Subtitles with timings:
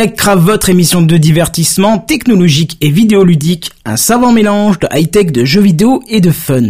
[0.00, 5.60] TechCraft, votre émission de divertissement technologique et vidéoludique, un savant mélange de high-tech, de jeux
[5.62, 6.62] vidéo et de fun.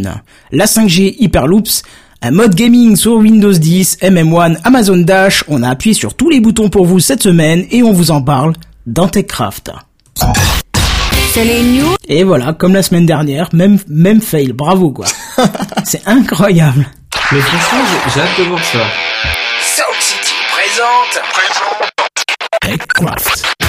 [0.53, 1.83] La 5G Hyperloops,
[2.23, 6.41] un mode gaming sur Windows 10, MM1, Amazon Dash, on a appuyé sur tous les
[6.41, 8.55] boutons pour vous cette semaine et on vous en parle
[8.87, 9.71] dans TechCraft.
[11.35, 11.95] C'est les news.
[12.09, 15.05] Et voilà, comme la semaine dernière, même, même fail, bravo quoi.
[15.85, 16.89] C'est incroyable.
[17.33, 18.79] Mais franchement, j'ai- j'ai hâte de voir ça.
[20.01, 21.23] City présente.
[21.35, 21.80] présente.
[22.71, 23.60] TechCraft.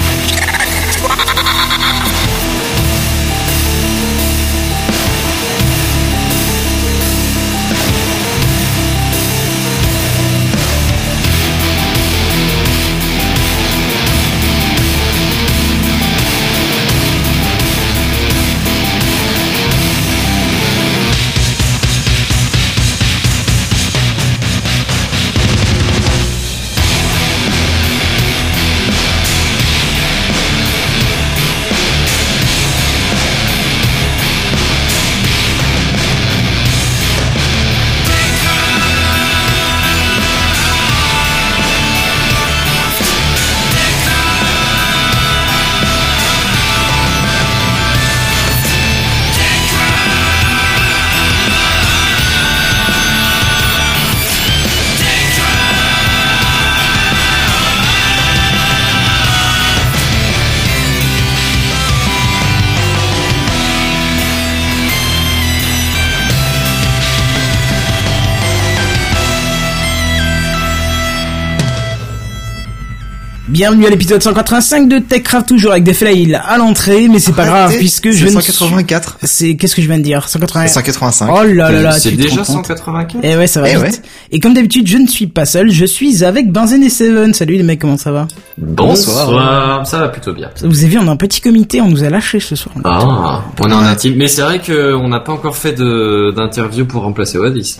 [73.62, 77.44] Bienvenue à l'épisode 185 de TechCraft, toujours avec des fails à l'entrée, mais c'est pas
[77.44, 78.32] grave puisque je suis...
[78.32, 79.18] 184.
[79.22, 80.66] C'est qu'est-ce que je viens de dire 180.
[80.66, 81.30] 185.
[81.32, 83.82] Oh là là là, C'est déjà rends compte 184 Eh ouais, ça va Eh vite.
[83.82, 83.92] ouais.
[84.32, 87.32] Et comme d'habitude, je ne suis pas seul, je suis avec Benzen et Seven.
[87.34, 88.26] Salut les mecs, comment ça va?
[88.58, 89.86] Bonsoir.
[89.86, 90.50] Ça va plutôt bien.
[90.64, 92.74] Vous avez vu, on a un petit comité, on nous a lâché ce soir.
[92.82, 94.14] Ah, on est en intime.
[94.16, 97.78] Mais c'est vrai qu'on n'a pas encore fait de- d'interview pour remplacer Oasis.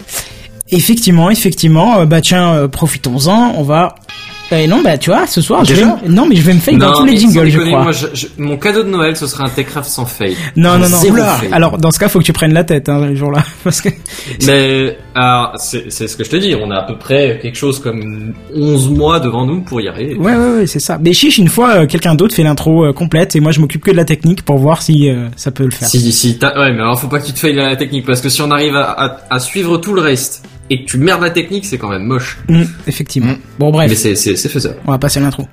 [0.71, 3.97] Effectivement, effectivement, euh, bah tiens, euh, profitons-en, on va...
[4.55, 5.85] Eh non, bah tu vois, ce soir, je vais...
[6.09, 7.83] Non, mais je vais me faire dans tous les jingles, je crois.
[7.85, 10.37] moi, je- je- mon cadeau de Noël, ce sera un Techcraft sans fail.
[10.57, 10.99] Non, non, non.
[11.11, 11.39] Oula.
[11.53, 13.43] Alors, dans ce cas, faut que tu prennes la tête, hein, les jours-là.
[13.65, 13.89] Parce que...
[14.47, 17.57] Mais alors, c'est c'est ce que je te dis, on a à peu près quelque
[17.57, 20.15] chose comme 11 mois devant nous pour y arriver.
[20.17, 20.99] Ouais, ouais, ouais, c'est ça.
[21.01, 23.83] Mais chiche, une fois, euh, quelqu'un d'autre fait l'intro euh, complète et moi, je m'occupe
[23.85, 25.89] que de la technique pour voir si euh, ça peut le faire.
[25.89, 28.29] Si, si, ouais, mais alors faut pas que tu te failles la technique, parce que
[28.29, 31.31] si on arrive à, à, à suivre tout le reste, et que tu merdes la
[31.31, 32.39] technique, c'est quand même moche.
[32.49, 33.33] Mm, effectivement.
[33.33, 33.39] Mm.
[33.59, 35.47] Bon, bref, Mais c'est, c'est, c'est faisable, on va passer à l'intro.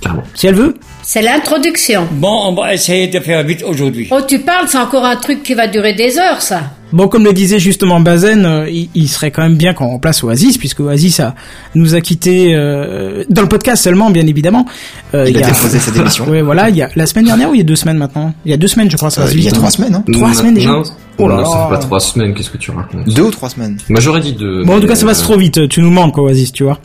[0.00, 0.22] clairement.
[0.34, 0.74] Si elle veut.
[1.02, 2.06] C'est l'introduction.
[2.12, 4.08] Bon, on va essayer de faire vite aujourd'hui.
[4.10, 6.62] Oh, tu parles, c'est encore un truc qui va durer des heures, ça.
[6.92, 10.24] Bon, comme le disait justement Bazen, euh, il, il serait quand même bien qu'on remplace
[10.24, 11.36] Oasis, puisque Oasis a,
[11.76, 14.66] nous a quitté euh, dans le podcast seulement, bien évidemment.
[15.14, 16.26] Euh, Il a y déposé sa démission.
[16.28, 18.34] Ouais, voilà, il y a la semaine dernière ou il y a deux semaines maintenant?
[18.44, 19.10] Il y a deux semaines, je crois.
[19.10, 20.04] Ça Euh, il y a trois semaines, hein.
[20.12, 20.82] Trois Non, semaines déjà Non,
[21.24, 21.46] Oh là non, là.
[21.48, 23.76] ça fait pas trois semaines, qu'est-ce que tu racontes Deux ou trois semaines.
[23.88, 24.64] Moi j'aurais dit deux.
[24.64, 25.68] Bon, en tout mais, cas, ça passe euh, trop vite.
[25.68, 26.78] Tu nous manques, Oasis, tu vois.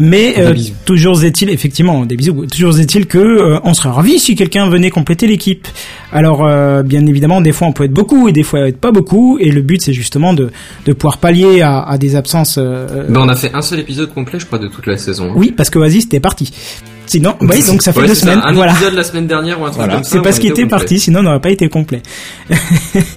[0.00, 0.54] Mais euh,
[0.86, 2.46] toujours est-il, effectivement, des bisous.
[2.46, 5.68] Toujours est-il que euh, on serait ravis si quelqu'un venait compléter l'équipe.
[6.12, 8.90] Alors, euh, bien évidemment, des fois on peut être beaucoup et des fois être pas
[8.92, 9.36] beaucoup.
[9.38, 10.50] Et le but, c'est justement de
[10.86, 12.56] de pouvoir pallier à, à des absences.
[12.58, 15.32] euh, Ben, on a fait un seul épisode complet, je crois, de toute la saison.
[15.36, 16.50] Oui, parce que Oasis était parti.
[17.12, 18.40] Sinon, oui, donc ça fait Ouais, deux semaines.
[18.42, 18.72] Un voilà.
[18.72, 19.94] épisode la semaine dernière ou un truc Voilà.
[19.96, 20.10] comme ça.
[20.12, 20.78] C'est parce qu'il était complet.
[20.78, 22.00] parti, sinon on n'aurait pas été complet.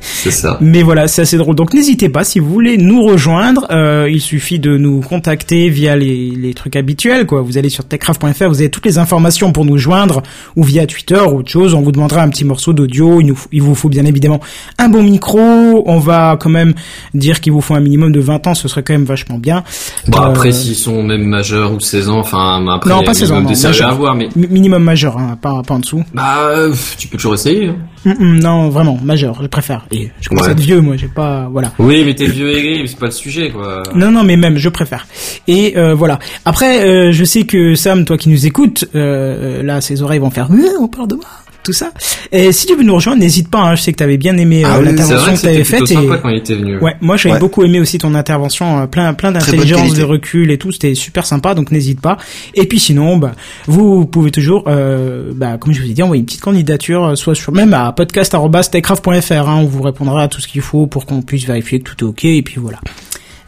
[0.02, 0.58] C'est ça.
[0.60, 1.56] Mais voilà, c'est assez drôle.
[1.56, 5.96] Donc n'hésitez pas, si vous voulez nous rejoindre, euh, il suffit de nous contacter via
[5.96, 7.26] les, les trucs habituels.
[7.26, 7.42] quoi.
[7.42, 10.24] Vous allez sur techcraft.fr, vous avez toutes les informations pour nous joindre,
[10.56, 11.74] ou via Twitter ou autre chose.
[11.74, 13.22] On vous demandera un petit morceau d'audio.
[13.22, 14.40] Il, nous il vous faut bien évidemment
[14.78, 15.40] un bon micro.
[15.86, 16.74] On va quand même
[17.14, 19.64] dire qu'il vous faut un minimum de 20 ans, ce serait quand même vachement bien.
[20.08, 23.14] Bon, Euh, après, s'ils sont même majeurs ou 16 ans, enfin, après, Non, pas un
[23.14, 23.85] 16 ans, non, majeur.
[23.86, 26.04] À avoir, mais, mi- minimum majeur, hein, pas, pas en dessous.
[26.14, 27.68] bah, euh, tu peux toujours essayer.
[27.70, 27.76] hein.
[28.06, 29.86] Hum, hum, non, vraiment, majeur, je préfère.
[29.92, 30.50] Et je commence Ouais.
[30.50, 31.48] à être vieux, moi, j'ai pas...
[31.52, 31.72] Voilà.
[31.80, 33.82] Oui, mais t'es vieux et gris, mais c'est pas le sujet, quoi.
[33.96, 35.08] Non, non, mais même, je préfère.
[35.48, 36.20] Et euh, voilà.
[36.46, 40.30] Après, euh, je sais que Sam, toi qui nous écoutes, euh, là, ses oreilles vont
[40.30, 41.26] faire on parle de moi,
[41.66, 41.92] tout ça.
[42.32, 43.60] Et si tu veux nous rejoindre, n'hésite pas.
[43.60, 45.86] hein, je sais que t'avais bien aimé euh, Ah oui, C'est l'intervention que c'était plutôt
[45.86, 45.92] faite.
[45.92, 45.96] Et...
[45.96, 46.78] sympa quand il était venu.
[46.80, 47.40] Ouais, moi j'avais Ouais.
[47.40, 51.26] beaucoup aimé aussi ton intervention, euh, plein plein d'intelligence, de recul et tout, c'était super
[51.26, 52.18] sympa, donc n'hésite pas.
[52.54, 53.34] Et puis sinon, bah,
[53.68, 57.16] vous pouvez toujours, euh, bah, comme je vous ai dit, envoyer une petite candidature, euh,
[57.16, 61.06] soit sur même à podcast@techcraft.fr, hein, on vous répondra à tout ce qu'il faut pour
[61.06, 62.80] qu'on puisse vérifier que tout est ok, et puis voilà.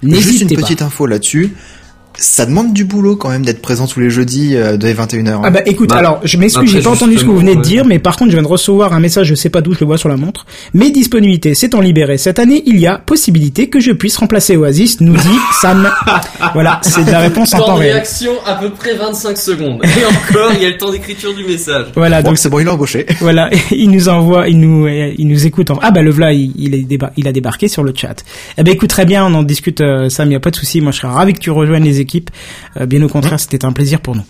[0.04, 0.68] Juste N'hésitez une pas.
[0.68, 1.54] petite info là-dessus.
[2.18, 5.42] Ça demande du boulot quand même d'être présent tous les jeudis euh, de 21h.
[5.44, 7.62] Ah bah écoute, Bah, alors je m'excuse, j'ai pas entendu ce que vous venez de
[7.62, 9.80] dire, mais par contre je viens de recevoir un message, je sais pas d'où, je
[9.82, 10.46] le vois sur la montre.
[10.74, 15.00] Mes disponibilités s'étant libérées cette année, il y a possibilité que je puisse remplacer Oasis,
[15.02, 15.90] nous dit Sam.
[16.54, 17.94] voilà, c'est de la réponse en Temps réel.
[17.94, 19.82] réaction à peu près 25 secondes.
[19.84, 21.88] Et encore, il y a le temps d'écriture du message.
[21.96, 23.06] Voilà, donc c'est bon, il l'a embauché.
[23.20, 25.70] voilà, il nous envoie, il nous, il nous écoute.
[25.72, 25.80] En...
[25.82, 28.24] Ah bah le v'là, il, il, est déba- il a débarqué sur le chat.
[28.58, 30.82] Eh ben écoute très bien, on en discute, euh, Sam, y a pas de souci.
[30.82, 32.07] Moi, je serais ravi que tu rejoignes les équipes.
[32.80, 34.24] Euh, bien au contraire, c'était un plaisir pour nous.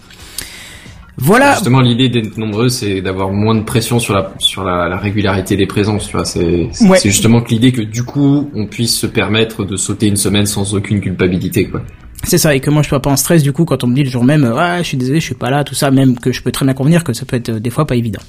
[1.19, 1.53] Voilà.
[1.53, 5.55] Justement, l'idée d'être nombreux, c'est d'avoir moins de pression sur la sur la, la régularité
[5.57, 6.05] des présences.
[6.07, 6.99] Tu vois, c'est c'est Ouais.
[6.99, 10.45] c'est justement que l'idée que du coup, on puisse se permettre de sauter une semaine
[10.45, 11.81] sans aucune culpabilité, quoi.
[12.23, 13.95] C'est ça, et que moi je sois pas en stress du coup quand on me
[13.95, 16.17] dit le jour même, ouais, je suis désolé, je suis pas là, tout ça, même
[16.19, 18.21] que je peux très bien convenir que ça peut être euh, des fois pas évident.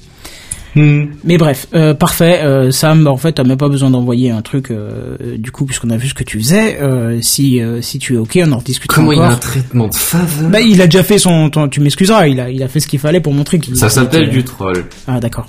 [0.75, 2.39] Mais bref, euh, parfait.
[2.43, 4.71] Euh, Sam, en fait, t'as même pas besoin d'envoyer un truc.
[4.71, 8.15] euh, du coup, puisqu'on a vu ce que tu faisais, euh, si euh, si tu
[8.15, 9.39] es ok, on en rediscutera Comment il a un encore.
[9.39, 11.49] traitement de faveur Bah, il a déjà fait son.
[11.49, 13.75] ton- tu m'excuseras, il a il a fait ce qu'il fallait pour montrer qu'il.
[13.75, 14.85] Ça s'appelle du troll.
[15.07, 15.47] Ah d'accord.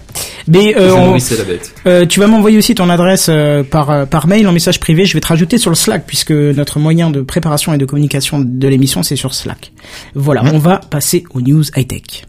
[0.48, 1.74] Mais euh, on- la bête.
[1.86, 5.04] euh, tu vas m'envoyer aussi ton adresse euh, par euh, par mail en message privé.
[5.04, 8.40] Je vais te rajouter sur le Slack puisque notre moyen de préparation et de communication
[8.40, 9.72] de l'émission c'est sur Slack.
[10.14, 12.24] Voilà, on va passer aux news high tech.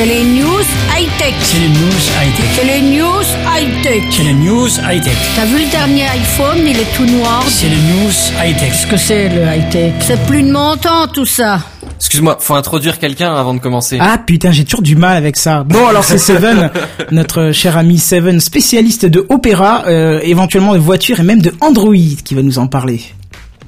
[0.00, 0.64] C'est les news
[0.96, 1.34] high-tech.
[1.42, 2.46] C'est les news high-tech.
[2.54, 4.02] C'est les news high-tech.
[4.10, 5.14] C'est les news high-tech.
[5.36, 7.44] T'as vu le dernier iPhone, il est tout noir.
[7.46, 8.10] C'est les news
[8.42, 8.70] high-tech.
[8.70, 9.92] Qu'est-ce que c'est le high-tech?
[10.00, 11.60] C'est plus de mon temps tout ça.
[11.96, 13.98] Excuse-moi, faut introduire quelqu'un avant de commencer.
[14.00, 15.64] Ah putain, j'ai toujours du mal avec ça.
[15.64, 16.70] Bon, alors c'est Seven,
[17.10, 21.92] notre cher ami Seven, spécialiste de opéra, euh, éventuellement de voitures et même de Android,
[22.24, 23.02] qui va nous en parler.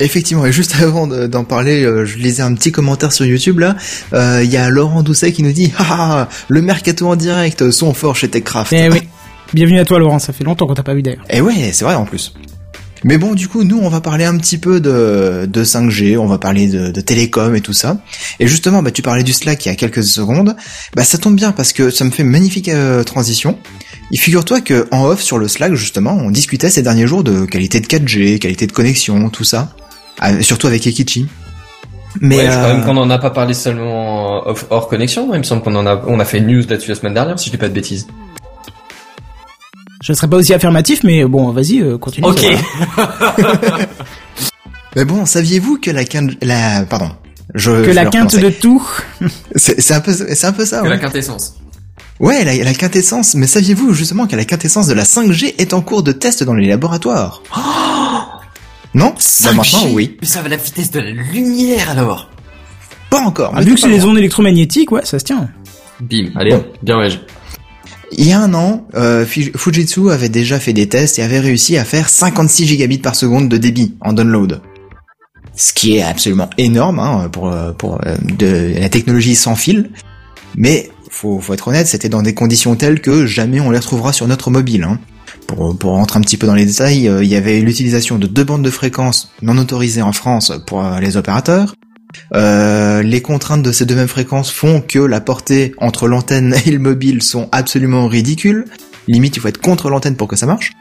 [0.05, 3.61] Effectivement, et juste avant de- d'en parler, euh, je lisais un petit commentaire sur YouTube
[3.61, 3.77] là.
[4.13, 7.95] Euh, Il y a Laurent Doucet qui nous dit ah, le mercato en direct sont
[7.95, 8.73] forts chez Techcraft.
[8.73, 9.03] Eh oui.
[9.55, 11.25] Bienvenue à toi Laurent, ça fait longtemps qu'on t'a pas vu d'ailleurs.
[11.31, 12.35] Et ouais, c'est vrai en plus.
[13.05, 16.27] Mais bon, du coup, nous, on va parler un petit peu de, de 5G, on
[16.27, 17.99] va parler de, de télécom et tout ça.
[18.39, 20.55] Et justement, bah, tu parlais du Slack il y a quelques secondes.
[20.95, 23.59] Bah, ça tombe bien parce que ça me fait une magnifique euh, transition.
[24.13, 27.45] Et figure-toi que en off sur le Slack, justement, on discutait ces derniers jours de
[27.45, 29.75] qualité de 4G, qualité de connexion, tout ça.
[30.25, 31.27] Ah, surtout avec Ekichi.
[32.21, 35.33] Mais ouais, je crois euh, même qu'on en a pas parlé seulement off- hors connexion.
[35.35, 37.39] Il me semble qu'on en a, on a fait une news là-dessus la semaine dernière,
[37.39, 38.07] si je dis pas de bêtises.
[40.03, 42.27] Je serais pas aussi affirmatif, mais bon, vas-y, euh, continue.
[42.29, 42.45] Ok.
[44.97, 47.11] mais bon, saviez-vous que la, quin- la pardon,
[47.55, 48.83] je, Que je la quinte de tout.
[49.57, 50.79] c'est un peu c'est un peu ça.
[50.79, 50.91] Que ouais.
[50.91, 51.55] la quintessence.
[52.21, 53.35] Ouais, la, la quintessence.
[53.35, 56.55] Mais saviez-vous justement que la quintessence de la 5G est en cours de test dans
[56.55, 57.43] les laboratoires?
[58.95, 60.17] Non Bah maintenant, oui.
[60.21, 62.29] Mais ça va à la vitesse de la lumière alors.
[63.11, 63.53] Pas encore.
[63.55, 64.11] Ah, vu c'est que c'est loin.
[64.11, 65.49] ondes électromagnétiques, ouais, ça se tient.
[66.01, 67.09] Bim, allez, bien ouais.
[68.13, 71.79] Il y a un an, euh, Fujitsu avait déjà fait des tests et avait réussi
[71.79, 74.61] à faire 56 gigabits par seconde de débit en download.
[75.57, 79.91] Ce qui est absolument énorme hein, pour, pour euh, de la technologie sans fil.
[80.55, 84.13] Mais faut, faut être honnête, c'était dans des conditions telles que jamais on les retrouvera
[84.13, 84.85] sur notre mobile.
[84.85, 84.99] Hein.
[85.55, 88.27] Pour, pour rentrer un petit peu dans les détails, euh, il y avait l'utilisation de
[88.27, 91.75] deux bandes de fréquences non autorisées en France pour euh, les opérateurs.
[92.35, 96.71] Euh, les contraintes de ces deux mêmes fréquences font que la portée entre l'antenne et
[96.71, 98.65] le mobile sont absolument ridicules.
[99.09, 100.73] Limite, il faut être contre l'antenne pour que ça marche.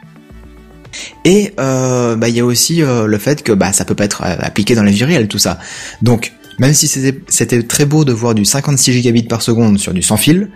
[1.24, 4.74] Et bah, il y a aussi le fait que bah, ça peut pas être appliqué
[4.74, 5.58] dans la vie tout ça.
[6.02, 9.94] Donc, même si c'était c'était très beau de voir du 56 gigabits par seconde sur
[9.94, 10.50] du sans fil,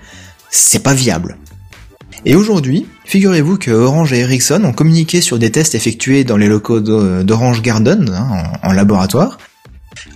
[0.51, 1.39] c'est pas viable.
[2.29, 6.49] Et aujourd'hui, figurez-vous que Orange et Ericsson ont communiqué sur des tests effectués dans les
[6.49, 9.39] locaux d'O- d'Orange Garden, hein, en, laboratoire,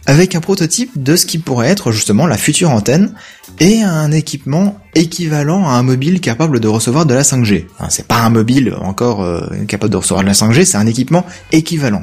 [0.07, 3.15] avec un prototype de ce qui pourrait être justement la future antenne
[3.61, 7.67] et un équipement équivalent à un mobile capable de recevoir de la 5G.
[7.79, 10.87] Enfin, c'est pas un mobile encore euh, capable de recevoir de la 5G, c'est un
[10.89, 12.03] équipement équivalent.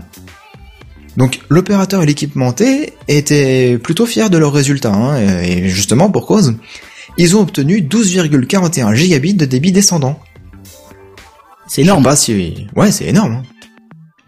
[1.17, 6.55] Donc l'opérateur et l'équipementier étaient plutôt fiers de leurs résultats, hein, et justement pour cause,
[7.17, 10.19] ils ont obtenu 12,41 gigabits de débit descendant.
[11.67, 12.03] C'est Je sais énorme.
[12.03, 12.67] pas si...
[12.75, 13.33] Ouais, c'est énorme.
[13.33, 13.43] hein.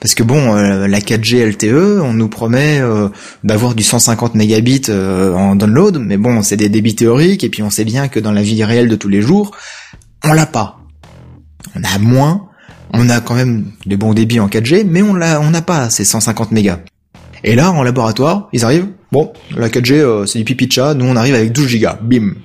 [0.02, 3.10] Parce que bon, euh, la 4G LTE, on nous promet euh,
[3.44, 7.64] d'avoir du 150 mégabits euh, en download, mais bon, c'est des débits théoriques, et puis
[7.64, 9.52] on sait bien que dans la vie réelle de tous les jours,
[10.24, 10.80] on l'a pas.
[11.76, 12.48] On a moins,
[12.94, 15.90] on a quand même des bons débits en 4G, mais on l'a, on n'a pas
[15.90, 16.80] ces 150 mégas.
[17.44, 20.94] Et là, en laboratoire, ils arrivent, bon, la 4G, euh, c'est du pipi de chat,
[20.94, 22.36] nous on arrive avec 12 gigas, bim.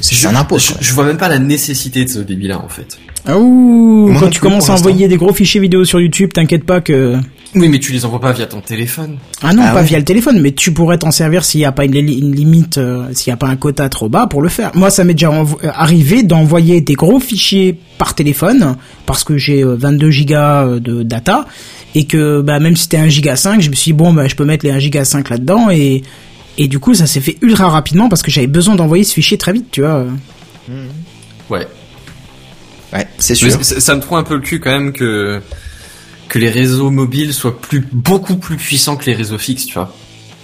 [0.00, 0.58] C'est- un impôt.
[0.58, 2.98] Je, vois même pas la nécessité de ce débit-là en fait.
[3.26, 6.30] Ah, ouh, Moi quand non tu commences à envoyer des gros fichiers vidéo sur YouTube,
[6.32, 7.16] t'inquiète pas que...
[7.56, 9.16] Oui, mais tu les envoies pas via ton téléphone.
[9.40, 9.86] Ah non, Ah pas ouais.
[9.86, 12.34] via le téléphone, mais tu pourrais t'en servir s'il n'y a pas une, li- une
[12.34, 14.72] limite, euh, s'il n'y a pas un quota trop bas pour le faire.
[14.74, 18.74] Moi, ça m'est déjà euh, arrivé d'envoyer des gros fichiers par téléphone,
[19.06, 21.46] parce que j'ai euh, 22 gigas euh, de data,
[21.94, 24.26] et que bah même si c'était un giga 5, je me suis dit, bon bah
[24.26, 26.02] je peux mettre les 1 giga 5 là-dedans et
[26.58, 29.38] et du coup ça s'est fait ultra rapidement parce que j'avais besoin d'envoyer ce fichier
[29.38, 30.06] très vite, tu vois.
[31.50, 31.66] Ouais.
[32.92, 33.50] Ouais, c'est sûr.
[33.64, 35.40] ça, ça me trouve un peu le cul quand même que
[36.28, 39.94] que les réseaux mobiles soient plus beaucoup plus puissants que les réseaux fixes, tu vois.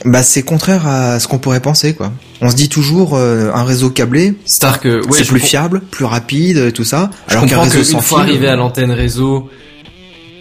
[0.04, 2.12] Bah c'est contraire à ce qu'on pourrait penser quoi.
[2.40, 6.56] On se dit toujours euh, un réseau câblé, ouais, c'est je plus fiable, plus rapide,
[6.56, 7.10] euh, tout ça.
[7.28, 9.50] Je alors qu'un comprends réseau sans fois fil, arrivé à l'antenne réseau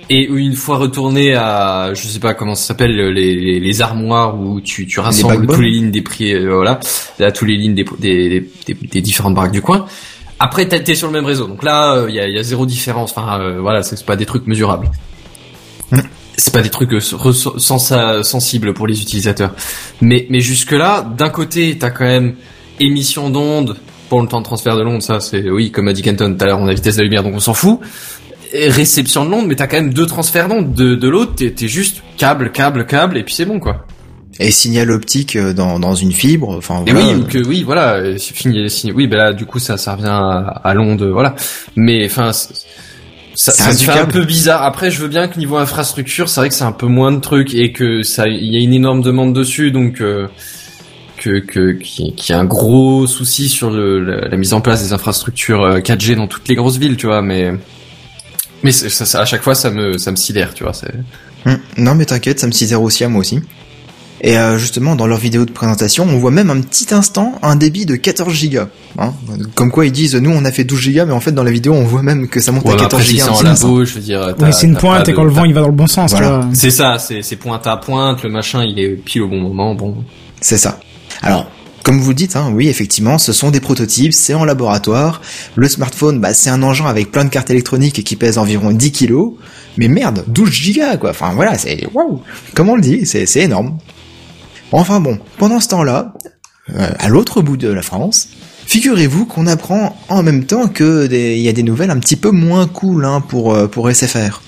[0.09, 4.39] et une fois retourné à je sais pas comment ça s'appelle les, les, les armoires
[4.39, 6.79] où tu, tu rassembles toutes les lignes des prix euh, voilà
[7.19, 9.85] là toutes les lignes des, des, des, des différentes baraques du coin.
[10.39, 11.47] Après t'es sur le même réseau.
[11.47, 13.11] Donc là il y, a, y a zéro différence.
[13.11, 14.89] Enfin euh, voilà c'est pas des trucs mesurables.
[15.91, 15.99] Mm.
[16.37, 19.53] c'est pas des trucs euh, sens- sensibles pour les utilisateurs.
[20.01, 22.35] Mais mais jusque là d'un côté t'as quand même
[22.79, 23.75] émission d'ondes
[24.07, 25.01] pour le temps de transfert de l'onde.
[25.03, 27.05] Ça c'est oui comme a dit Kenton tout à l'heure on a vitesse de la
[27.05, 27.79] lumière donc on s'en fout
[28.53, 31.67] réception de l'onde mais t'as quand même deux transferts d'onde de, de l'autre t'es t'es
[31.67, 33.85] juste câble câble câble et puis c'est bon quoi
[34.39, 37.07] Et signal optique euh, dans, dans une fibre, enfin et voilà.
[37.07, 40.07] oui, ou que oui, voilà, euh, c'est- oui, ben là, du coup, ça, ça revient
[40.07, 41.35] à, à l'onde, voilà.
[41.75, 42.53] Mais enfin, ça,
[43.51, 44.63] Ça fait un peu bizarre.
[44.63, 47.19] Après, je veux bien que niveau infrastructure, c'est vrai que c'est un peu moins de
[47.19, 50.27] trucs et que ça, il y a une énorme demande dessus, donc euh,
[51.17, 54.81] que que qui qui a un gros souci sur le, la, la mise en place
[54.83, 57.21] des infrastructures euh, 4G dans toutes les grosses villes, tu vois.
[57.21, 57.51] Mais
[58.63, 60.73] mais c'est- ça, ça, à chaque fois, ça me ça me sidère, tu vois.
[61.45, 63.39] Hum, Non mais t'inquiète, ça me sidère aussi à moi aussi.
[64.21, 67.55] Et euh, justement, dans leur vidéo de présentation, on voit même un petit instant un
[67.55, 68.67] débit de 14 gigas.
[68.97, 69.13] Hein
[69.55, 71.51] Comme quoi ils disent, nous on a fait 12 gigas, mais en fait dans la
[71.51, 73.29] vidéo on voit même que ça monte ouais, à mais 14 après, si gigas.
[73.31, 74.25] en labo, je veux dire.
[74.27, 75.87] Oui, t'as- c'est une pointe et quand de- le vent il va dans le bon
[75.87, 76.27] sens, Voilà.
[76.27, 76.45] tu vois.
[76.53, 79.73] C'est ça, c'est c'est pointe à pointe, le machin il est pile au bon moment,
[79.73, 79.95] bon.
[80.41, 80.81] C'est ça.
[81.21, 81.49] Alors,
[81.83, 85.21] comme vous dites, hein, oui, effectivement, ce sont des prototypes, c'est en laboratoire.
[85.55, 88.91] Le smartphone, bah, c'est un engin avec plein de cartes électroniques qui pèse environ 10
[88.91, 89.33] kilos.
[89.77, 91.11] Mais merde, 12 gigas, quoi.
[91.11, 92.21] Enfin, voilà, c'est, waouh.
[92.53, 93.77] Comme on le dit, c'est, énorme.
[94.71, 96.13] Enfin bon, pendant ce temps-là,
[96.75, 98.29] euh, à l'autre bout de la France,
[98.67, 102.29] figurez-vous qu'on apprend en même temps que il y a des nouvelles un petit peu
[102.29, 104.41] moins cool, hein, pour, euh, pour SFR.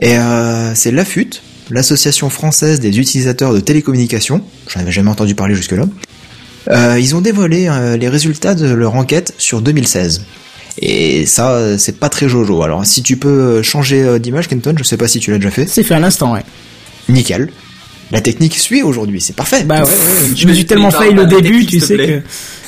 [0.00, 1.30] Et euh, c'est l'AFUT,
[1.70, 5.84] l'association française des utilisateurs de télécommunications, j'en avais jamais entendu parler jusque-là,
[6.70, 10.22] euh, ils ont dévoilé euh, les résultats de leur enquête sur 2016.
[10.80, 12.62] Et ça, euh, c'est pas très jojo.
[12.62, 15.50] Alors, si tu peux changer euh, d'image, Kenton, je sais pas si tu l'as déjà
[15.50, 15.66] fait.
[15.68, 16.42] C'est fait à l'instant, ouais.
[17.08, 17.50] Nickel.
[18.10, 19.64] La technique suit aujourd'hui, c'est parfait.
[19.64, 20.30] Bah ouais, ouais.
[20.36, 22.22] Je me suis tellement fail au début, tu sais plaît.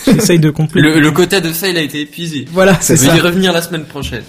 [0.04, 0.88] que j'essaye de compléter.
[0.88, 2.46] Le, le quota de fail a été épuisé.
[2.52, 3.16] Voilà, c'est Je vais ça.
[3.16, 4.22] y revenir la semaine prochaine.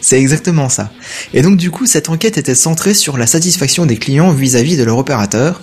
[0.00, 0.90] C'est exactement ça.
[1.32, 4.84] Et donc du coup, cette enquête était centrée sur la satisfaction des clients vis-à-vis de
[4.84, 5.62] leur opérateur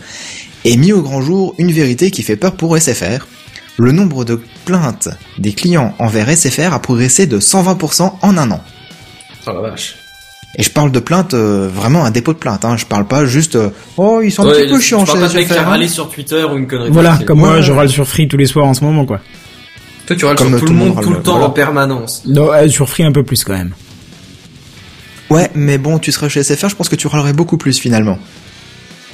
[0.65, 3.25] et mis au grand jour une vérité qui fait peur pour SFR.
[3.77, 8.61] Le nombre de plaintes des clients envers SFR a progressé de 120% en un an.
[9.47, 9.95] Oh la vache.
[10.57, 12.65] Et je parle de plaintes, euh, vraiment un dépôt de plainte.
[12.65, 12.75] Hein.
[12.77, 15.23] Je parle pas juste euh, oh ils sont un petit peu je chiants parle chez
[15.25, 15.65] pas de mec qui a SFR.
[15.65, 15.69] hein.
[15.69, 16.89] râlé sur Twitter ou une connerie.
[16.91, 17.63] Voilà, comme moi, Ouais.
[17.63, 19.21] je râle sur Free tous les soirs en ce moment, quoi.
[20.05, 21.47] Toi, tu râles Comme sur tout, le monde, tout le temps voilà.
[21.47, 22.23] en permanence.
[22.25, 23.71] Non, euh, sur Free un peu plus quand même.
[25.29, 28.19] Ouais, mais bon, tu serais chez SFR, je pense que tu râlerais beaucoup plus finalement.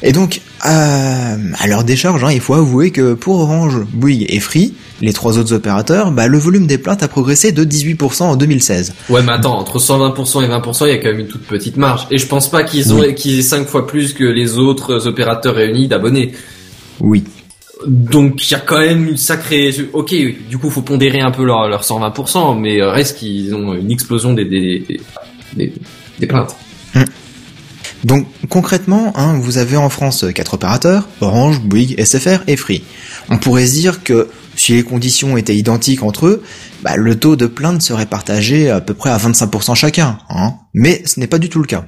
[0.04, 4.40] Et donc, euh, à leur décharge, hein, il faut avouer que pour Orange, Bouygues et
[4.40, 8.36] Free, les trois autres opérateurs, bah, le volume des plaintes a progressé de 18% en
[8.36, 8.94] 2016.
[9.10, 11.78] Ouais, mais attends, entre 120% et 20%, il y a quand même une toute petite
[11.78, 12.08] marge.
[12.12, 15.56] Et je pense pas qu'ils ont, qu'ils aient 5 fois plus que les autres opérateurs
[15.56, 16.34] réunis d'abonnés.
[17.00, 17.24] Oui.
[17.86, 20.14] Donc, il y a quand même une sacrée, ok,
[20.50, 23.92] du coup, faut pondérer un peu leur, leur 120%, mais euh, reste qu'ils ont une
[23.92, 25.00] explosion des, des, des,
[25.56, 25.74] des,
[26.20, 26.56] des plaintes.
[28.04, 32.84] Donc concrètement, hein, vous avez en France euh, quatre opérateurs, Orange, Bouygues, SFR et Free.
[33.30, 36.44] On pourrait se dire que si les conditions étaient identiques entre eux,
[36.84, 40.20] bah, le taux de plainte serait partagé à peu près à 25% chacun.
[40.30, 40.54] Hein.
[40.74, 41.86] Mais ce n'est pas du tout le cas.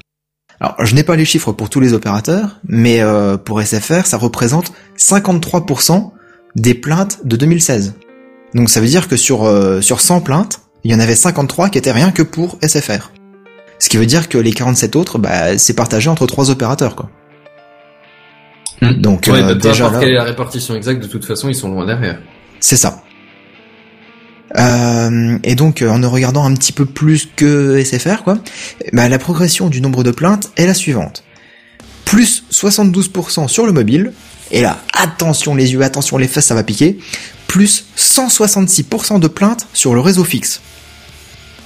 [0.60, 4.18] Alors je n'ai pas les chiffres pour tous les opérateurs, mais euh, pour SFR, ça
[4.18, 6.12] représente 53%
[6.56, 7.94] des plaintes de 2016.
[8.56, 11.70] Donc ça veut dire que sur, euh, sur 100 plaintes, il y en avait 53
[11.70, 13.12] qui étaient rien que pour SFR.
[13.80, 17.10] Ce qui veut dire que les 47 autres, bah, c'est partagé entre trois opérateurs, quoi.
[18.82, 21.26] Donc, ouais, euh, bah, peu déjà importe là, quelle est la répartition exacte, de toute
[21.26, 22.20] façon, ils sont loin derrière.
[22.60, 23.04] c'est ça.
[24.58, 28.40] Euh, et donc, euh, en ne regardant un petit peu plus que SFR, quoi,
[28.94, 31.24] bah, la progression du nombre de plaintes est la suivante.
[32.06, 34.14] Plus 72% sur le mobile,
[34.52, 36.98] et là, attention les yeux, attention les fesses, ça va piquer,
[37.48, 40.62] plus 166% de plaintes sur le réseau fixe.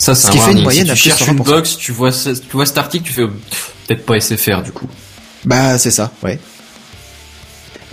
[0.03, 1.43] Ça, c'est Ce qui fait une moyenne si tu cherches une 120%.
[1.45, 4.85] box, tu vois, tu vois cet article, tu fais, pff, peut-être pas SFR, du coup.
[5.45, 6.39] Bah, c'est ça, ouais.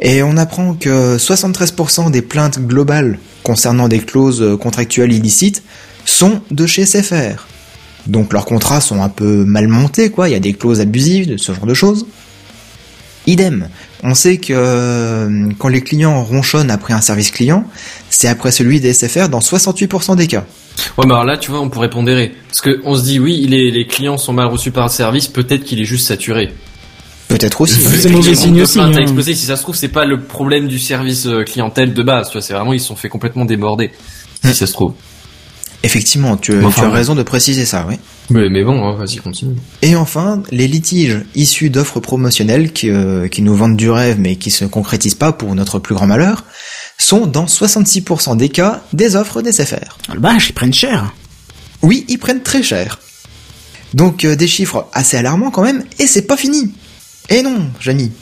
[0.00, 5.62] Et on apprend que 73% des plaintes globales concernant des clauses euh, contractuelles illicites
[6.04, 7.46] sont de chez SFR.
[8.08, 10.28] Donc leurs contrats sont un peu mal montés, quoi.
[10.28, 12.06] Il y a des clauses abusives, ce genre de choses.
[13.28, 13.68] Idem.
[14.02, 17.64] On sait que euh, quand les clients ronchonnent après un service client,
[18.08, 20.44] c'est après celui des SFR dans 68% des cas.
[20.98, 22.34] Ouais, mais alors là, tu vois, on pourrait pondérer.
[22.48, 25.28] Parce que on se dit, oui, les, les clients sont mal reçus par le service,
[25.28, 26.52] peut-être qu'il est juste saturé.
[27.28, 27.80] Peut-être aussi.
[27.80, 28.92] C'est Le mauvais signe aussi, hein.
[28.92, 29.34] explosé.
[29.34, 32.28] Si ça se trouve, c'est pas le problème du service euh, clientèle de base.
[32.28, 33.92] Tu vois, c'est vraiment ils se sont fait complètement déborder.
[34.42, 34.94] Si ça se trouve.
[35.82, 37.94] Effectivement, tu, Enfin, tu as raison de préciser ça, oui.
[38.28, 39.54] Mais, mais bon, hein, vas-y, continue.
[39.80, 44.36] Et enfin, les litiges issus d'offres promotionnelles qui, euh, qui nous vendent du rêve mais
[44.36, 46.44] qui se concrétisent pas pour notre plus grand malheur,
[47.02, 49.98] sont dans 66% des cas des offres d'SFR.
[50.08, 51.12] Ah, le vache, ils prennent cher.
[51.82, 53.00] Oui, ils prennent très cher.
[53.94, 56.72] Donc euh, des chiffres assez alarmants quand même, et c'est pas fini.
[57.28, 58.12] Et non, Jamy.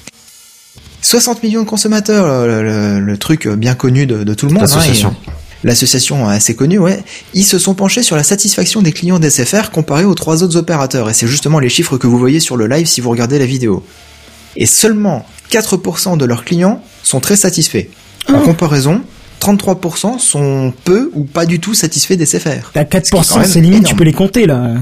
[1.02, 4.62] 60 millions de consommateurs, le, le- le truc bien connu de, de tout le monde.
[4.62, 5.16] hein, L'association.
[5.64, 7.02] L'association assez connue, ouais.
[7.34, 11.10] Ils se sont penchés sur la satisfaction des clients d'SFR comparé aux trois autres opérateurs,
[11.10, 13.46] et c'est justement les chiffres que vous voyez sur le live si vous regardez la
[13.46, 13.84] vidéo.
[14.56, 17.86] Et seulement 4% de leurs clients sont très satisfaits.
[18.32, 19.02] En comparaison,
[19.40, 22.16] 33% sont peu ou pas du tout satisfaits.
[22.16, 24.74] T'as Ce qui est 4%, quand même c'est limite, tu peux les compter, là.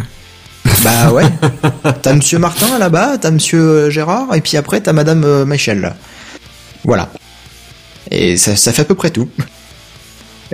[0.82, 1.24] Bah ouais.
[2.02, 5.80] t'as Monsieur Martin là-bas, t'as Monsieur euh, Gérard, et puis après t'as Madame euh, Michel.
[5.80, 5.96] là.
[6.84, 7.10] Voilà.
[8.10, 9.28] Et ça, ça fait à peu près tout.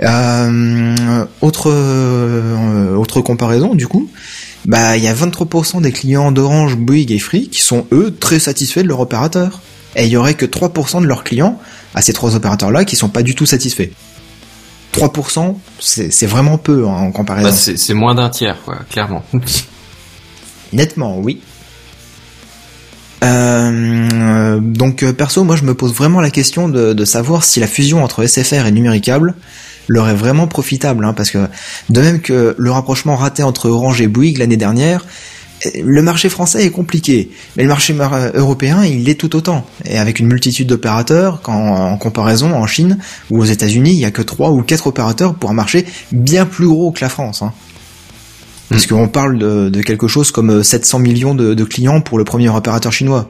[0.01, 4.09] Euh, autre euh, autre comparaison du coup,
[4.65, 8.39] bah il y a 23% des clients d'Orange, Bouygues et Free qui sont eux très
[8.39, 9.61] satisfaits de leur opérateur.
[9.95, 11.59] Et il y aurait que 3% de leurs clients
[11.93, 13.89] à ces trois opérateurs-là qui sont pas du tout satisfaits.
[14.93, 17.49] 3%, c'est c'est vraiment peu hein, en comparaison.
[17.49, 19.23] Bah, c'est moins d'un tiers, quoi, clairement.
[20.73, 21.41] Nettement, oui.
[23.23, 27.61] Euh, donc euh, perso, moi je me pose vraiment la question de, de savoir si
[27.61, 29.35] la fusion entre SFR et Numéricable
[29.87, 31.47] leur est vraiment profitable, hein, parce que
[31.89, 35.05] de même que le rapprochement raté entre Orange et Bouygues l'année dernière,
[35.81, 39.65] le marché français est compliqué, mais le marché mar- euh, européen il l'est tout autant,
[39.85, 42.97] et avec une multitude d'opérateurs, quand en comparaison en Chine
[43.29, 46.45] ou aux États-Unis il y a que trois ou quatre opérateurs pour un marché bien
[46.45, 47.41] plus gros que la France.
[47.41, 47.53] Hein.
[48.69, 52.17] Parce qu'on parle de, de quelque chose comme euh, 700 millions de, de clients pour
[52.17, 53.29] le premier opérateur chinois.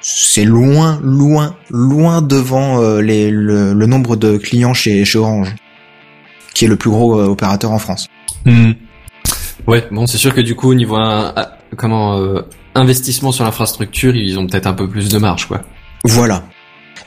[0.00, 5.54] C'est loin, loin, loin devant euh, les, le, le nombre de clients chez, chez Orange,
[6.54, 8.06] qui est le plus gros euh, opérateur en France.
[9.66, 11.34] Ouais, bon, c'est sûr que du coup, au niveau un-
[11.76, 12.42] comment euh,
[12.74, 15.62] investissement sur l'infrastructure, ils ont peut-être un peu plus de marge, quoi.
[16.04, 16.44] Voilà.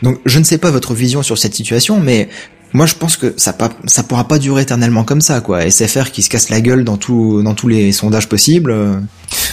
[0.02, 2.30] Donc je ne sais pas votre vision sur cette situation, mais
[2.74, 5.70] moi je pense que ça pas, ça pourra pas durer éternellement comme ça, quoi.
[5.70, 8.72] SFR qui se casse la gueule dans tout, dans tous les sondages possibles.
[8.72, 9.00] euh,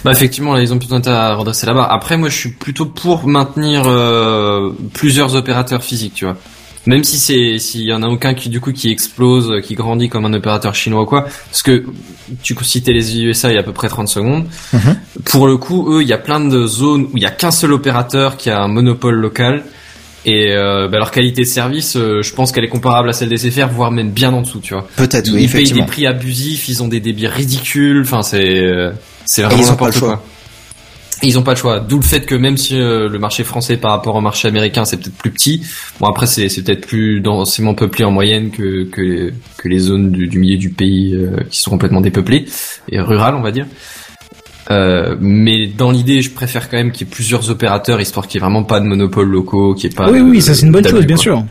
[0.04, 1.90] Bah effectivement, là, ils ont plutôt intérêt à redresser barre.
[1.92, 6.36] Après, moi, je suis plutôt pour maintenir euh, plusieurs opérateurs physiques, tu vois.
[6.87, 10.09] Même si c'est s'il y en a aucun qui du coup qui explose, qui grandit
[10.09, 11.85] comme un opérateur chinois ou quoi, parce que
[12.42, 14.46] tu citais les USA il y a à peu près 30 secondes.
[14.72, 14.96] Mhm.
[15.25, 17.51] Pour le coup, eux, il y a plein de zones où il y a qu'un
[17.51, 19.64] seul opérateur qui a un monopole local.
[20.29, 23.29] Et euh, bah, leur qualité de service, euh, je pense qu'elle est comparable à celle
[23.29, 24.88] des SFR, voire même bien en dessous, tu vois.
[24.96, 28.59] Peut-être, Ils, oui, ils payent des prix abusifs, ils ont des débits ridicules, enfin c'est
[28.59, 28.90] euh,
[29.25, 30.09] c'est vraiment ils ont pas le n'importe choix.
[30.16, 30.25] quoi.
[31.22, 31.81] Ils ont pas le choix.
[31.81, 34.85] D'où le fait que même si euh, le marché français par rapport au marché américain
[34.85, 35.62] c'est peut-être plus petit,
[35.98, 40.11] bon après c'est c'est peut-être plus densément peuplé en moyenne que que, que les zones
[40.11, 42.44] du, du milieu du pays euh, qui sont complètement dépeuplées
[42.90, 43.66] et rurales on va dire.
[44.70, 48.40] Euh, mais dans l'idée, je préfère quand même qu'il y ait plusieurs opérateurs, histoire qu'il
[48.40, 50.11] n'y ait vraiment pas de monopole locaux, qu'il n'y ait pas.
[50.11, 51.44] oui, oui, ça c'est une bonne chose, bien sûr.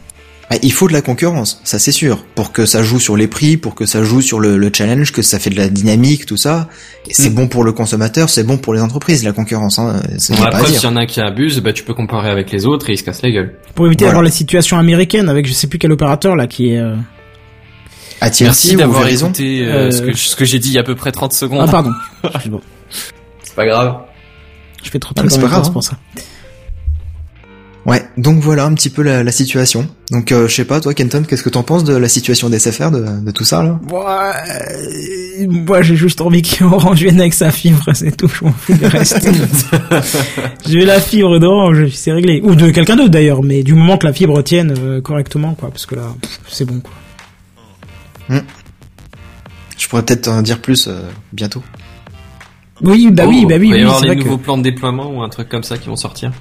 [0.49, 3.27] Ah, Il faut de la concurrence, ça c'est sûr, pour que ça joue sur les
[3.27, 6.27] prix, pour que ça joue sur le, le challenge, que ça fait de la dynamique,
[6.27, 6.69] tout ça.
[7.09, 7.33] C'est Mm.
[7.33, 9.79] bon pour le consommateur, c'est bon pour les entreprises, la concurrence.
[9.79, 10.01] Hein.
[10.29, 10.79] Bon, y a la pas à preuve, dire.
[10.81, 12.93] s'il y en a un qui abuse, bah tu peux comparer avec les autres et
[12.93, 13.55] ils se cassent la gueule.
[13.73, 14.11] Pour éviter Voilà.
[14.11, 16.77] d'avoir la situation américaine avec je sais plus quel opérateur là qui est.
[16.79, 16.95] euh,
[18.21, 20.77] À TLC Merci d'avoir écouté euh, Euh, ce que, ce que j'ai dit il y
[20.77, 21.65] a à peu près 30 secondes.
[21.67, 21.91] Ah pardon.
[23.43, 23.95] C'est pas grave.
[24.83, 25.97] je fais trop de Ah, mais trucs c'est pas grave, temps, c'est pour ça.
[27.85, 29.87] Ouais, donc voilà un petit peu la, la situation.
[30.09, 32.57] Donc euh, je sais pas, toi Kenton, qu'est-ce que t'en penses de la situation des
[32.57, 33.79] SFR, de, de tout ça là?
[33.87, 38.51] Moi, euh, moi j'ai juste envie qu'Orange vienne avec sa fibre, c'est tout, je m'en
[38.51, 39.29] fous du reste.
[40.65, 42.41] j'ai la fibre d'Orange, c'est réglé.
[42.43, 45.69] Ou de quelqu'un d'autre d'ailleurs, mais du moment que la fibre tienne euh, correctement, quoi,
[45.69, 46.07] parce que là,
[46.47, 48.39] c'est bon, quoi.
[49.77, 51.01] Je pourrais peut-être en dire plus euh,
[51.33, 51.61] bientôt.
[52.81, 54.13] Oui, bah oui, Oh, bah oui, il va y oui, avoir que...
[54.15, 56.31] nouveaux plans de déploiement ou un truc comme ça qui vont sortir.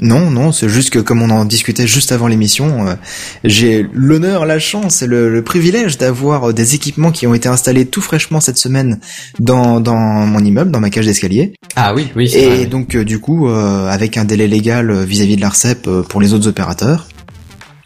[0.00, 2.94] Non, non, c'est juste que comme on en discutait juste avant l'émission, euh,
[3.42, 7.48] j'ai l'honneur, la chance et le, le privilège d'avoir euh, des équipements qui ont été
[7.48, 9.00] installés tout fraîchement cette semaine
[9.40, 11.52] dans, dans mon immeuble, dans ma cage d'escalier.
[11.74, 12.28] Ah oui, oui.
[12.28, 12.66] c'est Et vrai.
[12.66, 16.20] donc euh, du coup, euh, avec un délai légal euh, vis-à-vis de l'ARCEP euh, pour
[16.20, 17.08] les autres opérateurs,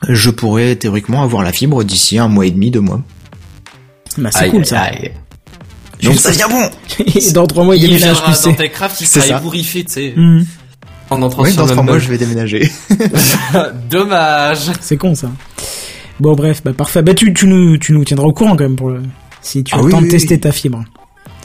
[0.06, 3.00] je pourrais théoriquement avoir la fibre d'ici un mois et demi, deux mois.
[4.18, 4.80] Bah c'est cool ça.
[4.82, 5.12] aïe.
[6.02, 6.70] Donc ça devient bon.
[7.32, 8.54] Dans trois mois, il il déménage, tu dans sais.
[8.54, 10.14] TechCraft, il sera ébouriffé, tu sais.
[11.12, 12.70] En entrant Oui, sur dans trois mois, je vais déménager.
[13.90, 14.70] Dommage.
[14.80, 15.30] C'est con ça.
[16.20, 17.02] Bon bref, bah parfait.
[17.02, 19.02] Bah tu, tu nous tu nous tiendras au courant quand même pour le
[19.40, 20.40] si tu as Ah le oui, temps de oui, tester oui.
[20.40, 20.84] ta fibre.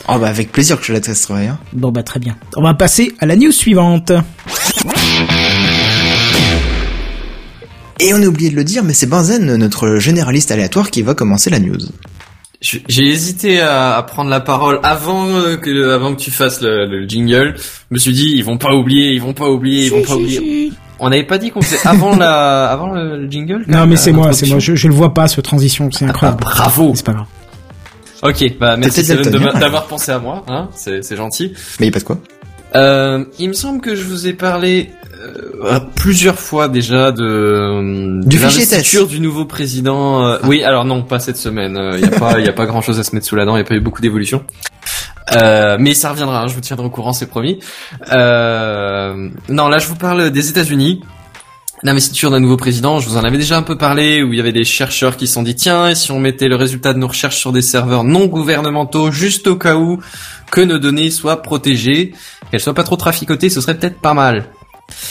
[0.10, 1.48] Oh bah avec plaisir que je la testerai.
[1.48, 1.58] Hein.
[1.74, 2.36] Bon bah très bien.
[2.56, 4.12] On va passer à la news suivante.
[8.00, 11.16] Et on a oublié de le dire, mais c'est Benzen, notre généraliste aléatoire, qui va
[11.16, 11.80] commencer la news.
[12.60, 16.86] J'ai hésité à, à prendre la parole avant euh, que avant que tu fasses le,
[16.88, 17.54] le jingle.
[17.58, 20.16] Je me suis dit ils vont pas oublier, ils vont pas oublier, ils vont pas
[20.16, 20.72] oublier.
[21.00, 23.64] On n'avait pas dit qu'on faisait avant la avant le, le jingle?
[23.68, 24.58] Non mais c'est moi, c'est moi.
[24.58, 26.40] Je, je le vois pas ce transition, c'est Ah, incroyable.
[26.42, 26.94] bravo.
[26.96, 27.28] C'est pas grave.
[28.24, 31.54] Ok, bah merci d'avoir pensé à moi, hein, c'est c'est gentil.
[31.80, 32.18] Mais y a pas de quoi?
[32.76, 35.07] Euh, il me semble que je vous ai parlé euh,
[35.96, 40.26] plusieurs fois déjà de, Du de l'investiture du nouveau président.
[40.28, 41.78] euh, Oui, alors non, pas cette semaine.
[41.96, 43.56] Il y a pas, y a pas grand chose à se mettre sous la dent.
[43.56, 44.44] Il y a pas eu beaucoup d'évolution.
[45.36, 46.42] Euh, mais ça reviendra.
[46.44, 47.60] hein, je vous tiendrai au courant, c'est promis.
[48.14, 51.02] Euh, non, là, je vous parle des États-Unis.
[51.84, 54.40] L'investiture d'un nouveau président, je vous en avais déjà un peu parlé, où il y
[54.40, 56.98] avait des chercheurs qui se sont dit tiens, et si on mettait le résultat de
[56.98, 60.00] nos recherches sur des serveurs non gouvernementaux, juste au cas où
[60.50, 62.14] que nos données soient protégées,
[62.50, 64.46] qu'elles soient pas trop traficotées, ce serait peut-être pas mal.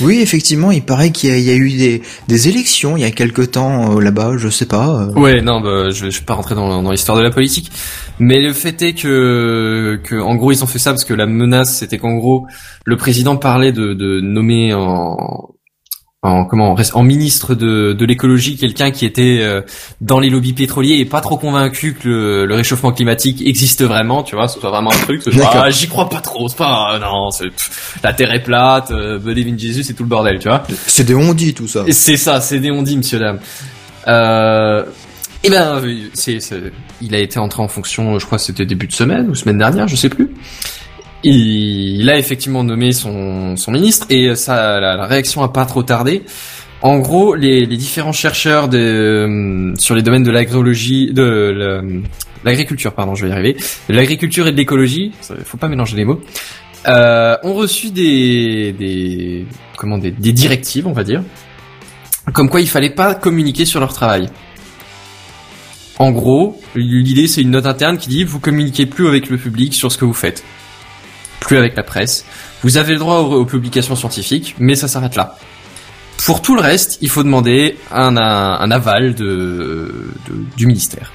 [0.01, 3.97] Oui, effectivement, il paraît qu'il y, a- eu des, élections il y a quelque temps
[3.97, 5.03] euh, là-bas, je sais pas.
[5.03, 5.13] euh.
[5.13, 7.71] Ouais, non, bah, je, vais- pas rentrer dans, l'histoire de la politique,
[8.19, 11.77] mais le fait est que, en gros, ils ont fait ça parce que la menace,
[11.79, 12.47] c'était qu'en gros,
[12.85, 15.56] le président parlait de nommer en,
[16.27, 19.63] en comment, en ministre de, de l'écologie quelqu'un qui était euh,
[20.01, 24.23] dans les lobbies pétroliers et pas trop convaincu que le, le réchauffement climatique existe vraiment,
[24.23, 25.23] tu vois, ce soit vraiment un truc.
[25.53, 27.47] ah, j'y crois pas trop, c'est pas, non, c'est,
[28.03, 30.63] la terre est plate, euh, believe in Jesus, c'est tout le bordel, tu vois.
[30.87, 31.85] C'est des on-dit tout ça.
[31.91, 33.39] C'est ça, c'est des on-dit, monsieur dame.
[34.09, 34.85] Euh,
[35.43, 35.81] eh ben,
[37.01, 39.59] il a été entré en fonction, je crois que c'était début de semaine ou semaine
[39.59, 40.31] dernière, je sais plus.
[41.29, 46.23] Il, a effectivement nommé son, ministre et ça, la, réaction a pas trop tardé.
[46.83, 51.83] En gros, les, différents chercheurs euh, sur les domaines de l'agroécologie, de la-
[52.45, 53.57] l'agriculture, pardon, je vais y arriver,
[53.89, 55.11] de l'agriculture et de l'écologie,
[55.45, 56.21] faut pas mélanger les mots,
[56.87, 61.25] euh, ont reçu des, comment, des directives, on va dire,
[62.33, 64.29] comme quoi il fallait pas communiquer sur leur travail.
[65.99, 69.75] En gros, l'idée c'est une note interne qui dit vous communiquez plus avec le public
[69.75, 70.45] sur ce que vous faites,
[71.47, 72.25] plus avec la presse.
[72.63, 75.37] Vous avez le droit aux, aux publications scientifiques, mais ça s'arrête là.
[76.25, 79.25] Pour tout le reste, il faut demander un, un, un aval de,
[80.29, 81.13] de- du ministère.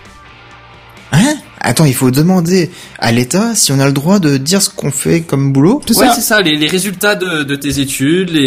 [1.11, 1.35] Hein?
[1.59, 4.89] Attends, il faut demander à l'État si on a le droit de dire ce qu'on
[4.91, 5.81] fait comme boulot?
[5.85, 6.13] C'est ouais, ça.
[6.13, 6.41] c'est ça.
[6.41, 8.41] Les, les résultats de, de tes études, les,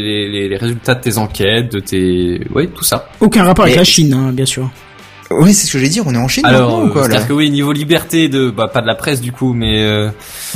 [0.00, 3.08] les, les- les résultats de tes enquêtes, de tes, ouais, tout ça.
[3.20, 4.70] Aucun rapport avec la Chine, hein, bien sûr.
[5.32, 7.08] Oui, c'est ce que j'ai dit, on est en Chine Alors, maintenant ou quoi là
[7.08, 10.08] c'est-à-dire que oui, niveau liberté de, bah, pas de la presse du coup, mais euh,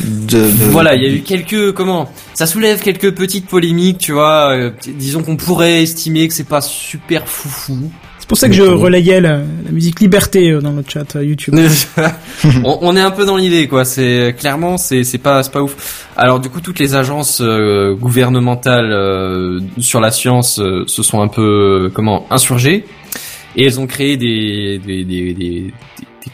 [0.02, 4.12] de, de- voilà, il y a eu quelques, comment, ça soulève quelques petites polémiques, tu
[4.12, 4.50] vois.
[4.52, 7.90] euh, disons qu'on pourrait estimer que c'est pas super foufou.
[8.18, 11.22] C'est pour ça que je relayais la, la musique Liberté euh, dans le chat euh,
[11.24, 11.54] YouTube.
[12.64, 13.84] on, on est un peu dans l'idée, quoi.
[13.84, 16.08] C'est clairement, c'est c'est pas c'est pas ouf.
[16.16, 21.20] Alors du coup, toutes les agences euh, gouvernementales euh, sur la science euh, se sont
[21.20, 22.86] un peu comment insurgées
[23.56, 25.74] et elles ont créé des des des, des, des-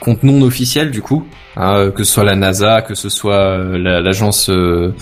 [0.00, 3.76] comptes non officiels du coup, hein, que ce soit la NASA, que ce soit euh,
[3.78, 4.94] la- l'agence euh,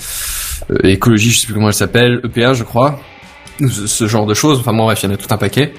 [0.71, 2.99] euh, écologie, je sais plus comment elle s'appelle, EPA, je crois,
[3.69, 4.59] ce, genre de choses.
[4.61, 5.73] Enfin bon, bref, il y en a tout un paquet.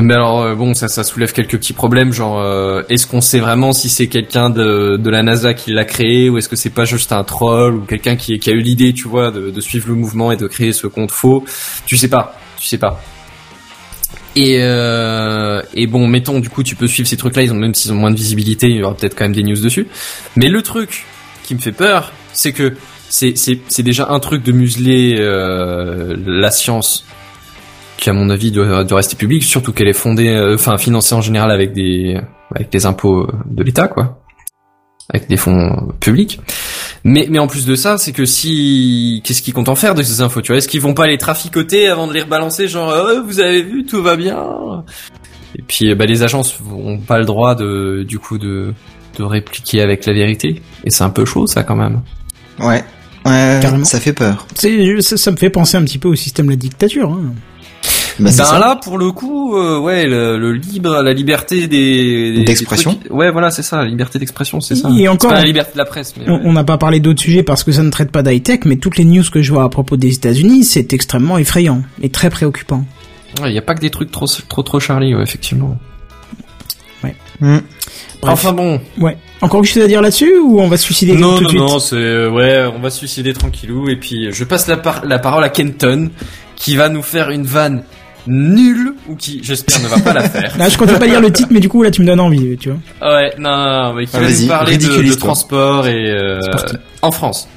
[0.00, 3.72] Mais alors bon, ça, ça soulève quelques petits problèmes, genre euh, est-ce qu'on sait vraiment
[3.72, 6.84] si c'est quelqu'un de, de la NASA qui l'a créé ou est-ce que c'est pas
[6.84, 9.88] juste un troll ou quelqu'un qui, qui a eu l'idée, tu vois, de, de suivre
[9.88, 11.44] le mouvement et de créer ce compte faux?
[11.86, 13.00] Tu sais pas, tu sais pas.
[14.36, 17.74] Et, euh, et bon, mettons, du coup, tu peux suivre ces trucs-là, ils ont même
[17.74, 19.88] s'ils ont moins de visibilité, il y aura peut-être quand même des news dessus.
[20.36, 21.04] Mais le truc
[21.42, 22.74] qui me fait peur, c'est que
[23.08, 27.04] c'est c'est c'est déjà un truc de museler euh, la science
[27.96, 31.14] qui à mon avis doit, doit rester publique, surtout qu'elle est fondée, euh, enfin financée
[31.14, 32.18] en général avec des
[32.54, 34.22] avec des impôts de l'État, quoi,
[35.12, 36.40] avec des fonds publics.
[37.04, 40.02] Mais mais en plus de ça, c'est que si qu'est-ce qu'ils comptent en faire de
[40.02, 40.58] ces infos, tu vois?
[40.58, 43.84] Est-ce qu'ils vont pas les traficoter avant de les rebalancer, genre Euh, vous avez vu,
[43.86, 44.84] tout va bien?
[45.58, 48.72] Et puis bah les agences ont pas le droit de du coup de
[49.18, 52.02] de répliquer avec la vérité, et c'est un peu chaud ça quand même.
[52.58, 52.84] Ouais.
[53.26, 53.84] Ouais, Carrément.
[53.84, 54.46] ça fait peur.
[54.54, 57.10] C'est, ça, ça me fait penser un petit peu au système de la dictature.
[57.10, 57.34] Hein.
[58.20, 58.58] Bah, Ben ça.
[58.58, 62.98] là, pour le coup, euh, ouais, le, le libre, la liberté des, D'expression.
[63.10, 64.90] Ouais, voilà, c'est ça, la liberté d'expression, c'est ça.
[64.96, 66.52] Et encore- pas la liberté de la presse, mais On ouais.
[66.52, 69.04] n'a pas parlé d'autres sujets parce que ça ne traite pas d'high-tech, mais toutes les
[69.04, 72.84] news que je vois à propos des États-Unis, c'est extrêmement effrayant et très préoccupant.
[73.42, 75.78] Ouais, il y a pas que des trucs trop trop trop Charlie, ouais, effectivement.
[77.42, 77.56] Hmm.
[78.20, 78.32] Bref.
[78.34, 79.16] Enfin bon, Ouais.
[79.40, 81.48] Encore quelque chose à dire là-dessus ou on va se suicider Non, tout de non,
[81.48, 84.68] suite non, c'est euh, ouais, on va se suicider tranquillou et puis euh, je passe
[84.68, 86.10] la, par- la parole à Kenton
[86.54, 87.82] qui va nous faire une vanne
[88.30, 90.56] nulle ou qui, j'espère, ne va pas la faire.
[90.56, 92.56] Là, je comptais pas lire le titre, mais du coup là, tu me donnes envie,
[92.56, 93.12] tu vois.
[93.14, 96.38] Ouais, non, non, non, mais qui Ah, va nous parler de, transport et euh,
[97.02, 97.48] en France.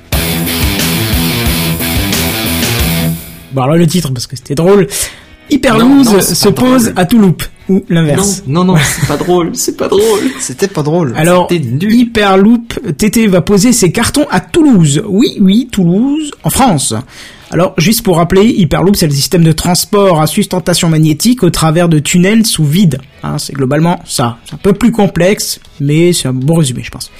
[3.51, 4.81] Bon, alors le titre parce que c'était drôle.
[4.81, 6.93] Non, Hyperloose non, se pose drôle.
[6.95, 7.33] à Toulouse
[7.69, 8.43] ou l'inverse.
[8.47, 10.21] non, non, c'est pas drôle, c'est pas drôle.
[10.39, 11.13] C'était pas drôle.
[11.15, 11.93] Alors, C'était nul.
[11.93, 15.03] Hyperloop TT va poser ses cartons à Toulouse.
[15.05, 16.95] Oui, oui, Toulouse, en France.
[17.53, 21.87] Alors, juste pour rappeler, Hyperloop, c'est le système de transport à sustentation magnétique au travers
[21.87, 22.97] de tunnels sous vide.
[23.21, 24.37] Hein, c'est globalement ça.
[24.45, 27.11] C'est un peu plus complexe, mais c'est un bon résumé, je pense.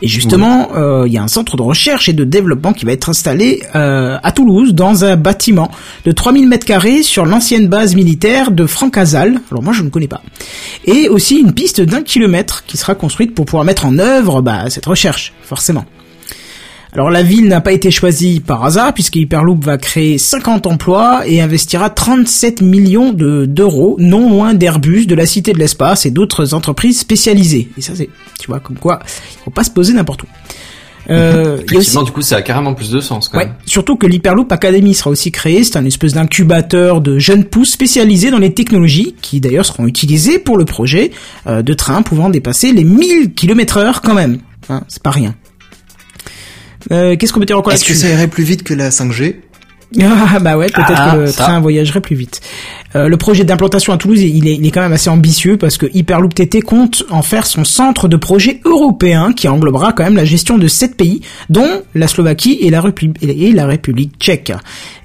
[0.00, 2.92] Et justement, euh, il y a un centre de recherche et de développement qui va
[2.92, 5.72] être installé euh, à Toulouse dans un bâtiment
[6.04, 9.40] de 3000 mètres carrés sur l'ancienne base militaire de Francazal.
[9.50, 10.22] Alors moi, je ne connais pas.
[10.84, 14.70] Et aussi une piste d'un kilomètre qui sera construite pour pouvoir mettre en œuvre bah,
[14.70, 15.84] cette recherche, forcément.
[16.92, 21.22] Alors la ville n'a pas été choisie par hasard puisque Hyperloop va créer 50 emplois
[21.26, 26.10] et investira 37 millions de- d'euros non loin d'Airbus, de la Cité de l'Espace et
[26.10, 27.68] d'autres entreprises spécialisées.
[27.78, 28.08] Et ça c'est,
[28.40, 30.26] tu vois, comme quoi, il faut pas se poser n'importe où.
[31.08, 33.46] Euh, il y a aussi, du coup, ça a carrément plus de sens quand ouais,
[33.46, 33.54] même.
[33.66, 35.64] surtout que l'Hyperloop Academy sera aussi créé.
[35.64, 40.38] C'est un espèce d'incubateur de jeunes pousses spécialisés dans les technologies qui d'ailleurs seront utilisées
[40.38, 41.10] pour le projet
[41.46, 44.38] euh, de train pouvant dépasser les 1000 km heure quand même.
[44.68, 45.34] Hein, c'est pas rien.
[46.92, 49.36] Euh, Qu'est-ce qu'on peut dire encore Est-ce que ça irait plus vite que la 5G
[50.00, 51.44] Ah bah ouais, peut-être Ah, que le ça.
[51.44, 52.40] train voyagerait plus vite.
[52.94, 55.78] Euh, le projet d'implantation à Toulouse, il est, il est quand même assez ambitieux parce
[55.78, 60.14] que Hyperloop TT compte en faire son centre de projet européen qui englobera quand même
[60.14, 64.52] la gestion de sept pays, dont la Slovaquie et la, Répu- et la République tchèque.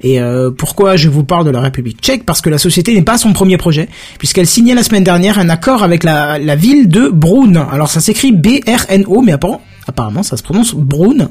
[0.02, 2.24] Et euh, pourquoi je vous parle de la République tchèque?
[2.24, 5.50] Parce que la société n'est pas son premier projet, puisqu'elle signait la semaine dernière un
[5.50, 7.58] accord avec la, la ville de Brunn.
[7.72, 11.28] Alors ça s'écrit B-R-N-O, mais apparemment, apparemment ça se prononce Brunn.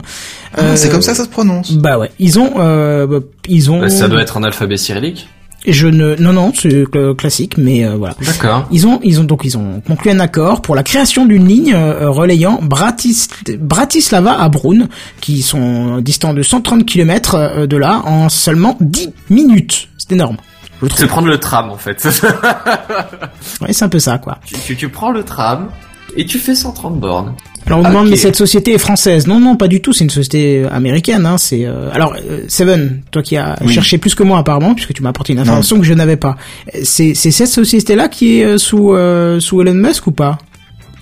[0.56, 1.72] Ah, Euh, C'est comme ça que ça se prononce.
[1.72, 3.80] Bah ouais, ils ont, euh, bah, ils ont.
[3.80, 5.28] Bah, ça doit être en alphabet cyrillique.
[5.66, 8.14] Je ne, non, non, c'est cl- classique, mais euh, voilà.
[8.20, 8.66] D'accord.
[8.70, 11.72] Ils ont, ils ont donc ils ont conclu un accord pour la création d'une ligne
[11.74, 14.88] euh, relayant Bratis, Bratislava à Brunn,
[15.22, 19.88] qui sont distants de 130 km de là en seulement 10 minutes.
[19.96, 20.36] C'est énorme.
[20.82, 22.06] Je C'est prendre le tram en fait.
[23.62, 24.38] Ouais, c'est un peu ça, quoi.
[24.44, 25.68] tu, tu, tu prends le tram
[26.16, 27.34] et tu fais 130 bornes.
[27.66, 29.26] Alors on me demande mais cette société est française.
[29.26, 29.92] Non, non, pas du tout.
[29.94, 31.24] C'est une société américaine.
[31.24, 31.38] Hein.
[31.38, 33.72] C'est euh, alors euh, Seven, toi qui as Oui.
[33.72, 36.36] cherché plus que moi apparemment, puisque tu m'as apporté une information que je n'avais pas.
[36.74, 40.38] Euh, C'est c'est cette société-là qui est euh, sous euh, sous Elon Musk ou pas?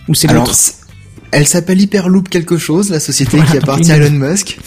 [0.09, 0.57] Ou c'est Alors, l'autre?
[1.33, 4.59] elle s'appelle Hyperloop quelque chose, la société Voilà, qui appartient à Elon Musk.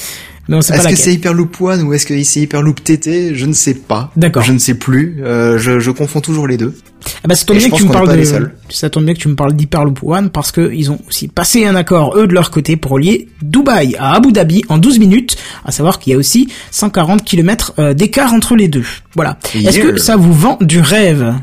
[0.47, 3.45] Non, c'est pas Est-ce que c'est Hyperloop One ou est-ce que c'est Hyperloop TT Je
[3.47, 4.11] ne sais pas.
[4.15, 4.43] D'accord.
[4.43, 5.17] Je ne sais plus.
[5.23, 6.75] Euh, je, je confonds toujours les deux.
[7.23, 8.53] Ah bah, ça tombe bien que tu me parles pas de, les seuls.
[8.69, 11.65] ça tombe bien que tu me parles d'Hyperloop One parce que ils ont aussi passé
[11.65, 15.35] un accord eux de leur côté pour lier Dubaï à Abu Dhabi en 12 minutes.
[15.65, 18.85] À savoir qu'il y a aussi 140 km euh, d'écart entre les deux.
[19.15, 19.37] Voilà.
[19.55, 21.33] Est-ce que ça vous vend du rêve?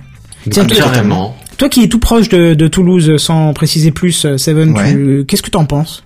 [0.51, 1.37] Tiens, toi, Carrément.
[1.57, 4.93] toi qui es tout proche de, de Toulouse, sans préciser plus, euh, Seven, Ouais.
[4.93, 6.03] tu- qu'est-ce que t'en penses?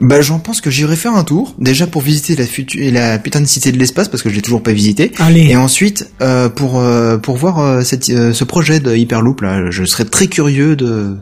[0.00, 1.54] Bah, j'en pense que j'irai faire un tour.
[1.58, 4.42] Déjà pour visiter la future, la putain de cité de l'espace parce que je l'ai
[4.42, 5.12] toujours pas visité.
[5.18, 5.44] Allez.
[5.48, 9.70] Et ensuite, euh, pour euh, pour voir euh, cette, euh, ce projet de Hyperloop là,
[9.70, 11.16] je serais très curieux de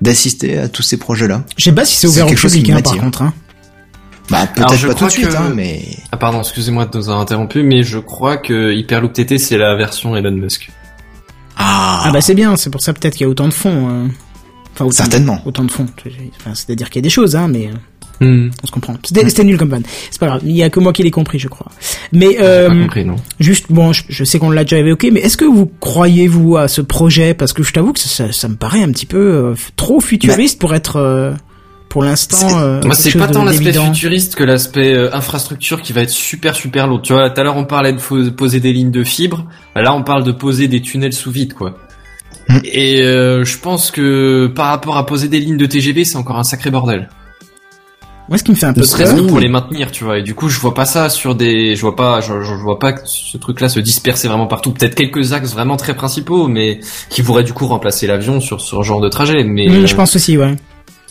[0.00, 1.44] d'assister à tous ces projets là.
[1.58, 3.22] Je sais pas si c'est c'est ouvert au quelque chose public, qui hein, par contre.
[3.22, 3.34] Hein.
[4.30, 6.86] Bah Alors, peut-être je pas tout crois de suite, que- hein, mais Ah pardon, excusez-moi
[6.86, 10.70] de nous avoir interrompu, mais je crois que Hyperloop TT c'est la version Elon Musk.
[11.56, 13.88] ah, Ah bah c'est bien, c'est pour ça peut-être qu'il y a autant de fonds.
[13.90, 14.06] euh.
[14.72, 15.36] Enfin, autant Certainement.
[15.42, 15.86] De, autant de fonds.
[16.38, 17.70] Enfin, c'est-à-dire qu'il y a des choses, hein, mais...
[18.20, 18.50] Hmm.
[18.62, 18.94] On se comprend.
[19.02, 19.80] C'était c'était nul comme van.
[20.10, 20.42] C'est pas grave.
[20.44, 21.66] Il y a que moi qui l'ai compris, je crois.
[22.12, 23.16] Mais euh, pas compris non.
[23.38, 26.56] juste, bon, je, je sais qu'on l'a déjà évoqué, mais est-ce que vous croyez vous
[26.58, 27.32] à ce projet?
[27.32, 30.00] Parce que je t'avoue que ça, ça, ça me paraît un petit peu euh, trop
[30.00, 31.32] futuriste pour être, euh,
[31.88, 32.36] pour l'instant.
[32.36, 36.10] C'est- euh, Moi, c'est pas tant l'aspect futuriste que l'aspect euh, infrastructure qui va être
[36.10, 37.00] super super lourd.
[37.02, 39.94] Tu vois, tout à l'heure on parlait de poser des lignes de fibres, bah là
[39.94, 41.78] on parle de poser des tunnels sous vide, quoi.
[42.50, 42.58] Hmm.
[42.64, 46.38] Et euh, je pense que par rapport à poser des lignes de TGV, c'est encore
[46.38, 47.08] un sacré bordel.
[48.30, 50.18] Moi, ce qui me fait un peu que pour les maintenir, tu vois.
[50.18, 52.78] Et du coup, je vois pas ça sur des, je vois pas, je, je vois
[52.78, 54.70] pas que ce truc-là se disperser vraiment partout.
[54.70, 58.80] Peut-être quelques axes vraiment très principaux, mais qui pourraient du coup remplacer l'avion sur ce
[58.82, 59.42] genre de trajet.
[59.42, 60.54] Mais euh, je pense aussi, ouais.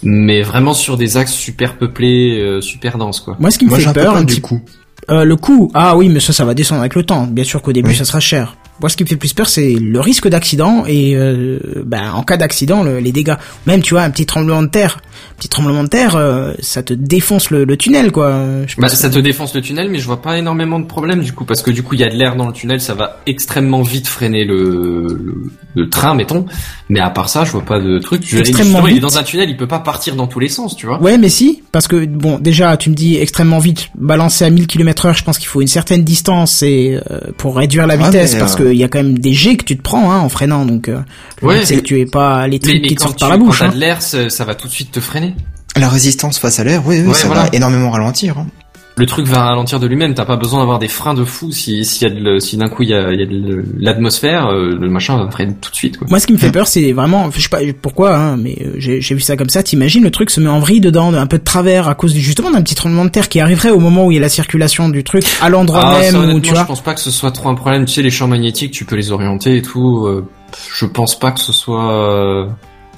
[0.01, 3.36] mais vraiment sur des axes super peuplés, euh, super denses, quoi.
[3.38, 4.62] Moi, ce qui me moi fait peur, peur un du petit coup.
[5.10, 7.25] Euh, le coût, ah oui, mais ça, ça va descendre avec le temps.
[7.25, 7.95] Bien sûr qu'au début, Oui.
[7.95, 8.55] ça sera cher.
[8.79, 12.23] Moi, ce qui me fait plus peur, c'est le risque d'accident et euh, ben, en
[12.23, 13.36] cas d'accident, le- les dégâts.
[13.65, 14.99] Même, tu vois, un petit tremblement de terre,
[15.39, 18.32] petit tremblement de terre, euh, ça te défonce le, le tunnel, quoi.
[18.67, 21.34] Je Bah, ça te défonce le tunnel, mais je vois pas énormément de problèmes du
[21.34, 23.21] coup, parce que du coup il y a de l'air dans le tunnel, ça va
[23.25, 26.45] extrêmement vite freiner le, le, le train, mettons.
[26.89, 28.23] Mais à part ça, je vois pas de truc.
[28.25, 29.02] Je, Extrêmement justement, il est vite.
[29.04, 31.02] dans un tunnel, il peut pas partir dans tous les sens, tu vois.
[31.02, 34.67] Ouais, mais si, parce que bon, déjà, tu me dis extrêmement vite, balancer à 1000
[34.67, 38.34] km heure, je pense qu'il faut une certaine distance et euh, pour réduire la vitesse,
[38.34, 40.19] mais, parce euh, qu'il y a quand même des jets que tu te prends hein,
[40.19, 40.99] en freinant, donc euh,
[41.41, 43.60] Ouais, c'est que tu aies pas les trucs mais qui te sortent par la bouche.
[43.60, 43.69] quand hein.
[43.69, 45.29] de l'air, ça, ça va tout de suite te freiner.
[45.75, 47.43] La résistance face à l'air, oui, oui, Ouais, ça voilà.
[47.43, 48.38] va énormément ralentir.
[48.38, 48.47] hein.
[48.97, 50.13] Le truc va ralentir de lui-même.
[50.13, 52.58] T'as pas besoin d'avoir des freins de fou si s'il y a de le- si
[52.58, 55.53] d'un coup il y a, il y a de l'atmosphère, euh, le machin va freiner
[55.62, 55.97] tout de suite.
[55.97, 56.08] Quoi.
[56.10, 58.73] Moi, ce qui me fait peur, c'est vraiment, je sais pas pourquoi, hein, mais euh,
[58.77, 59.63] j'ai j'ai vu ça comme ça.
[59.63, 62.19] T'imagines le truc se met en vrille dedans, un peu de travers à cause du,
[62.19, 64.27] justement d'un petit tremblement de terre qui arriverait au moment où il y a la
[64.27, 66.65] circulation du truc à l'endroit Ah, ça, même où honnêtement, tu je vois.
[66.65, 67.86] pense pas que ce soit trop un problème.
[67.86, 70.08] Tu sais, les champs magnétiques, tu peux les orienter et tout.
[70.08, 70.25] euh,
[70.77, 72.49] je pense pas que ce soit.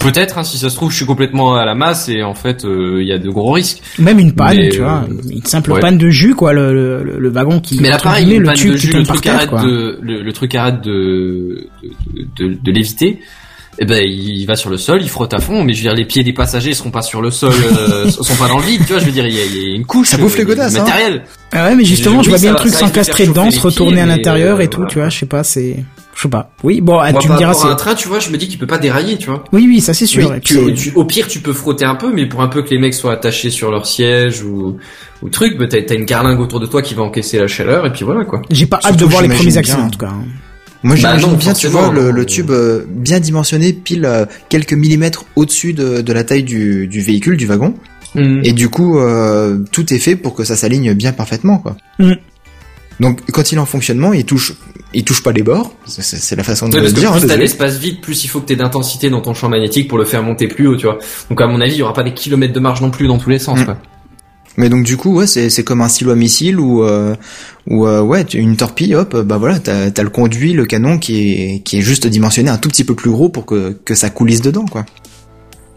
[0.01, 2.33] Euh, Peut-être, hein, si ça se trouve, je suis complètement à la masse et en
[2.33, 3.81] fait, euh, il y a de gros risques.
[3.99, 5.79] Même une panne, Mais, tu vois, euh, une simple ouais.
[5.79, 7.79] panne de jus, quoi, le, le, le- wagon qui.
[7.81, 9.99] Mais là, pareil, une le panne tube de qui jus, le truc terre, arrête de,
[10.01, 11.67] le, le truc arrête de,
[12.37, 13.19] de, de, de léviter.
[13.79, 15.93] Eh ben, il va sur le sol, il frotte à fond, mais je veux dire,
[15.95, 18.81] les pieds des passagers seront pas sur le sol, euh, sont pas dans le vide,
[18.85, 20.09] tu vois, je veux dire, il y a, il y a une couche.
[20.09, 20.83] Ça bouffe les euh, godasses, hein.
[20.83, 21.23] matériel.
[21.53, 24.05] Ah ouais, mais justement, Oui, je vois bien le truc s'encastrer dedans, se retourner à
[24.05, 24.91] l'intérieur euh, et tout, voilà.
[24.91, 25.77] tu vois, je sais pas, c'est,
[26.15, 26.51] je sais pas.
[26.63, 28.59] Oui, bon, Moi, tu me diras, c'est, un train, tu vois, je me dis qu'il
[28.59, 29.43] peut pas dérailler, tu vois.
[29.53, 30.29] oui, oui, ça c'est sûr.
[30.31, 32.69] Oui, tu- tu- au pire, tu peux frotter un peu, mais pour un peu que
[32.69, 34.77] les mecs soient attachés sur leur siège ou,
[35.21, 37.91] ou truc, bah, t'as, une carlingue autour de toi qui va encaisser la chaleur, et
[37.93, 38.41] puis voilà, quoi.
[38.49, 40.07] J'ai pas hâte de voir les premiers accidents, en tout cas.
[40.07, 40.25] hein.
[40.83, 44.73] Moi, Bah j'imagine non, bien, tu vois, le, tube euh, bien dimensionné, pile euh, quelques
[44.73, 47.75] millimètres au-dessus de, de la taille du, du véhicule, du wagon.
[48.15, 51.77] Et du coup, euh, tout est fait pour que ça s'aligne bien parfaitement, quoi.
[51.99, 52.13] Mm.
[52.99, 54.53] Donc, quand il est en fonctionnement, il touche,
[54.93, 55.73] il touche pas les bords.
[55.85, 57.09] C'est- C'est c'est la façon de Ouais, le parce que dire.
[57.09, 57.43] hein, plus t'as désolé.
[57.43, 60.21] l'espace vide, plus il faut que t'aies d'intensité dans ton champ magnétique pour le faire
[60.23, 60.97] monter plus haut, tu vois.
[61.29, 63.17] Donc à mon avis, il y aura pas des kilomètres de marge non plus dans
[63.17, 63.65] tous les sens, Mm.
[63.65, 63.77] quoi.
[64.57, 67.15] Mais donc du coup, ouais, c'est c'est comme un silo à missile ou euh,
[67.67, 70.97] ou euh, ouais, tu- une torpille, hop, bah voilà, t'as as le conduit, le canon
[70.97, 73.95] qui est qui est juste dimensionné un tout petit peu plus gros pour que que
[73.95, 74.85] ça coulisse dedans, quoi.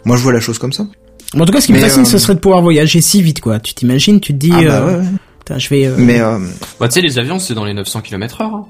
[0.05, 0.87] Moi, je vois la chose comme ça.
[1.35, 3.23] Bon, en tout cas, ce qui me fascine, euh, ce serait de pouvoir voyager si
[3.23, 3.59] vite, quoi.
[3.61, 5.09] Tu t'imagines, tu te dis, Ah bah euh, ouais, ouais.
[5.39, 6.39] putain, je vais, euh, Mais euh,
[6.81, 8.55] Bah, tu sais, les avions, c'est dans les 900 km heure.
[8.55, 8.67] hein.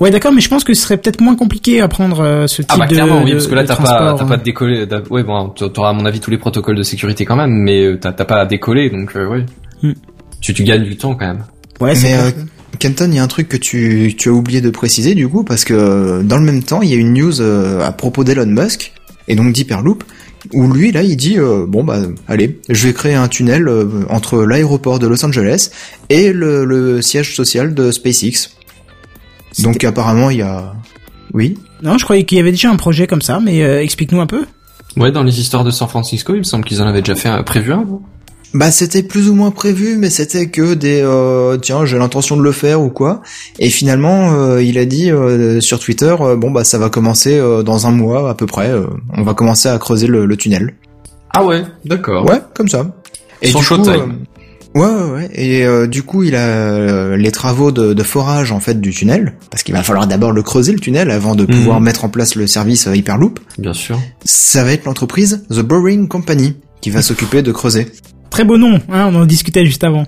[0.00, 2.62] Ouais, d'accord, mais je pense que ce serait peut-être moins compliqué à prendre euh, ce
[2.62, 4.42] type Ah bah de, clairement, oui, de- parce que là, t'as pas, t'as pas de
[4.42, 4.86] décoller.
[4.88, 7.84] t'as- Ouais, bon, t'auras à mon avis tous les protocoles de sécurité quand même, mais
[7.84, 9.44] euh, t'as t'as pas à décoller, donc euh, ouais.
[9.82, 9.92] Mm.
[10.40, 11.44] Tu, tu gagnes du temps quand même.
[11.80, 12.30] Ouais, c'est mais euh,
[12.78, 15.44] Kenton, il y a un truc que tu tu as oublié de préciser du coup
[15.44, 18.22] parce que euh, dans le même temps, il y a une news euh, à propos
[18.24, 18.92] d'Elon Musk
[19.28, 20.04] et donc d'Hyperloop
[20.52, 23.86] où lui là, il dit euh, bon bah allez, je vais créer un tunnel euh,
[24.10, 25.70] entre l'aéroport de Los Angeles
[26.10, 28.50] et le, le siège social de SpaceX.
[29.62, 30.74] Donc apparemment, il y a
[31.32, 31.58] oui.
[31.82, 34.26] Non, je croyais qu'il y avait déjà un projet comme ça, mais euh, explique-nous un
[34.26, 34.44] peu.
[34.96, 37.28] Ouais, dans les histoires de San Francisco, il me semble qu'ils en avaient déjà fait
[37.28, 37.84] un, prévu un.
[37.84, 38.00] non
[38.54, 42.42] Bah c'était plus ou moins prévu, mais c'était que des euh, tiens j'ai l'intention de
[42.42, 43.20] le faire ou quoi.
[43.58, 47.36] Et finalement euh, il a dit euh, sur Twitter euh, bon bah ça va commencer
[47.36, 48.70] euh, dans un mois à peu près.
[48.70, 50.74] euh, on va commencer à creuser le, le tunnel.
[51.34, 52.24] Ah ouais, d'accord.
[52.24, 52.86] Ouais comme ça.
[53.42, 53.92] Son du coup, showtime.
[53.92, 54.35] euh,
[54.76, 55.30] ouais ouais ouais.
[55.34, 58.92] Et euh, du coup il a euh, les travaux de, de forage en fait du
[58.92, 61.84] tunnel parce qu'il va falloir d'abord le creuser le tunnel avant de pouvoir Mhm.
[61.84, 63.40] mettre en place le service euh, Hyperloop.
[63.58, 63.98] Bien sûr.
[64.24, 67.86] Ça va être l'entreprise The Boring Company qui va s'occuper de creuser.
[68.30, 70.04] Très beau nom, hein, on en discutait juste avant.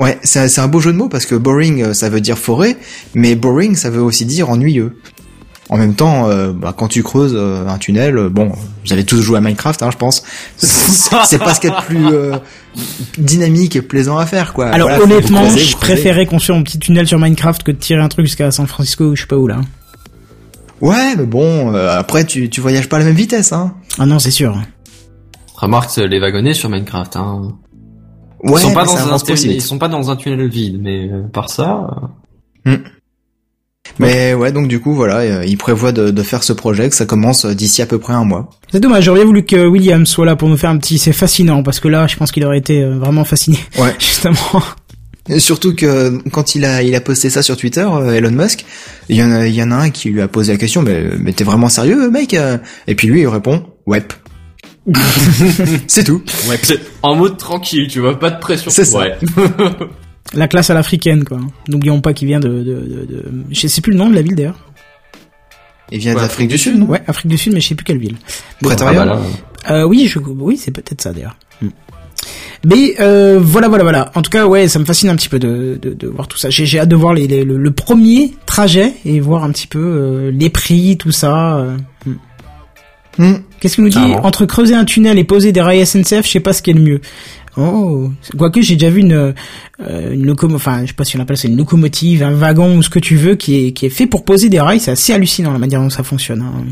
[0.00, 2.38] Ouais, c'est un, c'est un beau jeu de mots parce que boring ça veut dire
[2.38, 2.76] forêt,
[3.14, 4.96] mais boring ça veut aussi dire ennuyeux.
[5.72, 8.52] En même temps, euh, bah, quand tu creuses euh, un tunnel, euh, bon,
[8.84, 10.22] vous avez tous joué à Minecraft, hein, je pense.
[10.58, 12.36] C'est pas ce qu'il y a de plus euh,
[13.16, 14.66] dynamique et plaisant à faire, quoi.
[14.66, 18.02] Alors Voilà, honnêtement, creuser, je préférais construire un petit tunnel sur Minecraft que de tirer
[18.02, 19.62] un truc jusqu'à San Francisco ou je sais pas où là.
[20.82, 23.72] Ouais, mais bon, euh, après tu tu voyages pas à la même vitesse, hein.
[23.98, 24.54] Ah non, c'est sûr.
[25.54, 27.16] Remarque les wagonnets sur Minecraft.
[27.16, 27.52] Hein.
[28.42, 31.08] Ouais, ils sont pas dans un tunnel, ils sont pas dans un tunnel vide, mais
[31.08, 31.86] euh, par ça.
[32.66, 32.76] euh,
[33.98, 36.94] Mais ouais, donc du coup voilà, euh, il prévoit de, de faire ce projet, que
[36.94, 38.50] ça commence euh, d'ici à peu près un mois.
[38.70, 40.98] C'est dommage, j'aurais voulu que William soit là pour nous faire un petit...
[40.98, 43.58] C'est fascinant, parce que là, je pense qu'il aurait été euh, vraiment fasciné.
[43.78, 43.94] Ouais.
[43.98, 44.62] Justement.
[45.28, 48.64] Et surtout que quand il a il a posté ça sur Twitter, Elon Musk,
[49.08, 50.82] il y en a il y en a un qui lui a posé la question,
[50.82, 52.36] mais mais t'es vraiment sérieux, mec
[52.86, 54.02] Et puis lui il répond, ouais.
[55.86, 56.22] c'est tout.
[56.48, 56.58] Ouais.
[57.02, 58.70] En mode tranquille, tu vois, pas de pression.
[58.70, 58.98] C'est ça.
[58.98, 59.18] Ouais.
[60.34, 61.38] La classe à l'africaine, quoi.
[61.68, 64.22] N'oublions pas qu'il vient de, de, de, de- Je sais plus le nom de la
[64.22, 64.58] ville, d'ailleurs.
[65.90, 66.86] Il vient Ouais, d'Afrique du Sud, non?
[66.86, 68.16] Ouais, Afrique du Sud, mais je sais plus quelle ville.
[68.26, 68.32] Ah
[68.62, 68.98] Pretoria.
[69.00, 69.20] bah là,
[69.70, 71.36] Euh, oui, je, oui, c'est peut-être ça d'ailleurs.
[71.60, 71.68] Hmm.
[72.64, 74.10] Mais euh, voilà, voilà, voilà.
[74.14, 76.38] En tout cas, ouais, ça me fascine un petit peu de, de, de voir tout
[76.38, 76.48] ça.
[76.48, 79.66] J'ai j'ai hâte de voir les, les- le, le premier trajet et voir un petit
[79.66, 81.56] peu euh, les prix, tout ça.
[81.58, 81.76] euh.
[82.06, 82.14] Hmm.
[83.18, 83.34] Hmm.
[83.60, 83.98] Qu'est-ce qu'il nous dit.
[83.98, 86.74] Entre creuser un tunnel et poser des rails SNCF, je sais pas ce qui est
[86.74, 87.00] le mieux.
[87.56, 91.20] Oh, quoique j'ai déjà vu une euh, une locomotive, enfin je sais pas si on
[91.20, 93.90] appelle ça une locomotive, un wagon ou ce que tu veux, qui est qui est
[93.90, 94.80] fait pour poser des rails.
[94.80, 96.40] C'est assez hallucinant la manière dont ça fonctionne.
[96.42, 96.64] hein.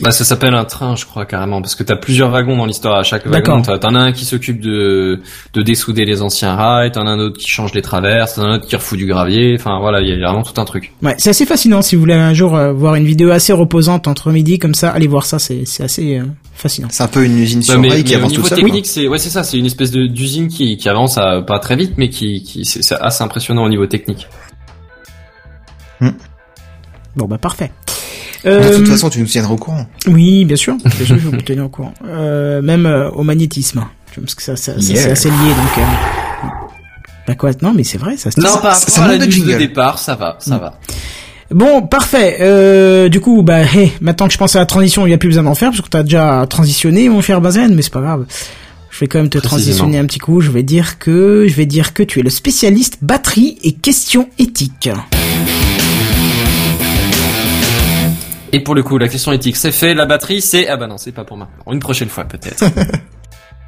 [0.00, 2.98] Bah ça s'appelle un train, je crois carrément, parce que t'as plusieurs wagons dans l'histoire.
[2.98, 5.20] À chaque wagon, t'en as un qui s'occupe de
[5.54, 8.46] de dessouder les anciens rails, t'en as un autre qui change les traverses, t'en as
[8.46, 9.56] un autre qui refout du gravier.
[9.58, 10.92] Enfin voilà, il y a vraiment tout un truc.
[11.02, 11.82] Ouais, c'est assez fascinant.
[11.82, 14.90] Si vous voulez un jour euh, voir une vidéo assez reposante entre midi comme ça,
[14.90, 15.40] allez voir ça.
[15.40, 16.24] C'est c'est assez euh,
[16.58, 16.88] fascinant.
[16.90, 18.58] C'est un peu une usine sur Ouais, mais, rail qui avance tout niveau seul.
[18.62, 21.58] technique, c'est ouais c'est ça, c'est une espèce de d'usine qui qui avance à, pas
[21.58, 24.28] très vite, mais qui qui c'est c'est assez impressionnant au niveau technique.
[27.16, 27.72] Bon bah parfait.
[28.44, 29.84] De Euh, toute façon, tu nous tiendras au courant.
[30.06, 30.76] Oui, bien sûr.
[30.76, 31.92] Bien sûr, je vais vous tenir au courant.
[32.06, 33.84] Euh, même euh, au magnétisme.
[34.14, 35.02] Parce que ça, ça, ça, Yeah.
[35.02, 35.78] c'est assez lié, donc.
[35.78, 35.82] Euh...
[37.26, 38.30] Bah quoi Non, mais c'est vrai, ça.
[38.30, 40.60] se Non, par ça rapport à la de départ, ça va, ça Mm.
[40.60, 40.78] va.
[41.50, 42.38] Bon, parfait.
[42.40, 45.18] Euh, du coup, bah, hey, maintenant que je pense à la transition, il n'y a
[45.18, 48.02] plus besoin d'en faire parce que t'as déjà transitionné, mon cher Bazen, mais c'est pas
[48.02, 48.26] grave.
[48.90, 50.40] Je vais quand même te transitionner un petit coup.
[50.40, 54.28] Je vais dire que, je vais dire que tu es le spécialiste batterie et questions
[54.38, 54.90] éthiques.
[58.52, 59.94] Et pour le coup, la question éthique, c'est fait.
[59.94, 61.72] La batterie, c'est ah bah non, c'est pas pour maintenant.
[61.72, 62.64] Une prochaine fois peut-être.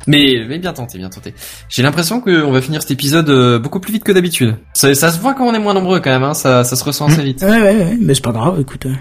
[0.07, 1.35] mais mais bien tenté, bien tenté.
[1.69, 4.57] J'ai l'impression qu'on va finir cet épisode euh, beaucoup plus vite que d'habitude.
[4.75, 6.25] Ça, ça se voit quand on est moins nombreux quand même.
[6.25, 7.43] Hein, ça ça se ressent assez vite.
[7.43, 8.59] Ouais, ouais, ouais, mais c'est pas grave.
[8.61, 8.87] Écoute.
[8.87, 8.95] euh.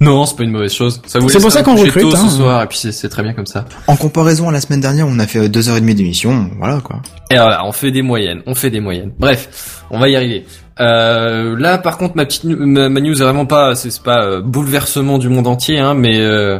[0.00, 1.00] Non, c'est pas une mauvaise chose.
[1.06, 2.28] Ça vous C'est pour ça qu'on recrute, tôt hein.
[2.28, 3.66] ce soir et puis c'est- c'est très bien comme ça.
[3.86, 6.50] En comparaison à la semaine dernière, on a fait euh, deux heures et demie d'émission.
[6.58, 7.02] Voilà, quoi.
[7.30, 9.12] Et voilà, on fait des moyennes, on fait des moyennes.
[9.20, 10.44] Bref, on va y arriver.
[10.80, 14.24] Euh, là, par contre, ma petite, ma, ma news est vraiment pas, c'est c'est pas
[14.24, 16.58] euh, bouleversement du monde entier, hein, mais euh,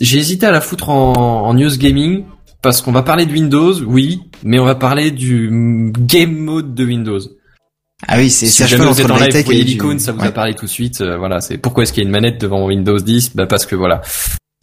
[0.00, 1.12] j'ai hésité à la foutre en,
[1.46, 2.24] en news gaming
[2.62, 6.74] parce qu'on va parler de Windows, oui, mais on va parler du mm, game mode
[6.74, 7.20] de Windows.
[8.08, 10.12] Ah oui, c'est Si c'est à jamais vous êtes en live, vous voyez l'icône, ça
[10.12, 10.32] vous a Ouais.
[10.32, 11.00] parlé tout de suite.
[11.00, 13.66] euh, voilà, c'est pourquoi est-ce qu'il y a une manette devant Windows 10 Bah parce
[13.66, 14.00] que voilà.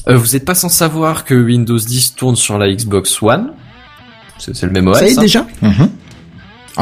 [0.08, 3.52] Euh, vous n'êtes pas sans savoir que Windows 10 tourne sur la Xbox One.
[4.40, 4.98] C'est c'est le même OS.
[5.00, 5.22] ça y est hein.
[5.22, 5.48] déjà?
[5.62, 5.90] Mhm.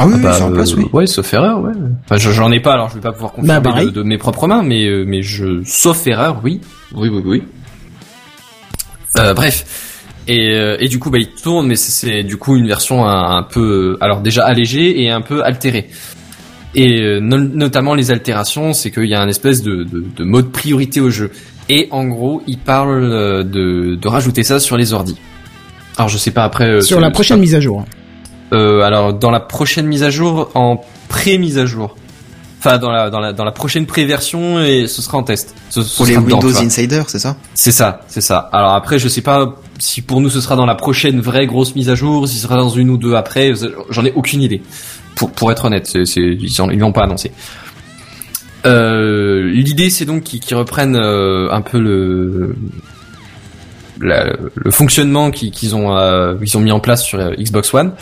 [0.00, 0.86] Ah oui, Ah oui, bah, c'est en place, euh, oui.
[0.92, 1.72] Ouais, sauf erreur, ouais.
[2.04, 4.18] Enfin, je- j'en ai pas, alors je vais pas pouvoir confirmer Bah, de, de mes
[4.18, 6.60] propres mains, mais euh, mais je, sauf erreur, oui,
[6.94, 7.42] oui, oui, oui.
[9.18, 9.97] Euh, bref.
[10.28, 13.36] Et, euh, et du coup, bah, il tourne, mais c'est- du coup une version un,
[13.38, 15.88] un peu, euh, alors déjà allégée et un peu altérée.
[16.74, 20.24] Et euh, no- notamment les altérations, c'est qu'il y a un espèce de, de, de
[20.24, 21.30] mode priorité au jeu.
[21.70, 25.16] Et en gros, il parle de, de rajouter ça sur les ordis.
[25.96, 26.82] Alors je sais pas après.
[26.82, 27.84] Sur la prochaine pas- mise à jour.
[28.52, 31.96] euh, alors dans la prochaine mise à jour, en pré-mise à jour.
[32.58, 35.54] Enfin dans la dans la dans la prochaine pré-version et ce sera en test.
[35.70, 36.60] Ce, ce Pour les dedans, Windows.
[36.60, 37.36] Insider, c'est ça?
[37.54, 38.48] C'est ça, c'est ça.
[38.52, 41.76] Alors après je sais pas si pour nous ce sera dans la prochaine vraie grosse
[41.76, 43.52] mise à jour, si ce sera dans une ou deux après,
[43.90, 44.60] j'en ai aucune idée.
[45.14, 47.30] Pour pour être honnête, c'est c'est ils l'ont pas annoncé.
[48.66, 52.56] Euh, L'idée c'est donc qu'ils reprennent euh, un peu le
[54.00, 57.92] la- le fonctionnement qu'ils ont euh, ils ont mis en place sur la Xbox One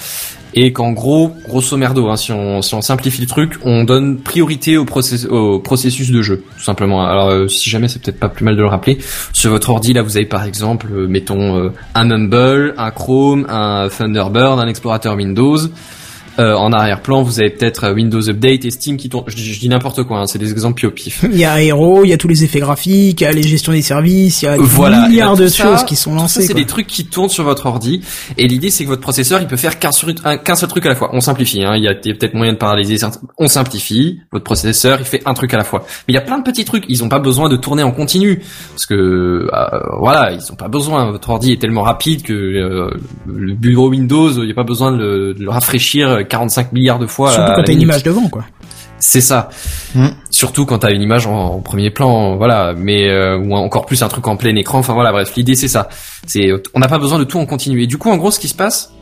[0.56, 4.18] et qu'en gros grosso merdo hein, si on si on simplifie le truc on donne
[4.18, 4.86] priorité au,
[5.30, 7.06] au processus de jeu tout simplement.
[7.06, 8.98] Alors euh, si jamais c'est peut-être pas plus mal de le rappeler
[9.32, 13.46] sur votre ordi là vous avez par exemple euh, mettons euh, un Mumble un Chrome
[13.50, 15.58] un Thunderbird un explorateur Windows
[16.38, 19.54] Euh, en arrière-plan vous avez peut-être euh, Windows Update et Steam qui tournent je, dis-
[19.54, 22.08] je dis n'importe quoi hein, c'est des exemples pio pif Il y a Aero, il
[22.10, 24.48] y a tous les effets graphiques, il y a les gestions des services, il y
[24.48, 26.42] a Voilà, des milliards et ben, de ça- choses qui sont lancées.
[26.42, 28.02] c'est des trucs qui tournent sur votre ordi.
[28.36, 29.90] Et l'idée, c'est que votre processeur, il peut faire qu'un
[30.38, 31.10] qu'un seul truc à la fois.
[31.12, 31.64] On simplifie.
[31.64, 31.72] Hein.
[31.76, 32.98] Il y a, peut-être moyen de paralyser.
[32.98, 34.20] certains- On simplifie.
[34.32, 35.84] Votre processeur, il fait un truc à la fois.
[36.06, 36.84] Mais il y a plein de petits trucs.
[36.88, 39.46] Ils ont pas besoin de tourner en continu parce que euh,
[40.00, 41.10] voilà, ils ont pas besoin.
[41.12, 42.90] Votre ordi est tellement rapide que euh,
[43.26, 46.98] le bureau Windows, il n'y a pas besoin de le, de le rafraîchir 45 milliards
[46.98, 47.32] de fois.
[47.32, 48.44] Surtout quand t'as une image devant, quoi.
[48.98, 49.50] C'est ça.
[49.94, 50.08] Mm.
[50.30, 52.74] Surtout quand t'as une image en, en premier plan, voilà.
[52.76, 54.78] Mais euh, ou encore plus un truc en plein écran.
[54.78, 55.32] Enfin voilà, bref.
[55.36, 55.88] L'idée c'est ça.
[56.26, 57.82] C'est on n'a pas besoin de tout en continu.
[57.82, 58.92] Et du coup, en gros, ce qui se passe,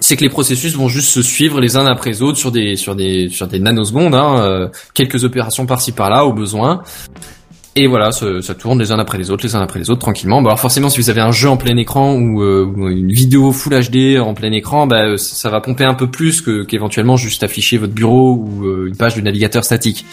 [0.00, 2.76] c'est que les processus vont juste se suivre les uns après les autres sur des
[2.76, 6.82] sur des sur des nanosecondes, hein, euh, quelques opérations par-ci par-là au besoin.
[7.76, 10.00] Et voilà, ça, ça tourne les uns après les autres, les uns après les autres,
[10.00, 10.42] tranquillement.
[10.42, 13.52] Bah alors forcément, si vous avez un jeu en plein écran ou, euh, une vidéo
[13.52, 17.16] Full HD en plein écran, bah, euh, ça va pomper un peu plus que qu'éventuellement
[17.16, 20.04] juste afficher votre bureau ou euh, une page de navigateur statique.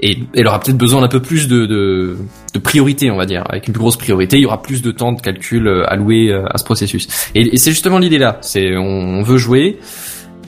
[0.00, 2.16] Et elle aura peut-être besoin d'un peu plus de, de,
[2.52, 3.44] de priorité, on va dire.
[3.48, 6.28] Avec une plus grosse priorité, il y aura plus de temps de calcul euh, alloué
[6.28, 7.06] euh, à ce processus.
[7.34, 8.38] Et, et c'est justement l'idée là.
[8.42, 9.78] C'est on, on veut jouer,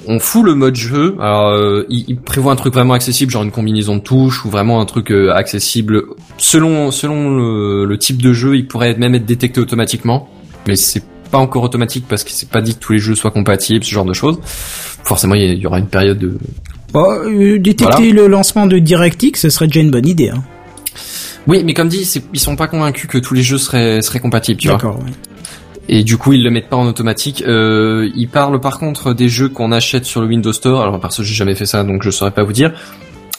[0.07, 1.17] on fout le mode jeu.
[1.21, 4.51] Alors, euh, il, il prévoit un truc vraiment accessible, genre une combinaison de touches ou
[4.51, 6.03] vraiment un truc euh, accessible
[6.39, 8.57] selon selon le, le type de jeu.
[8.57, 10.29] Il pourrait même être détecté automatiquement,
[10.67, 13.31] mais c'est pas encore automatique parce que c'est pas dit que tous les jeux soient
[13.31, 14.39] compatibles, ce genre de choses.
[14.45, 16.39] Forcément, il y, aura une période de.
[16.93, 18.13] Bon, euh, détecter Voilà.
[18.13, 20.31] le lancement de DirectX, ce serait déjà une bonne idée.
[20.31, 20.45] Hein.
[21.47, 24.61] Oui, mais comme dit, ils sont pas convaincus que tous les jeux seraient seraient compatibles,
[24.61, 24.77] tu vois.
[24.77, 24.99] D'accord.
[25.01, 25.11] ouais.
[25.89, 27.45] Et du coup, ils le mettent pas en automatique.
[27.47, 30.83] Euh, ils parlent par contre des jeux qu'on achète sur le Windows Store.
[30.83, 32.73] Alors parce que j'ai jamais fait ça, donc je saurais pas vous dire.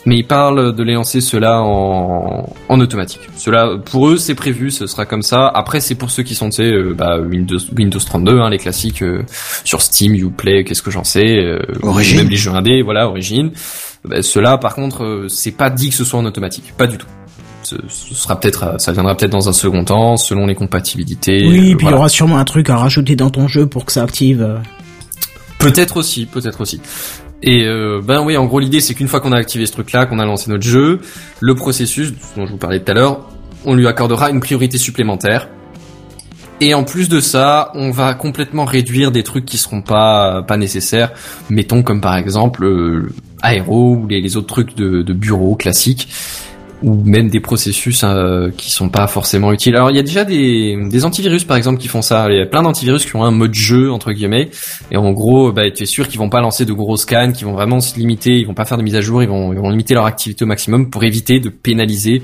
[0.08, 3.22] Mais ils parlent de les lancer ceux-là en, en automatique.
[3.38, 5.48] Cela, pour eux, c'est prévu, ce sera comme ça.
[5.48, 8.60] Après, c'est pour ceux qui sont, tu sais, euh, bah, Windows, Windows 32, hein, les
[8.60, 9.24] classiques euh,
[9.64, 12.20] sur Steam, Uplay, qu'est-ce que j'en sais, euh, Origin.
[12.20, 13.50] même les jeux indés, voilà, Origin.
[14.04, 17.00] Bah, ceux-là, par contre, euh, c'est pas dit que ce soit en automatique, pas du
[17.00, 17.08] tout.
[17.66, 21.48] Ce, ce sera peut-être, euh, ça viendra peut-être dans un second temps, selon les compatibilités.
[21.48, 23.86] Oui, euh, puis il y aura sûrement un truc à rajouter dans ton jeu pour
[23.86, 24.42] que ça active.
[24.42, 24.58] euh.
[25.60, 26.80] Peut-être aussi, peut-être aussi.
[27.42, 30.06] Et euh, ben oui, en gros l'idée c'est qu'une fois qu'on a activé ce truc-là,
[30.06, 31.00] qu'on a lancé notre jeu,
[31.40, 33.20] le processus dont je vous parlais tout à l'heure,
[33.66, 35.48] on lui accordera une priorité supplémentaire.
[36.62, 40.56] Et en plus de ça, on va complètement réduire des trucs qui seront pas pas
[40.58, 41.12] nécessaires.
[41.50, 43.10] Mettons comme par exemple euh,
[43.42, 46.08] aéro ou les, les autres trucs de, de bureau classiques
[46.86, 49.76] ou même des processus euh, qui sont pas forcément utiles.
[49.76, 52.28] Alors il y a déjà des, des antivirus par exemple qui font ça.
[52.30, 54.52] Il y a plein d'antivirus qui ont un mode jeu entre guillemets
[54.92, 57.48] et en gros bah, tu es sûr qu'ils vont pas lancer de gros scans, qu'ils
[57.48, 59.60] vont vraiment se limiter, ils vont pas faire de mise à jour, ils vont, ils
[59.60, 62.22] vont limiter leur activité au maximum pour éviter de pénaliser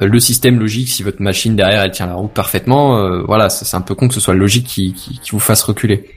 [0.00, 2.96] euh, le système logique si votre machine derrière elle tient la route parfaitement.
[2.96, 5.62] euh, voilà, c'est un peu con que ce soit logique qui, qui, qui vous fasse
[5.62, 6.14] reculer.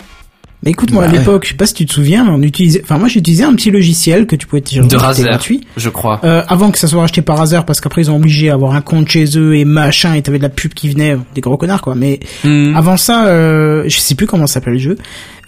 [0.68, 1.20] Mais écoute, moi Bah à ouais.
[1.20, 3.56] l'époque, je sais pas si tu te souviens, mais on utilisait, enfin moi j'utilisais un
[3.56, 5.24] petit logiciel que tu pouvais télécharger, De Razer.
[5.26, 5.62] gratuit.
[5.78, 6.20] Je crois.
[6.26, 8.74] Euh, avant que ça soit racheté par Razer, parce qu'après ils ont obligé à avoir
[8.76, 11.56] un compte chez eux et machin, et t'avais de la pub qui venait, des gros
[11.56, 11.96] connards quoi.
[11.96, 12.76] Mais Hmm.
[12.76, 14.98] avant ça, euh, je sais plus comment s'appelait le jeu,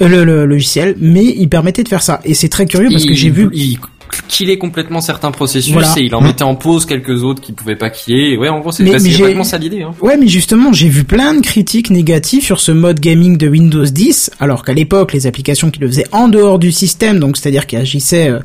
[0.02, 2.22] euh, le, le logiciel, mais il permettait de faire ça.
[2.24, 3.50] Et c'est très curieux parce que j'ai vu.
[3.52, 3.78] il
[4.28, 5.94] killait complètement certains processus Voilà.
[5.98, 8.38] et il en mettait en pause quelques autres qui pouvaient pas killer.
[8.38, 9.82] Ouais, en gros, c'est Mais- bah, complètement ça l'idée.
[9.84, 9.92] Hein.
[10.02, 13.86] Ouais, mais justement, j'ai vu plein de critiques négatives sur ce mode gaming de Windows
[13.86, 17.68] 10, alors qu'à l'époque, les applications qui le faisaient en dehors du système, donc c'est-à-dire
[17.68, 18.40] qui agissaient euh,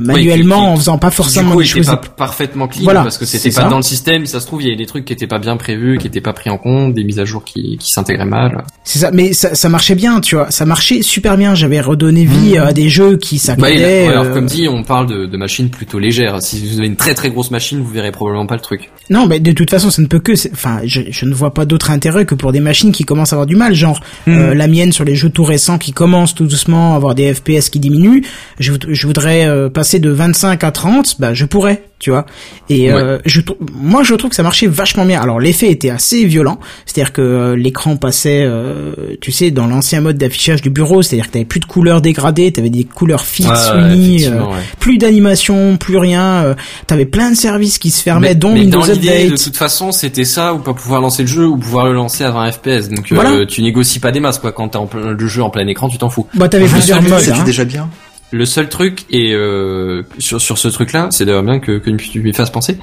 [0.00, 1.86] manuellement en faisant pas forcément du coup, des choses.
[1.86, 3.68] pas parfaitement clean Voilà, parce que c'était pas ça.
[3.68, 4.26] dans le système.
[4.26, 6.20] Ça se trouve, il y avait des trucs qui étaient pas bien prévus, qui étaient
[6.20, 8.64] pas pris en compte, des mises à jour qui, qui s'intégraient mal.
[8.84, 11.54] C'est ça, mais ça, ça marchait bien, tu vois, ça marchait super bien.
[11.54, 14.06] J'avais redonné vie à des jeux qui Bah, s'accédaient.
[14.06, 16.40] ouais, alors euh, comme dit, on parle de, de machines plutôt légères.
[16.42, 18.90] Si vous avez une très très grosse machine, vous verrez probablement pas le truc.
[19.10, 20.32] Non, mais de toute façon, ça ne peut que.
[20.52, 23.36] Enfin, je, je ne vois pas d'autre intérêt que pour des machines qui commencent à
[23.36, 24.30] avoir du mal, genre Hmm.
[24.38, 27.34] euh, la mienne sur les jeux tout récents qui commencent tout doucement à avoir des
[27.34, 28.22] FPS qui diminuent.
[28.58, 32.24] Je, je voudrais euh, passer de 25 à 30, bah je pourrais, tu vois.
[32.70, 33.42] Et euh, je,
[33.74, 35.20] moi, je trouve que ça marchait vachement bien.
[35.20, 40.00] Alors l'effet était assez violent, c'est-à-dire que euh, l'écran passait, euh, tu sais, dans l'ancien
[40.00, 43.70] mode d'affichage du bureau, c'est-à-dire que t'avais plus de couleurs dégradées, t'avais des couleurs fixes
[43.76, 44.24] unies.
[44.26, 44.62] euh, ouais.
[44.80, 46.44] plus d'animation, plus rien.
[46.44, 46.54] euh,
[46.86, 49.42] T'avais plein de services qui se fermaient, Mais, dont mais Windows dans l'idée, de Update.
[49.44, 52.30] toute façon, c'était ça ou pas pouvoir lancer le jeu ou pouvoir le lancer à
[52.30, 52.88] 20 FPS.
[52.88, 53.44] Donc euh, Voilà.
[53.46, 54.52] tu négocies pas des masses quoi.
[54.52, 56.26] Quand t'as en plein- le jeu en plein écran, tu t'en fous.
[56.34, 57.20] Bah t'avais plusieurs sais, modes.
[57.20, 57.44] C'était hein.
[57.44, 57.88] déjà bien.
[58.34, 62.20] Le seul truc et euh, sur sur ce truc-là, c'est d'ailleurs bien que que tu
[62.20, 62.78] m'y fasses penser,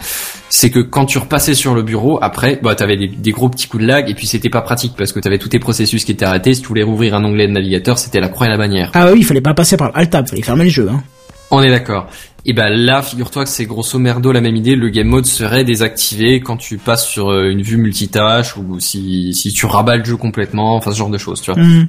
[0.50, 3.68] c'est que quand tu repassais sur le bureau, après, bah t'avais des, des gros petits
[3.68, 6.14] coups de lag et puis c'était pas pratique parce que t'avais tous tes processus qui
[6.14, 6.54] étaient arrêtés.
[6.54, 8.92] Si tu voulais rouvrir un onglet de navigateur, c'était la croix et la bannière.
[8.94, 10.88] Ah oui, il fallait pas passer par le tab, fallait fermer le jeu.
[10.90, 11.04] Hein.
[11.52, 12.08] On est d'accord.
[12.46, 14.78] Et ben là, figure-toi que c'est grosso merdo la même idée.
[14.78, 19.34] Le game mode serait désactivé quand tu passes sur euh, une vue multitâche ou si
[19.34, 21.62] si tu rabats le jeu complètement, enfin ce genre de choses, tu vois.
[21.62, 21.88] Mhm.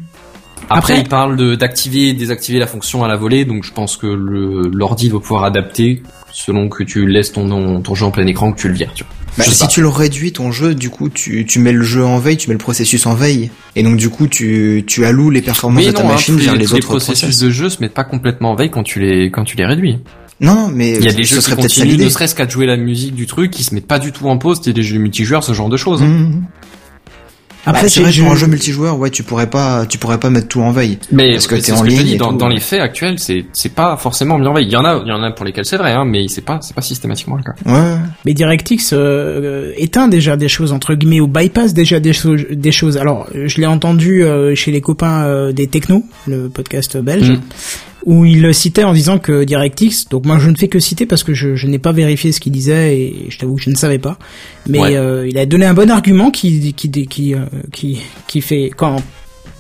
[0.70, 3.72] Après, Après- il parle de d'activer et désactiver la fonction à la volée, donc je
[3.72, 6.02] pense que le l'ordi va pouvoir adapter
[6.32, 9.04] selon que tu laisses ton ton jeu en plein écran que tu le vires, tu
[9.04, 9.12] vois.
[9.38, 9.66] Bah, si pas.
[9.66, 12.48] tu le réduis ton jeu, du coup, tu, tu mets le jeu en veille, tu
[12.50, 15.90] mets le processus en veille, et donc du coup, tu, tu alloues les performances de
[15.90, 17.38] ta non, hein, machine vers les, les autres processus process.
[17.40, 19.98] de jeu se mettent pas complètement en veille quand tu les quand tu les réduis.
[20.40, 23.14] Non, mais Il y a des jeux qui continuent, ne serait-ce qu'à jouer la musique
[23.14, 24.60] du truc, qui se mettent pas du tout en pause.
[24.62, 26.02] C'est des jeux multijoueurs, ce genre de choses.
[26.02, 26.06] hein.
[26.06, 26.42] Mhm.
[27.64, 30.18] Après, Bah, c'est vrai j'ai- pour un jeu multijoueur, ouais, tu pourrais pas, tu pourrais
[30.18, 30.98] pas mettre tout en veille.
[31.12, 32.38] Mais Parce que c'est t'es ce en que je te ligne dis, dans, tout.
[32.38, 34.66] dans les faits actuels, c'est c'est pas forcément mis en veille.
[34.66, 36.40] Il y en a, il y en a pour lesquels c'est vrai, hein, mais c'est
[36.40, 37.52] pas c'est pas systématiquement le cas.
[37.64, 37.96] Ouais.
[38.24, 42.40] Mais DirectX euh, éteint déjà des choses entre guillemets ou bypass déjà des choses.
[42.50, 42.96] Des choses.
[42.98, 47.30] Alors, euh, je l'ai entendu euh, chez les copains euh, des Techno, le podcast belge,
[47.30, 47.40] Mm.
[48.05, 50.09] Où il le citait en disant que DirectX.
[50.11, 52.40] Donc moi, je ne fais que citer parce que je, je n'ai pas vérifié ce
[52.40, 54.18] qu'il disait et je t'avoue que je ne savais pas.
[54.68, 54.96] Mais Ouais.
[54.96, 57.38] euh, il a donné un bon argument qui qui qui euh,
[57.72, 58.96] qui, qui fait quand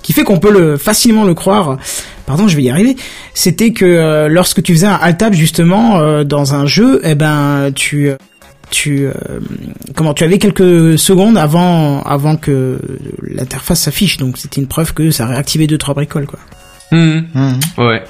[0.02, 1.78] qui fait qu'on peut le facilement le croire.
[2.26, 2.96] Pardon, je vais y arriver.
[3.34, 7.14] C'était que euh, lorsque tu faisais un alt tab justement euh, dans un jeu, eh
[7.14, 8.10] ben tu
[8.70, 9.12] tu euh,
[9.94, 12.78] comment tu avais quelques secondes avant avant que
[13.22, 14.16] l'interface s'affiche.
[14.16, 16.40] Donc c'était une preuve que ça réactivait deux trois bricoles quoi.
[16.90, 17.26] Mhm.
[17.78, 18.02] Ouais.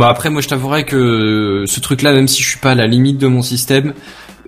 [0.00, 2.86] Bon après moi je t'avouerais que ce truc-là, même si je suis pas à la
[2.86, 3.92] limite de mon système,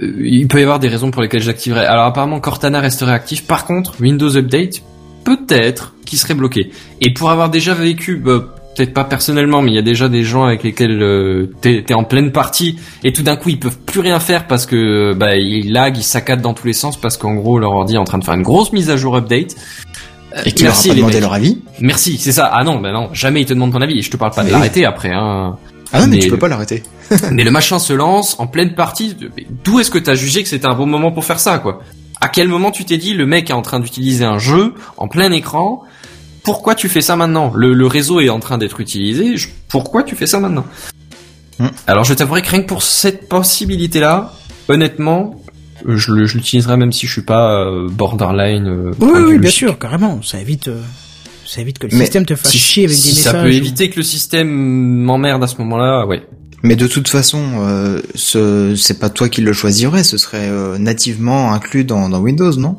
[0.01, 1.85] euh, il peut y avoir des raisons pour lesquelles j'activerais.
[1.85, 3.47] Alors apparemment Cortana resterait actif.
[3.47, 4.83] Par contre Windows Update
[5.27, 6.71] peut-être qui seraient bloqués.
[7.03, 10.23] Et pour avoir déjà vécu, bah, peut-être pas personnellement, mais il y a déjà des
[10.23, 13.79] gens avec lesquels euh, t'es es en pleine partie et tout d'un coup ils peuvent
[13.79, 17.19] plus rien faire parce que bah ils lag, ils saccadent dans tous les sens parce
[17.19, 19.55] qu'en gros leur ordi est en train de faire une grosse mise à jour update.
[20.37, 21.23] Euh, Et qui leur a merci, pas les demandé mecs.
[21.23, 21.59] leur avis.
[21.81, 22.51] Merci, c'est ça.
[22.53, 24.01] Ah non, bah non, jamais ils te demandent ton avis.
[24.03, 25.11] Je te parle pas de Mais l'arrêter après.
[25.13, 25.57] Hein.
[25.93, 26.83] Ah non, mais, Mais- tu peux pas l'arrêter.
[27.33, 29.15] Mais le machin se lance en pleine partie.
[29.65, 31.83] D'où est-ce que t'as jugé que c'était un bon moment pour faire ça, quoi?
[32.21, 35.09] À quel moment tu t'es dit le mec est en train d'utiliser un jeu en
[35.09, 35.83] plein écran?
[36.45, 37.53] Pourquoi tu fais ça maintenant?
[37.55, 39.37] Le, le réseau est en train d'être utilisé.
[39.37, 40.65] je- Pourquoi tu fais ça maintenant?
[41.59, 41.67] Hmm.
[41.87, 44.33] Alors je t'avouerai que rien que pour cette possibilité-là,
[44.69, 45.42] honnêtement, euh,
[45.87, 48.67] je le- je l'utiliserai même si je suis pas euh, borderline.
[48.67, 50.21] euh, Oui, oui, bien sûr, carrément.
[50.23, 50.81] Ça évite, euh,
[51.47, 53.45] ça évite que le Mais système te fasse Si, chier avec si des ça messages.
[53.51, 56.23] peut éviter que le système m'emmerde à ce moment-là, ouais.
[56.65, 60.79] Mais de toute façon, euh, ce c'est pas toi qui le choisirais, ce serait euh,
[60.79, 62.77] nativement inclus dans, dans Windows, non?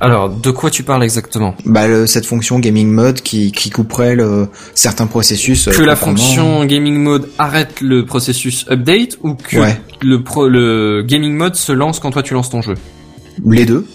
[0.00, 1.56] Alors, de quoi tu parles exactement?
[1.64, 5.66] Bah le- cette fonction gaming mode qui, qui couperait le, certains processus.
[5.68, 9.80] euh, que la fonction gaming mode arrête le processus update ou que Ouais.
[10.00, 12.74] le, pro, le gaming mode se lance quand toi tu lances ton jeu?
[13.44, 13.86] Les deux.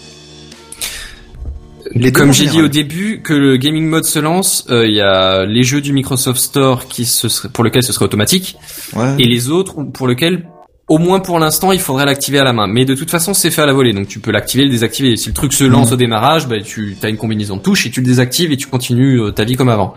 [1.94, 5.00] Les Comme j'ai dit au début, que le gaming mode se lance, euh, il y
[5.00, 8.56] a les jeux du Microsoft Store qui se seraient- pour lesquels ce serait automatique
[8.96, 9.14] Ouais.
[9.18, 10.44] et les autres pour lesquels
[10.88, 12.66] au moins pour l'instant il faudrait l'activer à la main.
[12.66, 14.72] Mais de toute façon c'est fait à la volée donc tu peux l'activer et le
[14.72, 15.16] désactiver.
[15.16, 15.94] Si le truc se lance Mhm.
[15.94, 18.66] au démarrage, bah, tu as une combinaison de touches et tu le désactives et tu
[18.66, 19.94] continues euh, ta vie comme avant.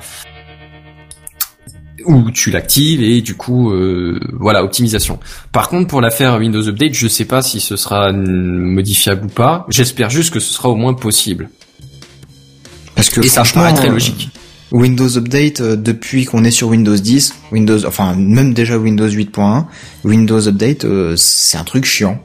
[2.05, 5.19] Ou tu l'actives et du coup euh, voilà optimisation.
[5.51, 8.25] Par contre pour la faire Windows Update, je sais pas si ce sera mm,
[8.57, 9.65] modifiable ou pas.
[9.69, 11.49] J'espère juste que ce sera au moins possible.
[12.95, 14.29] Parce que Et ça me paraît très logique.
[14.71, 19.65] Windows Update euh, depuis qu'on est sur Windows 10, Windows, enfin même déjà Windows 8.1,
[20.03, 22.21] Windows Update, euh, c'est un truc chiant.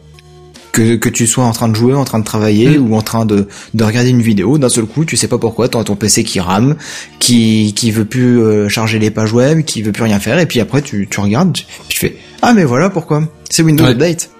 [0.72, 2.90] Que, que tu sois en train de jouer, en train de travailler Mm.
[2.90, 5.68] ou en train de, de regarder une vidéo, d'un seul coup, tu sais pas pourquoi,
[5.68, 6.76] t'as ton PC qui rame,
[7.18, 10.46] qui qui veut plus euh, charger les pages web, qui veut plus rien faire, et
[10.46, 13.90] puis après tu, tu regardes, tu, tu fais ah mais voilà pourquoi, c'est Windows Ouais.
[13.90, 14.30] Update.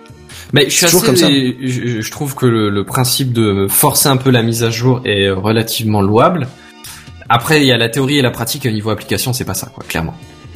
[0.54, 1.28] Mais je suis assez, comme ça.
[1.30, 5.02] Je, je trouve que le, le principe de forcer un peu la mise à jour
[5.04, 6.48] est relativement louable.
[7.34, 9.68] Après, il y a la théorie et la pratique au niveau application, c'est pas ça,
[9.74, 10.14] quoi, clairement.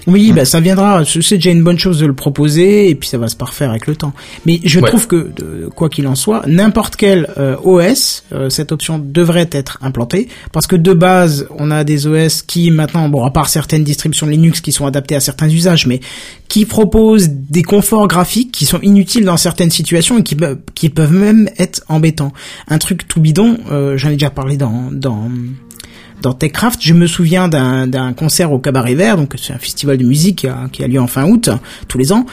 [0.09, 0.37] Oui, Hmm.
[0.37, 1.03] bah ça viendra.
[1.05, 3.89] C'est déjà une bonne chose de le proposer et puis ça va se parfaire avec
[3.89, 4.13] le temps.
[4.45, 4.89] Mais je Ouais.
[4.89, 9.49] trouve que de- quoi qu'il en soit, n'importe quel euh, OS, euh, cette option devrait
[9.51, 13.49] être implantée parce que de base, on a des OS qui maintenant, bon, à part
[13.49, 15.99] certaines distributions Linux qui sont adaptées à certains usages, mais
[16.47, 21.49] qui proposent des conforts graphiques qui sont inutiles dans certaines situations et qui peuvent même
[21.59, 22.33] être embêtants.
[22.69, 25.29] Un truc tout bidon, euh, j'en ai déjà parlé dans dans
[26.23, 30.05] dans TechCraft, je me souviens d'un concert au Cabaret Vert, donc c'est un festival de
[30.05, 31.51] musique qui a, qui a lieu en fin août
[31.89, 32.27] tous les ans,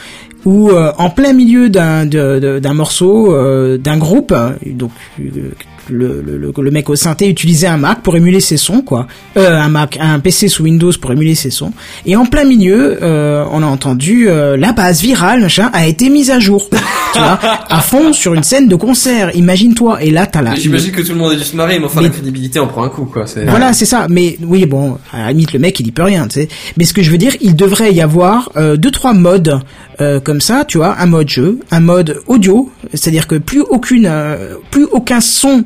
[0.45, 5.51] où euh, en plein milieu d'un morceau euh, d'un groupe, euh, donc euh,
[5.89, 9.07] le, le, le, mec au synthé utilisait un Mac pour émuler ses sons, quoi,
[9.37, 11.71] euh, un Mac, un PC sous Windows pour émuler ses sons,
[12.05, 16.09] et en plein milieu, euh, on a entendu euh, la base virale, machin, a été
[16.09, 16.69] mise à jour,
[17.13, 19.35] tu vois, à fond sur une scène de concert.
[19.35, 21.85] Imagine-toi, et là t'as la J'imagine que tout le monde a dû se marrer, mais
[21.85, 23.25] enfin, Mais- la crédibilité en prend un coup, quoi.
[23.47, 24.07] voilà, c'est ça.
[24.09, 26.47] Mais oui, bon, à la limite, le mec, il y peut rien, tu sais.
[26.77, 29.59] Mais ce que je veux dire, il devrait y avoir euh, deux, trois modes
[30.01, 34.05] euh, comme ça, tu vois, un mode jeu, un mode audio, c'est-à-dire que plus aucune,
[34.07, 35.63] euh, plus aucun son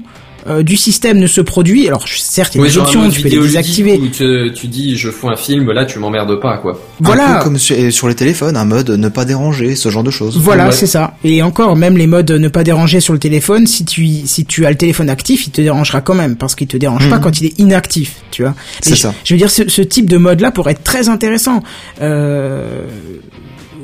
[0.49, 1.87] euh, du système ne se produit.
[1.89, 3.97] Alors certes, il y a Ouais, des un options, mode tu peux les désactiver.
[3.97, 6.71] Où tu, tu dis, je fous un film, là, tu m'emmerdes pas, quoi.
[6.73, 7.35] Un Voilà.
[7.39, 10.37] peu comme sur, sur les téléphones, un mode ne pas déranger, ce genre de choses.
[10.37, 10.71] Voilà, Ouais.
[10.71, 11.15] c'est ça.
[11.25, 14.65] Et encore, même les modes ne pas déranger sur le téléphone, si tu si tu
[14.65, 17.21] as le téléphone actif, il te dérangera quand même parce qu'il te dérange pas Mhm.
[17.23, 18.55] quand il est inactif, tu vois.
[18.81, 19.13] C'est Mais je- ça.
[19.25, 21.61] Je veux dire, ce, ce type de mode-là pourrait être très intéressant.
[22.01, 22.83] Euh...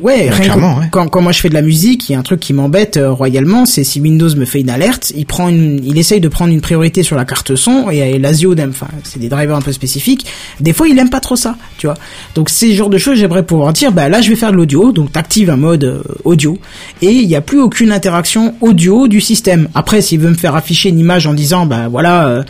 [0.04, 0.86] Ouais, Bah, rien que- clairement, ouais.
[0.91, 2.97] Quand, quand moi je fais de la musique, il y a un truc qui m'embête
[2.97, 6.28] euh, royalement, c'est si Windows me fait une alerte, il prend une, il essaye de
[6.28, 9.56] prendre une priorité sur la carte son et, et l'ASIO d'aime, enfin, c'est des drivers
[9.56, 10.26] un peu spécifiques.
[10.60, 11.95] Des fois, il aime pas trop ça, tu vois.
[12.36, 14.91] Donc ces genres de choses, j'aimerais pouvoir dire, bah là, je vais faire de l'audio,
[14.91, 16.58] donc t'actives un mode euh, audio
[17.01, 19.70] et il n'y a plus aucune interaction audio du système.
[19.74, 22.43] Après, s'il veut me faire afficher une image en disant, bah voilà, euh,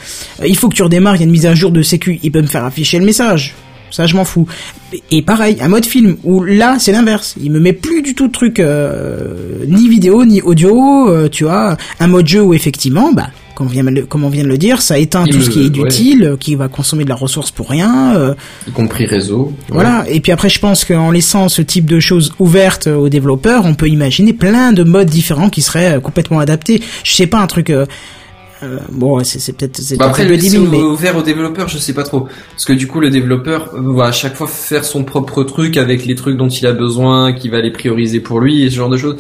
[0.45, 2.31] il faut que tu redémarres, il y a une mise à jour de sécu, il
[2.31, 3.53] peut me faire afficher le message.
[3.93, 4.47] Ça, je m'en fous.
[5.11, 7.35] Et pareil, un mode film où là, c'est l'inverse.
[7.41, 11.09] Il me met plus du tout de trucs euh, ni vidéo ni audio.
[11.09, 14.23] euh, tu vois, un mode jeu où effectivement, bah, comme on vient, de le- comme
[14.23, 16.37] on vient de le dire, ça éteint Il tout me- ce qui est inutile, euh,
[16.37, 18.15] qui va consommer de la ressource pour rien.
[18.15, 18.33] euh,
[18.67, 19.53] Y compris réseau.
[19.69, 20.05] voilà.
[20.09, 23.75] Et puis après, je pense qu'en laissant ce type de choses ouvertes aux développeurs, on
[23.75, 26.81] peut imaginer plein de modes différents qui seraient euh, complètement adaptés.
[27.03, 27.71] Je sais pas un truc.
[28.63, 31.93] Euh, bon, c'est peut-être c'est Bah après, le débile, mais ouvert au développeur, je sais
[31.93, 32.27] pas trop.
[32.51, 36.05] Parce que du coup, le développeur va à chaque fois faire son propre truc avec
[36.05, 38.89] les trucs dont il a besoin, qui va les prioriser pour lui et ce genre
[38.89, 39.17] de choses.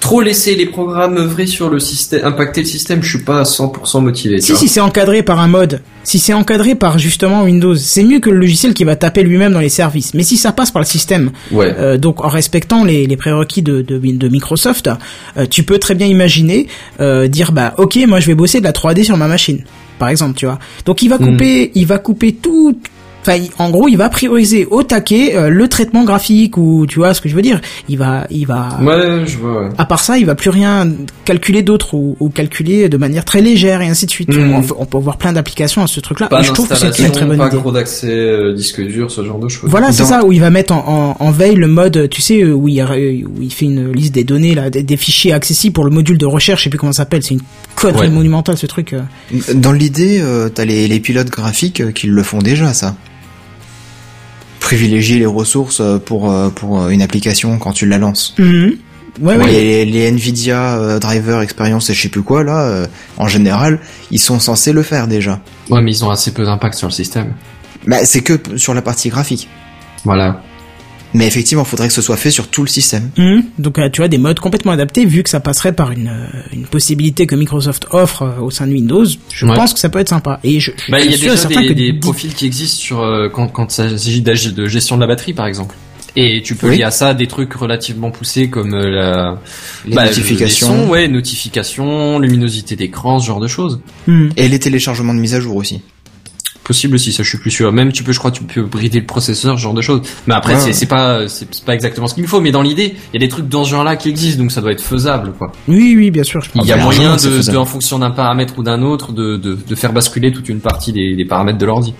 [0.00, 3.42] Trop laisser les programmes œuvrer sur le système, impacter le système, je suis pas à
[3.42, 4.40] 100% motivé.
[4.40, 8.18] Si, si c'est encadré par un mode, si c'est encadré par justement Windows, c'est mieux
[8.18, 10.14] que le logiciel qui va taper lui-même dans les services.
[10.14, 11.74] Mais si ça passe par le système, Ouais.
[11.78, 14.88] euh, donc en respectant les, les prérequis de, de, de Microsoft,
[15.36, 16.66] euh, tu peux très bien imaginer
[17.00, 19.62] euh, dire bah ok moi je vais bosser de la 3D sur ma machine,
[19.98, 20.58] par exemple, tu vois.
[20.86, 22.78] Donc il va couper, il va couper tout.
[23.22, 27.12] Enfin, en gros, il va prioriser au taquet euh, le traitement graphique ou tu vois
[27.12, 27.60] ce que je veux dire.
[27.88, 28.78] Il va, il va.
[28.82, 29.64] Ouais, je vois.
[29.64, 29.68] Ouais.
[29.76, 30.88] À part ça, il va plus rien
[31.26, 34.34] calculer d'autre ou, ou calculer de manière très légère et ainsi de suite.
[34.34, 34.54] Mhm.
[34.54, 36.28] On, peut- on peut voir plein d'applications à ce truc-là.
[36.28, 37.56] Pas Et je trouve que c'est une très bonne pas idée.
[37.58, 39.68] gros d'accès euh, disque dur, ce genre de choses.
[39.70, 42.42] Voilà, c'est ça, où il va mettre en, en, en veille le mode, tu sais,
[42.44, 45.84] où il, où il fait une liste des données, là, des, des fichiers accessibles pour
[45.84, 47.42] le module de recherche, je sais plus comment ça s'appelle, c'est une
[47.76, 48.08] connerie Ouais.
[48.08, 48.94] monumentale ce truc.
[48.94, 49.00] euh.
[49.54, 52.96] Dans l'idée, euh, t'as les, les pilotes graphiques euh, qui le font déjà, ça.
[54.60, 58.34] Privilégier les ressources euh, pour, euh, pour euh, une application quand tu la lances.
[58.38, 58.76] Mhm.
[59.20, 59.46] Ouais, ouais.
[59.46, 62.86] Les, les Nvidia euh, Driver Experience et je sais plus quoi, là, euh,
[63.18, 63.80] en général,
[64.10, 65.40] ils sont censés le faire déjà.
[65.68, 67.34] Ouais, mais ils ont assez peu d'impact sur le système.
[67.86, 69.48] Bah, c'est que sur la partie graphique.
[70.04, 70.42] Voilà.
[71.14, 73.10] Mais effectivement, faudrait que ce soit fait sur tout le système.
[73.18, 73.42] Mhm.
[73.58, 76.26] Donc euh, tu vois des modes complètement adaptés vu que ça passerait par une, euh,
[76.52, 79.04] une possibilité que Microsoft offre euh, au sein de Windows.
[79.32, 79.54] Je Ouais.
[79.56, 80.38] pense que ça peut être sympa.
[80.44, 82.78] Et je, je Bah, il y a déjà des, que des d'i- profils qui existent
[82.80, 85.74] sur euh, quand quand il s'agit de gestion de la batterie, par exemple.
[86.16, 86.78] Et tu peux Oui.
[86.78, 89.38] lier à ça des trucs relativement poussés comme euh, la
[89.86, 90.68] Les bah, notifications.
[90.74, 93.80] les sons, ouais, notifications, luminosité d'écran, ce genre de choses.
[94.06, 94.30] Mhm.
[94.36, 95.80] Et les téléchargements de mise à jour aussi.
[96.64, 97.72] Possible aussi, ça je suis plus sûr.
[97.72, 100.02] Même tu peux, je crois, tu peux brider le processeur, ce genre de choses.
[100.26, 102.40] Mais après, Ouais, c'est pas c'est pas exactement ce qu'il me faut.
[102.40, 104.60] Mais dans l'idée, il y a des trucs dans ce genre-là qui existent, donc ça
[104.60, 105.50] doit être faisable, quoi.
[105.68, 106.42] Oui, oui, bien sûr.
[106.56, 109.74] Il y a moyen de, en fonction d'un paramètre ou d'un autre, de, de, de
[109.74, 111.94] faire basculer toute une partie des, des paramètres de l'ordi.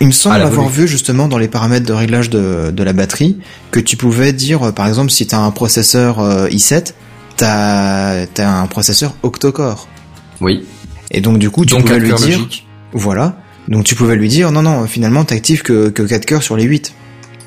[0.00, 0.82] Il me semble avoir volée.
[0.82, 3.38] vu justement dans les paramètres de réglage de, de la batterie
[3.70, 6.92] que tu pouvais dire, euh, par exemple, si t'as un processeur euh, i7,
[7.36, 9.88] t'as as un processeur octa-core.
[10.40, 10.64] Oui.
[11.10, 12.66] Et donc du coup, tu donc pouvais cœur dire, logique.
[12.92, 13.36] voilà.
[13.68, 16.64] Donc tu pouvais lui dire, non, non, finalement, t'actives que, que 4 cœurs sur les
[16.64, 16.94] 8.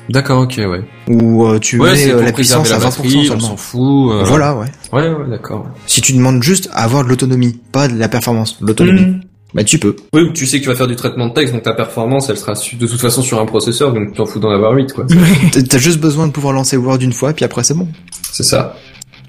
[0.08, 0.80] D'accord, ok, ouais.
[1.08, 3.40] Ou euh, tu Ouais, mets euh, la puissance la à 20% batterie, on seulement.
[3.48, 4.12] s'en fout.
[4.12, 4.66] euh, Voilà, ouais.
[4.92, 5.66] Ouais, ouais, d'accord.
[5.86, 9.20] Si tu demandes juste à avoir de l'autonomie, pas de la performance, l'autonomie, Mhm.
[9.54, 9.94] bah tu peux.
[10.12, 12.28] Oui, ou tu sais que tu vas faire du traitement de texte, donc ta performance,
[12.28, 14.92] elle sera de toute façon sur un processeur, donc tu t'en fous d'en avoir 8,
[14.92, 15.06] quoi.
[15.68, 17.86] T'as juste besoin de pouvoir lancer Word une fois, puis après c'est bon.
[18.32, 18.74] C'est ça.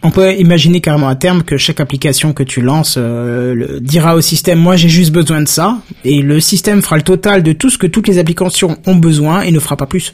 [0.03, 4.21] On peut imaginer carrément à terme que chaque application que tu lances euh, dira au
[4.21, 7.69] système moi j'ai juste besoin de ça et le système fera le total de tout
[7.69, 10.13] ce que toutes les applications ont besoin et ne fera pas plus.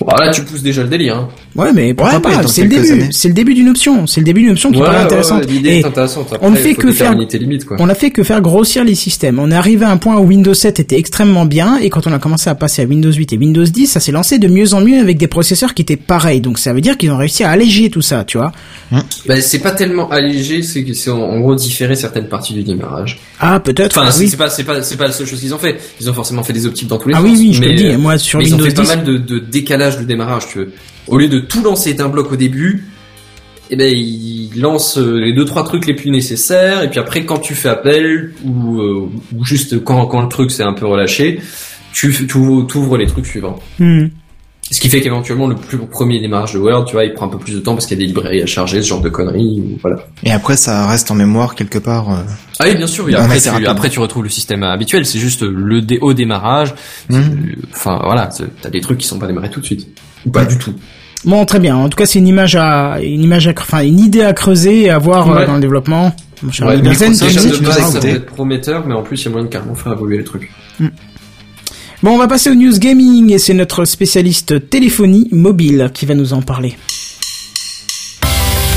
[0.00, 1.28] Bon, alors là, tu pousses déjà le délire, hein.
[1.54, 3.08] Ouais mais pourquoi Ouais, pas C'est le début.
[3.12, 4.08] C'est le début d'une option.
[4.08, 5.46] C'est le début d'une option qui ouais, paraît ouais, intéressante.
[5.46, 6.26] ouais, Et est intéressante.
[6.32, 7.14] Après, on ne fait que faire-
[7.64, 7.76] quoi.
[7.78, 9.38] on a fait que faire grossir les systèmes.
[9.38, 12.12] On est arrivé à un point où Windows 7 était extrêmement bien et quand on
[12.12, 14.74] a commencé à passer à Windows 8 et Windows 10, ça s'est lancé de mieux
[14.74, 16.40] en mieux avec des processeurs qui étaient pareils.
[16.40, 18.50] Donc ça veut dire qu'ils ont réussi à alléger tout ça, tu vois.
[19.26, 23.20] Bah, c'est pas tellement allégé, c'est que c'est en, gros différer certaines parties du démarrage.
[23.38, 23.96] Ah peut-être.
[23.96, 24.28] Enfin, c'est oui.
[24.28, 25.76] c'est pas, c'est pas, c'est pas la seule chose qu'ils ont fait.
[26.00, 27.26] Ils ont forcément fait des optiques dans tous les Ah sens.
[27.28, 27.96] oui oui, je te mais, le dis.
[27.96, 30.48] Moi sur mais ils ont Windows fait 10, pas mal de, de décalage du démarrage,
[30.48, 30.72] tu veux.
[31.06, 32.84] Au lieu de tout lancer d'un bloc au début,
[33.70, 37.24] eh ben, ils lancent euh, les deux trois trucs les plus nécessaires, et puis après,
[37.24, 39.10] quand tu fais appel, ou, euh,
[39.42, 41.40] juste quand, quand le truc s'est un peu relâché,
[41.92, 43.58] tu, tu ouvres les trucs suivants.
[43.78, 44.06] Hmm.
[44.70, 47.28] Ce qui fait qu'éventuellement, le plus premier démarrage de Word, tu vois, il prend un
[47.28, 49.10] peu plus de temps parce qu'il y a des librairies à charger, ce genre de
[49.10, 49.98] conneries, ou voilà.
[50.24, 52.10] Et après ça reste en mémoire quelque part.
[52.10, 52.22] euh.
[52.58, 53.04] Ah oui, bien sûr.
[53.04, 53.14] oui.
[53.14, 55.04] Après, tu, après, tu retrouves le système habituel.
[55.06, 56.74] C'est juste le dé au démarrage.
[57.10, 57.56] Mhm.
[57.72, 58.30] Enfin, voilà.
[58.30, 59.86] c'est- T'as des trucs qui sont pas démarrés tout de suite.
[60.26, 60.72] Ou pas du tout.
[61.26, 61.76] Bon, très bien.
[61.76, 64.32] En tout cas, c'est une image à, une image à, cre- enfin, une idée à
[64.32, 66.14] creuser et à voir euh, dans le développement.
[66.42, 69.30] Mon cher Ouais, base, as ça peut être prometteur, mais en plus, il y a
[69.30, 70.50] moyen de carrément faire évoluer le truc.
[72.04, 76.14] Bon, on va passer aux news gaming et c'est notre spécialiste téléphonie mobile qui va
[76.14, 76.76] nous en parler.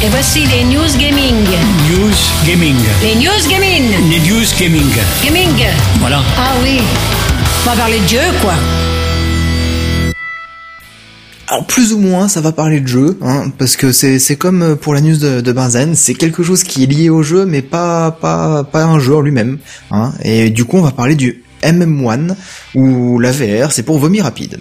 [0.01, 1.35] Et voici les news gaming.
[1.89, 2.15] News
[2.47, 2.75] Gaming.
[3.01, 3.83] Les news gaming.
[4.09, 4.89] Les News Gaming.
[5.25, 5.65] Gaming.
[5.99, 6.23] Voilà.
[6.37, 6.79] Ah oui.
[7.65, 8.53] On va parler de jeu, quoi.
[11.49, 14.61] Alors plus ou moins, ça va parler de jeu, hein, parce que c'est c'est comme
[14.61, 17.45] euh, pour la news de, de Benzen, c'est quelque chose qui est lié au jeu,
[17.45, 19.57] mais pas pas pas un jeu en lui-même.
[19.91, 22.35] Hein, et du coup, on va parler du MM1
[22.75, 24.59] ou la VR, c'est pour vomir rapide.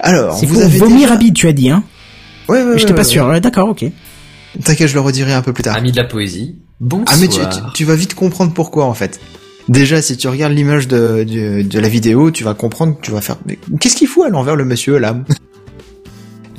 [0.00, 1.84] Alors, C'est vous pour avez vomir déjà- rapide, tu as dit, hein.
[2.48, 3.26] Ouais, ouais, ouais, J'étais pas ouais, sûr.
[3.26, 3.84] Ouais, D'accord, ok.
[4.64, 5.76] T'inquiète, je le redirai un peu plus tard.
[5.76, 6.56] Ami de la poésie.
[6.80, 7.06] Bonsoir.
[7.10, 9.20] Ah mais tu, tu, tu vas vite comprendre pourquoi en fait.
[9.68, 13.12] Déjà, si tu regardes l'image de, de, de la vidéo, tu vas comprendre que tu
[13.12, 13.36] vas faire.
[13.46, 15.16] Mais qu'est-ce qu'il fout à l'envers le monsieur là?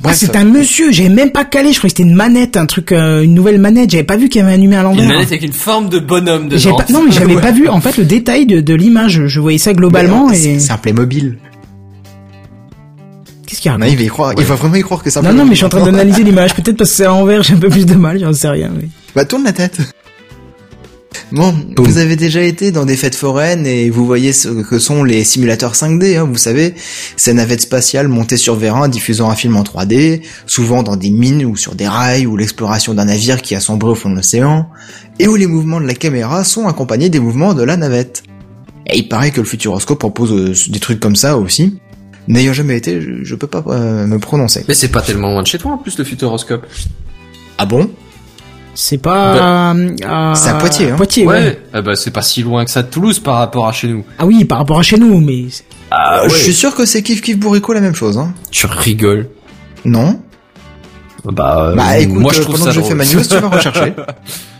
[0.06, 0.92] Ah, c'est un monsieur.
[0.92, 1.72] J'avais même pas calé.
[1.72, 3.90] Je croyais que c'était une manette, un truc, euh, une nouvelle manette.
[3.90, 5.08] J'avais pas vu qu'il y avait un humain à Une l'envers.
[5.08, 6.76] manette avec une forme de bonhomme dedans.
[6.76, 9.26] Pas, non, mais j'avais pas vu en fait le détail de, de l'image.
[9.26, 11.38] Je voyais ça globalement Mais, et c'est- un Playmobil.
[13.46, 15.22] qu'est-ce qu'il raconte Non, il va y croire, il va vraiment y croire que ça.
[15.22, 16.54] Non, non, mais je suis en train d'analyser l'image.
[16.54, 18.70] Peut-être parce que c'est à l'envers, j'ai un peu plus de mal, j'en sais rien.
[18.76, 18.88] Mais...
[19.14, 19.78] Bah tourne la tête.
[21.34, 25.02] Bon, vous avez déjà été dans des fêtes foraines et vous voyez ce que sont
[25.02, 26.74] les simulateurs 5D, hein, vous savez,
[27.16, 31.44] ces navettes spatiales montées sur vérin diffusant un film en 3D, souvent dans des mines
[31.44, 34.68] ou sur des rails ou l'exploration d'un navire qui a sombré au fond de l'océan,
[35.18, 38.22] et où les mouvements de la caméra sont accompagnés des mouvements de la navette.
[38.86, 41.80] Et il paraît que le Futuroscope propose euh, des trucs comme ça aussi.
[42.28, 44.64] N'ayant jamais été, je, je peux pas euh, me prononcer.
[44.68, 46.64] Mais c'est pas tellement loin de chez toi en plus le Futuroscope.
[47.58, 47.90] Ah bon?
[48.74, 49.72] C'est pas...
[49.74, 50.34] euh, à...
[50.34, 50.96] C'est à Poitiers, hein.
[50.96, 51.32] Poitiers, ouais.
[51.34, 51.62] Ouais.
[51.72, 54.04] Ah bah c'est pas si loin que ça de Toulouse par rapport à chez nous.
[54.18, 55.44] Ah oui, par rapport à chez nous, mais...
[55.90, 58.34] Ah Je suis sûr que c'est Kif Kif Bourrico la même chose, hein.
[58.50, 59.28] Tu rigoles.
[59.84, 60.20] Non
[61.24, 63.22] Bah, euh, Bah écoute, moi je euh, trouve pendant ça que je fais ma news,
[63.22, 63.94] tu vas rechercher.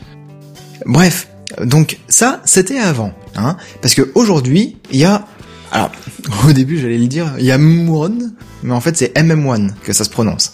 [0.87, 1.29] Bref,
[1.65, 5.25] donc ça, c'était avant, hein, parce que aujourd'hui, il y a,
[5.73, 5.91] alors,
[6.49, 8.31] au début, j'allais le dire, il y a M1,
[8.63, 10.53] mais en fait, c'est MM1 que ça se prononce.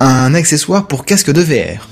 [0.00, 1.88] Un accessoire pour casque de VR.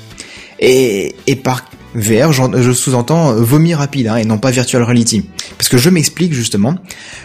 [0.63, 5.29] Et, et par VR, je sous-entends euh, vomi rapide, hein, et non pas virtual reality.
[5.59, 6.77] Parce que je m'explique justement.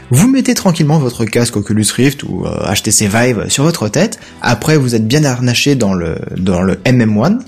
[0.09, 4.19] Vous mettez tranquillement votre casque Oculus Rift ou euh, HTC Vive sur votre tête.
[4.41, 7.39] Après, vous êtes bien harnaché dans le dans le MM1.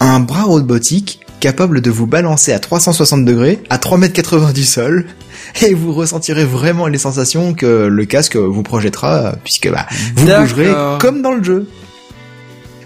[0.00, 5.06] Un bras robotique capable de vous balancer à 360 degrés à 3,80 m du sol.
[5.66, 10.70] Et vous ressentirez vraiment les sensations que le casque vous projettera, puisque bah, vous bougerez
[10.98, 11.66] comme dans le jeu.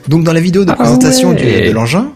[0.08, 1.36] Donc dans la vidéo de Ah présentation ouais.
[1.62, 2.12] du- de l'engin,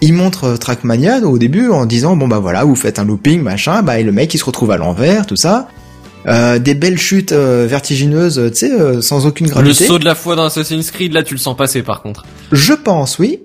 [0.00, 3.42] il montre euh, Trackmania au début en disant bon bah voilà vous faites un looping
[3.42, 5.68] machin bah et le mec il se retrouve à l'envers tout ça.
[6.26, 9.86] Euh, des belles chutes euh, vertigineuses tu sais euh, sans aucune Le gravité.
[9.86, 12.24] saut de la foi dans Assassin's Creed là tu le sens passer par contre.
[12.52, 13.40] je pense oui.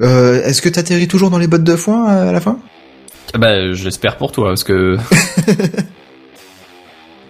[0.00, 2.58] Euh, est-ce que t'atterris toujours dans les bottes de foin euh, à la fin?
[3.34, 4.96] Ah bah j'espère pour toi parce que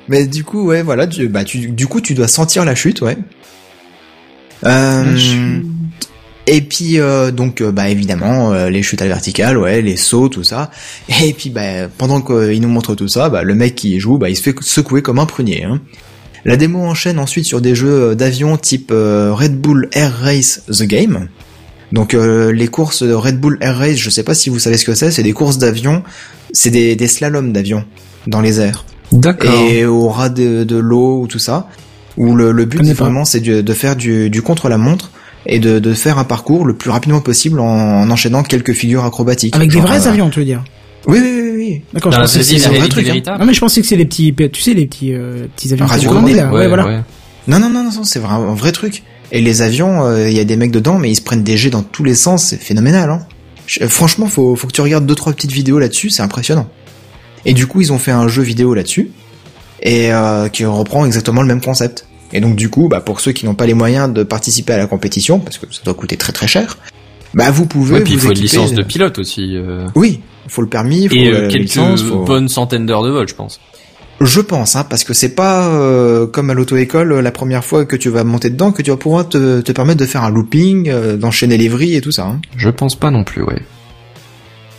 [0.08, 3.00] mais du coup ouais voilà tu, bah tu, du coup tu dois sentir la chute
[3.02, 3.16] ouais
[4.68, 5.60] euh,
[6.46, 9.96] et puis euh, donc euh, bah évidemment euh, les chutes à la verticale ouais les
[9.96, 10.70] sauts tout ça
[11.22, 14.30] et puis bah pendant qu'il nous montre tout ça bah le mec qui joue bah
[14.30, 15.80] il se fait secouer comme un prunier hein.
[16.44, 21.28] La démo enchaîne ensuite sur des jeux d'avion type Red Bull Air Race The Game.
[21.92, 24.76] Donc euh, les courses de Red Bull Air Race, je sais pas si vous savez
[24.76, 26.02] ce que c'est, c'est des courses d'avion,
[26.52, 27.84] c'est des, des slaloms d'avion
[28.26, 29.52] dans les airs D'accord.
[29.68, 31.68] et au ras de, de l'eau ou tout ça.
[32.18, 35.10] Où le, le but vraiment c'est de, de faire du, du contre la montre
[35.46, 37.64] et de, de faire un parcours le plus rapidement possible en,
[38.02, 39.54] en enchaînant quelques figures acrobatiques.
[39.56, 40.62] Avec des vrais euh, avions, tu veux dire?
[41.06, 41.82] Oui oui oui oui.
[41.94, 43.36] D'accord, je pensais que c'est un vrai truc, hein.
[43.38, 45.86] Non mais je pensais que c'est les petits, tu sais les petits, euh, petits avions
[45.86, 46.52] Radio là.
[46.52, 46.86] Ouais, voilà.
[46.86, 47.00] ouais.
[47.46, 49.04] Non non non non, c'est vrai, un vrai truc.
[49.30, 51.56] Et les avions, euh, il y a des mecs dedans, mais ils se prennent des
[51.56, 53.10] jets dans tous les sens, c'est phénoménal.
[53.10, 53.20] Hein.
[53.66, 56.68] Je- franchement, faut faut que tu regardes deux trois petites vidéos là-dessus, c'est impressionnant.
[57.44, 59.10] Et du coup, ils ont fait un jeu vidéo là-dessus
[59.82, 62.06] et euh, qui reprend exactement le même concept.
[62.32, 64.78] Et donc du coup, bah pour ceux qui n'ont pas les moyens de participer à
[64.78, 66.76] la compétition, parce que ça doit coûter très très cher,
[67.34, 67.94] bah vous pouvez.
[67.96, 69.56] Ouais, puis il vous faut une équiper- licence de pilote aussi.
[69.56, 73.02] euh, Oui, faut le permis, faut Et la euh, quelques licence, faut- bonnes centaines d'heures
[73.02, 73.60] de vol, je pense.
[74.20, 77.94] Je pense, hein, parce que c'est pas euh, comme à l'auto-école la première fois que
[77.94, 80.88] tu vas monter dedans que tu vas pouvoir te, te permettre de faire un looping,
[80.90, 82.26] euh, d'enchaîner les vrilles et tout ça.
[82.26, 82.40] Hein.
[82.56, 83.62] Je pense pas non plus, ouais.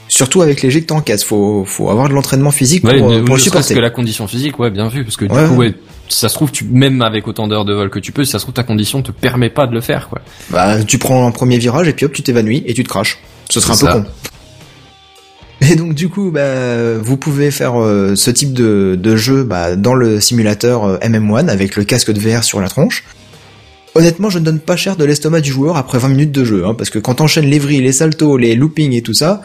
[0.08, 3.20] Surtout avec les jets que t'encaisses, faut faut avoir de l'entraînement physique pour, Ouais, ne,
[3.22, 3.76] pour ne le supporter.
[3.76, 5.48] que la condition physique, ouais, bien vu, parce que du Ouais.
[5.48, 5.74] coup, ouais,
[6.10, 8.40] ça se trouve, tu, même avec autant d'heures de vol que tu peux, si ça
[8.40, 10.22] se trouve, ta condition te permet pas de le faire, quoi.
[10.50, 13.20] Bah, tu prends un premier virage et puis hop, tu t'évanouis et tu te craches.
[13.50, 13.94] Ce sera un peu ça.
[13.94, 14.06] con.
[15.62, 19.76] Et donc du coup, bah, vous pouvez faire euh, ce type de, de jeu bah,
[19.76, 23.04] dans le simulateur euh, MM1 avec le casque de VR sur la tronche.
[23.96, 26.66] Honnêtement, je ne donne pas cher de l'estomac du joueur après 20 minutes de jeu,
[26.66, 29.42] hein, parce que quand t'enchaînes les vrilles, les saltos, les loopings et tout ça,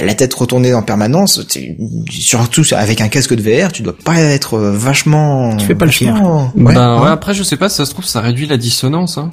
[0.00, 1.40] t'as la tête retournée en permanence.
[2.10, 5.56] Surtout avec un casque de VR, tu dois pas être vachement.
[5.56, 6.14] Tu fais pas le fier.
[6.14, 7.04] vachement- ben, ouais.
[7.04, 9.30] ouais, après, je sais pas, si ça se trouve, ça réduit la dissonance, hein.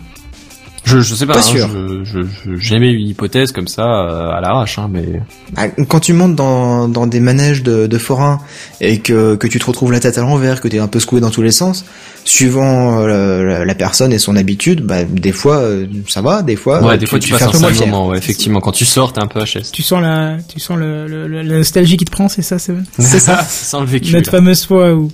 [0.86, 1.70] Je, je sais pas, Pas hein, sûr.
[1.74, 5.22] je, je, je- j'aimais une hypothèse comme ça, euh, à l'arrache, hein, mais...
[5.56, 8.40] Ah, Quand tu montes dans, dans des manèges de, de forains
[8.82, 11.00] et que, que tu te retrouves la tête à l'envers, que tu es un peu
[11.00, 11.86] secoué dans tous les sens,
[12.26, 16.58] suivant euh, la, la personne et son habitude, bah, des fois euh, ça va, des
[16.58, 18.60] fois, Ouais, euh, des fois, tu, passes un sale moment, ouais, effectivement.
[18.60, 19.72] Quand tu sors, t'es un peu HS.
[19.72, 22.60] Tu sens la, tu sens le, le- le- la nostalgie qui te prend, c'est ça,
[22.60, 24.12] Seven C'est ça, Sans le vécu.
[24.14, 24.38] Notre là.
[24.40, 25.10] fameuse fois où,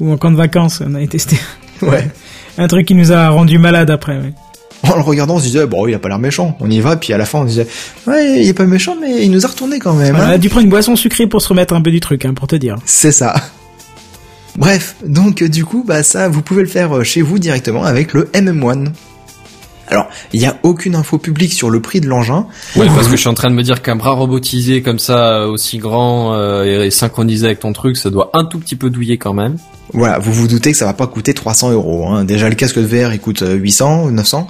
[0.00, 1.36] où en camp de vacances, on avait testé
[1.82, 2.10] ouais.
[2.58, 4.16] un truc qui nous a rendu malade après.
[4.16, 4.32] ouais.
[4.92, 6.56] En le regardant, on se disait, bon, il a pas l'air méchant.
[6.60, 7.66] On y va, puis à la fin, on disait,
[8.06, 10.14] ouais, il est pas méchant, mais il nous a retourné quand même.
[10.14, 10.28] On hein.
[10.28, 12.46] a dû prendre une boisson sucrée pour se remettre un peu du truc, hein, pour
[12.46, 12.76] te dire.
[12.84, 13.34] C'est ça.
[14.56, 17.84] Bref, donc euh, du coup, bah ça, vous pouvez le faire euh, chez vous directement
[17.84, 18.92] avec le MM1.
[19.88, 22.46] Alors, il y a aucune info publique sur le prix de l'engin.
[22.76, 25.40] Ouais, parce que je suis en train de me dire qu'un bras robotisé comme ça,
[25.40, 28.90] euh, aussi grand euh, et synchronisé avec ton truc, ça doit un tout petit peu
[28.90, 29.56] douiller quand même.
[29.92, 32.08] Voilà, vous vous doutez que ça va pas coûter 300 euros.
[32.08, 32.24] Hein.
[32.24, 34.48] Déjà, le casque de VR, il coûte euh, 800 ou 900.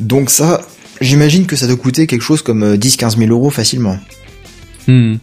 [0.00, 0.60] Donc ça,
[1.00, 3.98] j'imagine que ça doit coûter quelque chose comme euh, 10-15 000 euros facilement.
[4.86, 5.16] Hmm.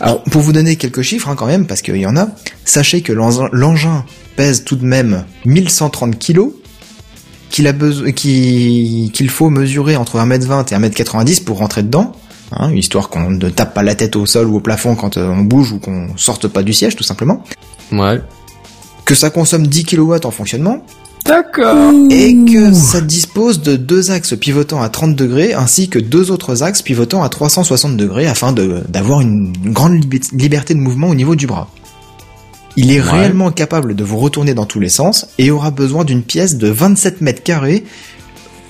[0.00, 2.28] Alors, pour vous donner quelques chiffres hein, quand même, parce qu'il y en a,
[2.64, 4.04] sachez que l'engin-
[4.36, 6.52] pèse tout de même 1130 kilos,
[7.50, 12.12] qu'il a besoin, qu'il qu'il faut mesurer entre 1m20 et 1m90 pour rentrer dedans,
[12.50, 15.28] hein, histoire qu'on ne tape pas la tête au sol ou au plafond quand euh,
[15.28, 17.44] on bouge ou qu'on sorte pas du siège, tout simplement.
[17.92, 18.20] Ouais.
[19.04, 20.84] Que ça consomme 10 kW en fonctionnement,
[21.26, 21.92] D'accord.
[22.10, 26.62] et que ça dispose de deux axes pivotant à 30 degrés ainsi que deux autres
[26.62, 30.00] axes pivotant à 360 degrés afin de d'avoir une grande
[30.32, 31.68] liberté de mouvement au niveau du bras.
[32.76, 33.10] Il est Ouais.
[33.10, 36.68] réellement capable de vous retourner dans tous les sens et aura besoin d'une pièce de
[36.68, 37.84] 27 mètres carrés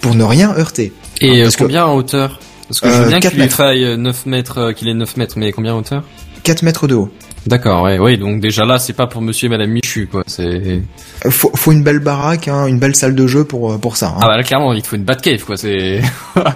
[0.00, 0.92] pour ne rien heurter.
[1.20, 2.40] Et euh, Parce que- combien en hauteur?
[2.68, 3.56] Parce que je Euh, veux bien 4 qu'il lui mètres.
[3.56, 6.02] faille 9 mètres, euh, qu'il ait 9 mètres, mais combien en hauteur?
[6.42, 7.10] 4 mètres de haut.
[7.46, 10.44] D'accord, ouais, ouais, donc déjà là, c'est pas pour monsieur et madame Michu, quoi, c'est...
[10.44, 13.96] Euh, Faut, faut une belle baraque, hein, une belle salle de jeu pour, euh, pour
[13.96, 14.08] ça.
[14.10, 14.18] hein.
[14.20, 16.00] Ah bah là, clairement, il te faut une Batcave, quoi, c'est...
[16.34, 16.52] T'as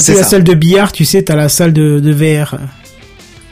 [0.00, 2.56] C'est plus la salle de billard, tu sais, t'as la salle de, de VR.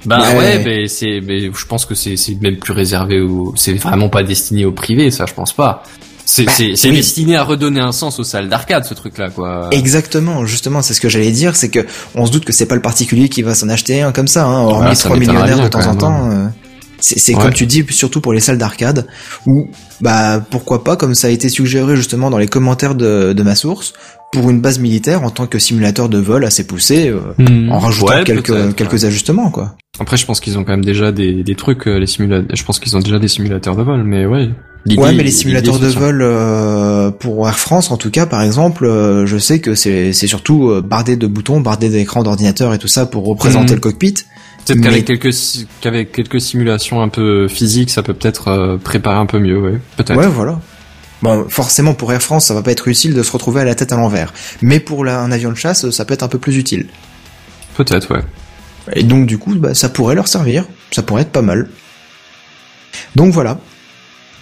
[0.05, 0.37] Bah Ouais.
[0.39, 4.09] ouais, mais c'est, mais je pense que c'est, c'est même plus réservé au, c'est vraiment
[4.09, 5.83] pas destiné au privé, ça, je pense pas.
[6.25, 6.97] C'est, Bah, c'est, c'est oui.
[6.97, 9.69] destiné à redonner un sens aux salles d'arcade, ce truc-là, quoi.
[9.73, 11.85] Exactement, justement, c'est ce que j'allais dire, c'est que
[12.15, 14.45] on se doute que c'est pas le particulier qui va s'en acheter un comme ça,
[14.47, 16.31] hein, hormis trois millionnaires de temps en même, temps.
[17.01, 17.43] C'est Ouais.
[17.43, 19.07] comme tu dis, surtout pour les salles d'arcade,
[19.47, 19.69] où
[20.01, 23.55] bah pourquoi pas, comme ça a été suggéré justement dans les commentaires de, de ma
[23.55, 23.93] source,
[24.33, 27.71] pour une base militaire en tant que simulateur de vol assez poussé, euh, Hmm.
[27.71, 29.05] en rajoutant Ouais, quelques quelques ouais.
[29.05, 29.77] ajustements quoi.
[29.99, 32.65] Après, je pense qu'ils ont quand même déjà des, des trucs, euh, les simulateurs, je
[32.65, 34.51] pense qu'ils ont déjà des simulateurs de vol, mais ouais.
[34.97, 38.85] Ouais, mais les simulateurs de vol euh, pour Air France, en tout cas, par exemple,
[38.85, 42.79] euh, je sais que c'est c'est surtout euh, bardé de boutons, bardé d'écrans d'ordinateur et
[42.79, 43.75] tout ça pour représenter Mhm.
[43.77, 44.15] le cockpit.
[44.67, 49.17] Peut-être qu'avec quelques, si- qu'avec quelques simulations un peu physiques, ça peut peut-être euh, préparer
[49.17, 49.81] un peu mieux, ouais.
[49.97, 50.17] Peut-être.
[50.19, 50.61] Ouais, voilà.
[51.23, 53.75] Bon, forcément pour Air France, ça va pas être utile de se retrouver à la
[53.75, 54.33] tête à l'envers.
[54.63, 56.87] Mais pour la- un avion de chasse, ça peut être un peu plus utile.
[57.77, 58.23] Peut-être, ouais.
[58.95, 60.65] Et donc du coup, bah, ça pourrait leur servir.
[60.93, 61.69] Ça pourrait être pas mal.
[63.15, 63.59] Donc voilà.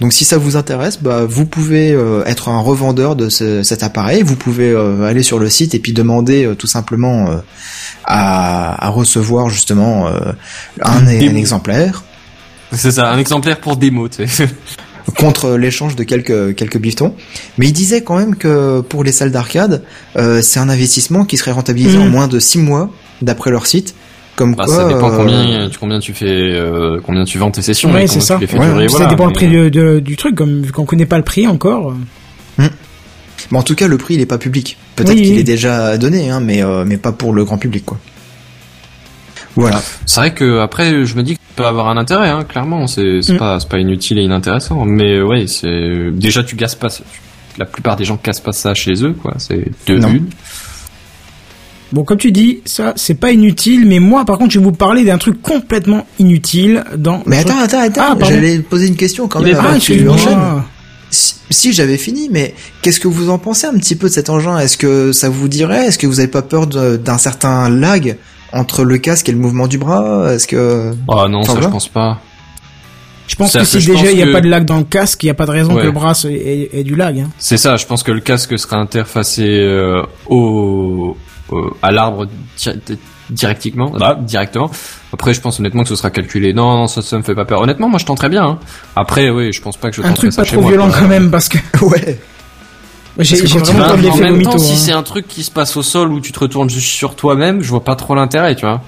[0.01, 3.83] Donc si ça vous intéresse, bah, vous pouvez euh, être un revendeur de ce- cet
[3.83, 4.23] appareil.
[4.23, 7.37] Vous pouvez euh, aller sur le site et puis demander euh, tout simplement euh,
[8.05, 10.33] à, à recevoir justement euh,
[10.83, 12.03] un, un exemplaire
[12.73, 14.49] C'est ça, un exemplaire pour démo, tu sais.
[15.19, 17.15] contre l'échange de quelques quelques bifetons.
[17.59, 19.83] Mais il disait quand même que pour les salles d'arcade,
[20.17, 22.91] euh, c'est un investissement qui serait rentabilisé en moins de six mois,
[23.23, 23.95] d'après leur site.
[24.37, 27.51] Comme Bah, quoi, ça dépend euh, combien, tu- combien tu fais, euh, combien tu vends
[27.53, 27.93] tes sessions.
[27.93, 28.35] Ouais, c'est ça.
[28.35, 30.63] Tu les fais Ouais, durer, ça dépend le mais- prix de- de- du truc, comme
[30.63, 31.95] vu qu'on connaît pas le prix encore.
[32.59, 34.79] Mais en tout cas, le prix il est pas public.
[34.97, 35.39] Peut-être Oui, qu'il oui.
[35.41, 37.99] est déjà donné, hein, mais euh, mais pas pour le grand public, quoi.
[39.55, 39.81] Voilà.
[40.07, 42.87] C'est vrai que après, je me dis que ça peut avoir un intérêt, hein, clairement.
[42.87, 43.39] C'est c'est Mm.
[43.39, 44.85] pas, c'est pas inutile et inintéressant.
[44.85, 46.89] Mais ouais, c'est déjà tu gasses pas.
[47.59, 49.35] La plupart des gens cassent pas ça chez eux, quoi.
[49.39, 50.09] C'est de Non.
[50.09, 50.27] une.
[51.95, 54.73] Bon, comme tu dis, ça, c'est pas inutile, mais moi, par contre, je vais vous
[54.73, 57.23] parler d'un truc complètement inutile dans...
[57.25, 58.19] Mais attends, attends, attends.
[58.21, 58.25] Ah.
[58.29, 59.57] J'allais poser une question quand même.
[59.61, 60.37] Ah, tu enchaînes.
[61.11, 64.29] Si, si, j'avais fini, mais qu'est-ce que vous en pensez un petit peu de cet
[64.29, 64.59] engin?
[64.59, 65.87] Est-ce que ça vous dirait?
[65.87, 68.17] Est-ce que vous avez pas peur d'un certain lag
[68.53, 70.33] entre le casque et le mouvement du bras?
[70.33, 72.19] Est-ce que Oh non, Ça je pense pas.
[73.29, 75.23] Je pense que si déjà il n'y a que- pas de lag dans le casque,
[75.23, 75.81] il n'y a pas de raison Ouais.
[75.83, 77.21] que le bras ait, ait du lag.
[77.21, 77.31] Hein.
[77.39, 77.77] C'est ça.
[77.77, 81.17] Je pense que le casque sera interfacé euh, au-
[81.83, 82.99] à l'arbre di-
[83.31, 84.71] directement, là, directement.
[85.13, 86.53] Après, je pense honnêtement que ce sera calculé.
[86.53, 87.61] Non, non, ça, ça me fait pas peur.
[87.63, 88.45] Honnêtement, moi, je tenterais bien.
[88.45, 88.59] Hein.
[88.97, 90.91] Après, oui, je pense pas que je Un truc ça pas chez trop moi, violent
[90.91, 92.19] quand même, parce que ouais
[93.19, 94.77] j'ai vraiment de en même temps, si hein.
[94.77, 97.63] c'est un truc qui se passe au sol où tu te retournes juste sur toi-même,
[97.63, 98.81] je vois pas trop l'intérêt, tu vois.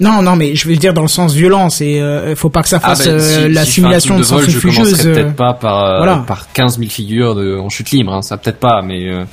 [0.00, 2.68] Non, non, mais je veux dire dans le sens violent, c'est euh, faut pas que
[2.68, 5.84] ça fasse bah, euh, si- la si simulation de vol, je euh, peut-être pas par
[5.84, 6.16] euh, voilà.
[6.26, 9.24] par 15 000 figures de, en chute libre, hein, ça peut-être pas, mais euh,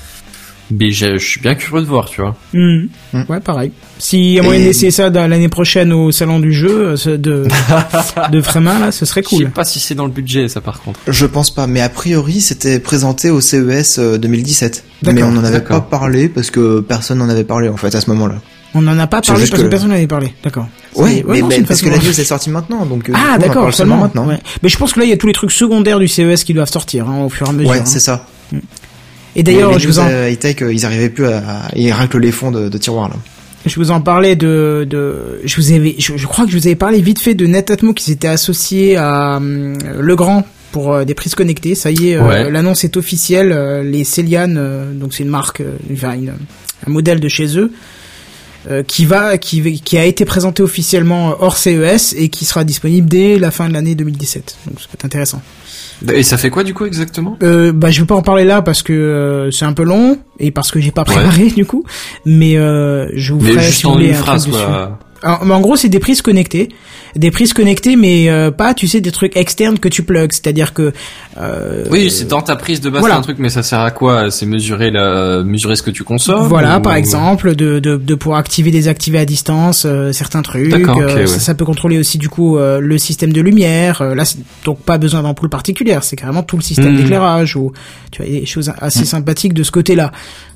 [0.79, 2.35] mais je je suis bien curieux de voir, tu vois.
[2.53, 2.87] hmm.
[3.13, 3.23] Hmm.
[3.29, 3.71] Ouais, pareil.
[3.99, 7.47] S'il y a moyen Et- d'essayer ça l'année prochaine au salon du jeu euh, de
[8.31, 9.49] de Frémin là, ce serait Je sais cool.
[9.51, 10.99] pas si c'est dans le budget, ça par contre.
[11.07, 14.83] Je pense pas, mais a priori c'était présenté au CES euh, 2017.
[15.03, 17.93] D'accord, Mais on n'en avait pas parlé parce que personne n'en avait parlé en fait
[17.95, 18.35] à ce moment-là.
[18.75, 20.33] On en a pas parlé parce que que- personne n'en avait parlé.
[20.43, 20.67] D'accord.
[20.95, 23.71] Ouais, C'est- mais, non, parce que la news est sortie maintenant, donc euh, Ah d'accord,
[23.71, 24.27] seulement seulement maintenant.
[24.27, 24.39] Ouais.
[24.63, 26.53] Mais je pense que là il y a tous les trucs secondaires du CES qui
[26.53, 27.69] doivent sortir hein, au fur et à mesure.
[27.69, 27.85] Ouais, hein.
[27.85, 28.25] c'est ça.
[29.35, 32.31] Et d'ailleurs, je vous en euh, high-tech, euh, ils arrivaient plus à, ils raclent les
[32.31, 33.15] fonds de, de tiroir là.
[33.65, 36.67] Je vous en parlais de, de je vous avais, je, je crois que je vous
[36.67, 41.13] avais parlé vite fait de Netatmo qui s'était associé à hum, Legrand pour euh, des
[41.13, 41.73] prises connectées.
[41.73, 42.51] Ça y est, euh, Ouais.
[42.51, 43.51] l'annonce est officielle.
[43.53, 46.33] euh, les Celian, euh, donc c'est une marque, euh, enfin, une-
[46.85, 47.71] un modèle de chez eux,
[48.69, 53.07] euh, qui va, qui, qui a été présenté officiellement hors CES et qui sera disponible
[53.07, 54.57] dès la fin de l'année 2017.
[54.67, 55.41] Donc ça peut être intéressant.
[56.11, 57.37] Et ça fait quoi du coup exactement?
[57.43, 60.17] Euh, bah je vais pas en parler là parce que euh, c'est un peu long
[60.39, 61.83] et parce que j'ai pas préparé du coup.
[62.25, 64.99] Mais euh, je vous Mais ferai juste en une un phrase quoi.
[65.23, 66.69] En gros, c'est des prises connectées,
[67.15, 70.31] des prises connectées, mais euh, pas, tu sais, des trucs externes que tu plugs.
[70.31, 70.91] C'est-à-dire que
[71.37, 73.17] euh, Oui, c'est dans ta prise de base voilà.
[73.17, 74.29] un truc, mais ça sert à quoi?
[74.31, 76.47] C'est mesurer la, mesurer ce que tu consommes.
[76.47, 80.73] Voilà, ou- par exemple, de, de, de pouvoir activer, désactiver à distance euh, certains trucs.
[80.73, 81.27] Euh, ouais.
[81.27, 84.01] ça, ça peut contrôler aussi du coup euh, le système de lumière.
[84.01, 84.23] Euh, là,
[84.65, 86.97] donc pas besoin d'ampoule particulière, c'est carrément tout le système Hmm.
[86.97, 87.71] d'éclairage ou
[88.11, 90.11] tu vois des choses assez sympathiques de ce côté-là.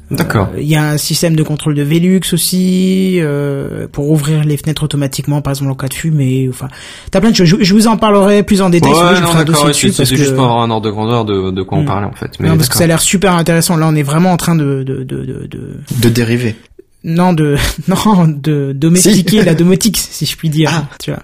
[0.10, 0.50] D'accord.
[0.56, 4.56] Euh, Il y a un système de contrôle de Velux aussi euh, pour ouvrir les
[4.58, 6.48] fenêtres automatiquement, par exemple en cas de fumée.
[6.50, 6.68] Enfin,
[7.12, 7.48] t'as plein de choses.
[7.48, 8.92] Je, je vous en parlerai plus en détail.
[8.92, 10.92] si voulez, Ouais, je non, d'accord, ouais, c'est que juste pour avoir un ordre de
[10.92, 11.86] grandeur de, de quoi on Hmm.
[11.86, 12.32] parlait en fait.
[12.40, 13.76] Mais non, parce que ça a l'air super intéressant.
[13.78, 15.78] Là, on est vraiment en train de de de de, de...
[16.02, 16.56] De dériver.
[17.04, 20.72] non de non de domestiquer la domotique, si je puis dire.
[20.74, 20.88] Ah.
[21.00, 21.22] Tu vois.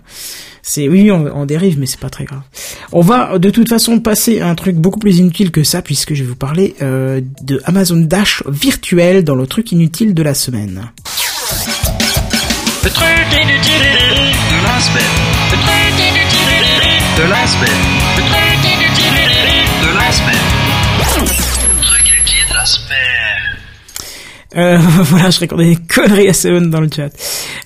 [0.62, 2.42] C'est oui, on, on dérive, mais c'est pas très grave.
[2.96, 6.14] On va de toute façon passer à un truc beaucoup plus inutile que ça, puisque
[6.14, 10.36] je vais vous parler euh, de Amazon Dash virtuel dans le truc inutile de la
[10.36, 10.92] semaine.
[12.84, 13.82] Le truc inutile
[14.52, 15.04] de la semaine.
[15.50, 16.62] Le truc inutile
[17.18, 17.82] de la semaine.
[18.16, 19.18] Le truc inutile
[19.82, 20.48] de la semaine.
[21.00, 22.94] Le truc inutile de la semaine.
[24.56, 27.10] Euh, voilà, je racontais des conneries à Seven dans le chat.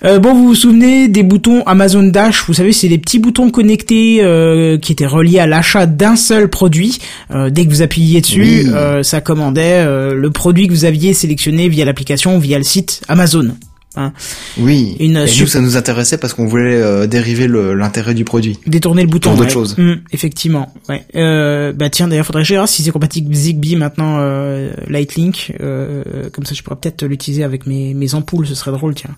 [0.04, 2.44] Euh, bon, vous vous souvenez des boutons Amazon Dash?
[2.46, 6.50] Vous savez, c'est des petits boutons connectés euh, qui étaient reliés à l'achat d'un seul
[6.50, 7.00] produit.
[7.32, 8.66] Euh, dès que vous appuyiez dessus, Oui.
[8.74, 13.02] euh, ça commandait euh, le produit que vous aviez sélectionné via l'application, via le site
[13.08, 13.56] Amazon.
[13.96, 14.14] Hein.
[14.60, 14.96] Oui.
[15.00, 18.60] Une et nous, ça nous intéressait parce qu'on voulait euh, dériver l'intérêt du produit.
[18.68, 19.32] Détourner le bouton.
[19.32, 19.54] Pour d'autres ouais.
[19.54, 19.76] choses.
[19.80, 20.72] Hum, effectivement.
[20.88, 21.04] Ouais.
[21.16, 25.56] Euh, bah tiens, d'ailleurs, faudrait regarde si c'est compatible Zigbee maintenant, euh, Lightlink.
[25.60, 28.46] Euh, comme ça, je pourrais peut-être l'utiliser avec mes, mes ampoules.
[28.46, 29.16] Ce serait drôle, tiens.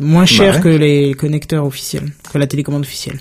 [0.00, 0.60] Moins cher ouais.
[0.60, 3.18] que les connecteurs officiels, que la télécommande officielle.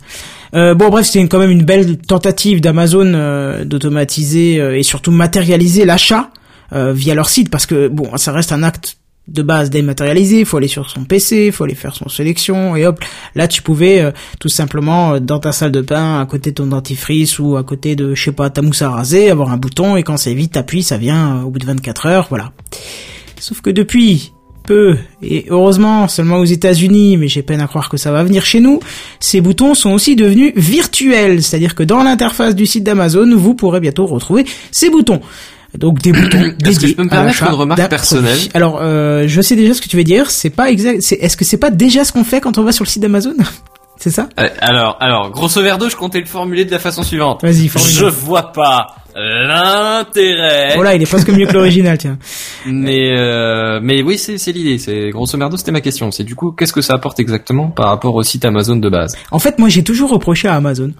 [0.53, 5.11] Euh, bon, bref, c'était quand même une belle tentative d'Amazon euh, d'automatiser euh, et surtout
[5.11, 6.31] matérialiser l'achat
[6.73, 8.99] euh, via leur site, parce que bon, ça reste un acte
[9.31, 12.75] de base dématérialisé, il faut aller sur son PC, il faut aller faire son sélection
[12.75, 13.03] et hop,
[13.35, 16.55] là tu pouvais euh, tout simplement euh, dans ta salle de bain, à côté de
[16.55, 19.57] ton dentifrice ou à côté de je sais pas ta mousse à raser, avoir un
[19.57, 22.51] bouton et quand c'est vite t'appuies, ça vient euh, au bout de 24 heures, voilà.
[23.39, 24.33] Sauf que depuis
[24.69, 28.45] peu et heureusement seulement aux États-Unis, mais j'ai peine à croire que ça va venir
[28.45, 28.79] chez nous,
[29.19, 33.79] ces boutons sont aussi devenus virtuels, c'est-à-dire que dans l'interface du site d'Amazon, vous pourrez
[33.79, 35.21] bientôt retrouver ces boutons.
[35.75, 38.37] Donc des boutons Est-ce que je peux me permettre une remarque personnelle.
[38.53, 40.29] Alors, euh, je sais déjà ce que tu veux dire.
[40.29, 40.97] C'est pas exact.
[41.19, 43.35] Est-ce que c'est pas déjà ce qu'on fait quand on va sur le site d'Amazon?
[43.97, 44.29] C'est ça?
[44.39, 47.41] Euh, Alors, alors, grosso merdo, je comptais le formuler de la façon suivante.
[47.43, 47.91] Vas-y, formule.
[47.91, 50.75] Je vois pas l'intérêt.
[50.75, 52.17] Voilà, il est presque mieux que l'original, tiens.
[52.65, 54.77] Mais euh, mais oui, c'est c'est l'idée.
[54.77, 56.11] C'est grosso merdo, c'était ma question.
[56.11, 59.15] C'est du coup, qu'est-ce que ça apporte exactement par rapport au site Amazon de base?
[59.31, 60.91] En fait, moi, j'ai toujours reproché à Amazon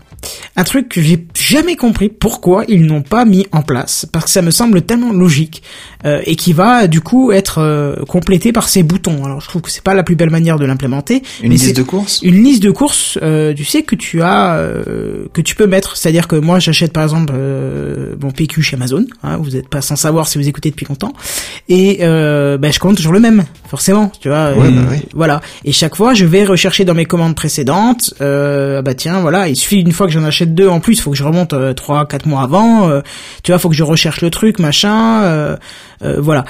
[0.55, 4.32] un truc que j'ai jamais compris pourquoi ils n'ont pas mis en place, parce que
[4.32, 5.64] ça me semble tellement logique
[6.05, 9.24] euh, et qui va du coup être euh, complété par ces boutons.
[9.26, 11.22] Alors, je trouve que c'est pas la plus belle manière de l'implémenter.
[11.41, 12.22] Une mais liste c'est- de courses?
[12.24, 15.95] une liste de courses, euh, tu sais que tu as, euh, que tu peux mettre.
[15.97, 17.34] C'est-à-dire que moi, j'achète par exemple
[18.00, 19.06] euh, mon PQ chez Amazon.
[19.24, 21.14] Hein, vous n'êtes pas sans savoir si vous écoutez depuis longtemps.
[21.68, 24.12] Et euh, ben, je compte toujours le même, forcément.
[24.22, 24.54] Tu vois.
[24.54, 24.97] Ouais, Et bah oui.
[25.14, 25.41] Voilà.
[25.66, 28.14] Et chaque fois, je vais rechercher dans mes commandes précédentes.
[28.22, 29.47] Euh, bah tiens, voilà.
[29.50, 31.74] Il suffit une fois que j'en achète deux en plus, faut que je remonte euh,
[31.74, 32.89] trois, quatre mois avant.
[32.89, 33.02] euh,
[33.43, 35.24] tu vois, faut que je recherche le truc, machin.
[35.24, 35.58] euh,
[36.04, 36.45] euh, voilà.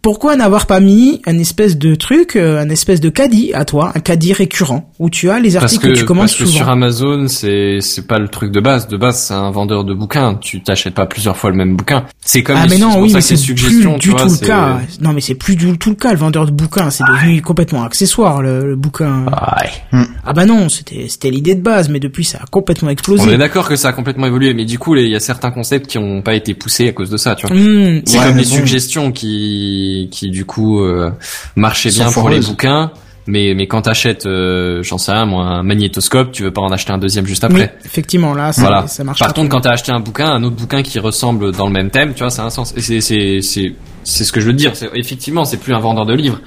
[0.00, 3.92] Pourquoi n'avoir pas mis un espèce de truc, euh, un espèce de caddie à toi,
[3.94, 6.44] un caddie récurrent où tu as les Parce articles que, que, tu commandes parce que
[6.46, 6.56] souvent.
[6.56, 8.86] sur Amazon, c'est c'est pas le truc de base.
[8.88, 10.36] De base, c'est un vendeur de bouquins.
[10.40, 12.04] Tu t'achètes pas plusieurs fois le même bouquin.
[12.24, 14.26] C'est comme ah les, mais c'est non, oui, mais c'est suggestions, plus tu du vois,
[14.26, 14.78] tout le cas.
[15.00, 16.12] Non, mais c'est plus du tout le cas.
[16.12, 19.26] Le vendeur de bouquins, c'est devenu complètement accessoire le, le bouquin.
[19.26, 20.04] Ouais.
[20.24, 23.22] Ah bah non, c'était c'était l'idée de base, mais depuis ça a complètement explosé.
[23.26, 25.50] On est d'accord que ça a complètement évolué, mais du coup, il y a certains
[25.50, 27.56] concepts qui ont pas été poussés à cause de ça, tu vois.
[27.56, 28.48] Mmh, C'est Ouais, comme les bon.
[28.50, 31.10] suggestions qui, qui du coup euh,
[31.56, 32.90] marchaient Sont bien pour les bouquins,
[33.26, 36.70] mais mais quand t'achètes, euh, j'en sais rien, moi, un magnétoscope, tu veux pas en
[36.72, 37.76] acheter un deuxième juste oui, après.
[37.84, 38.86] effectivement, là, ça, Voilà.
[38.86, 41.66] ça marche Par contre, quand t'as acheté un bouquin, un autre bouquin qui ressemble dans
[41.66, 42.72] le même thème, tu vois, ça a un sens.
[42.76, 43.74] Et c'est c'est c'est
[44.04, 44.72] c'est ce que je veux dire.
[44.74, 46.40] C'est effectivement, c'est plus un vendeur de livres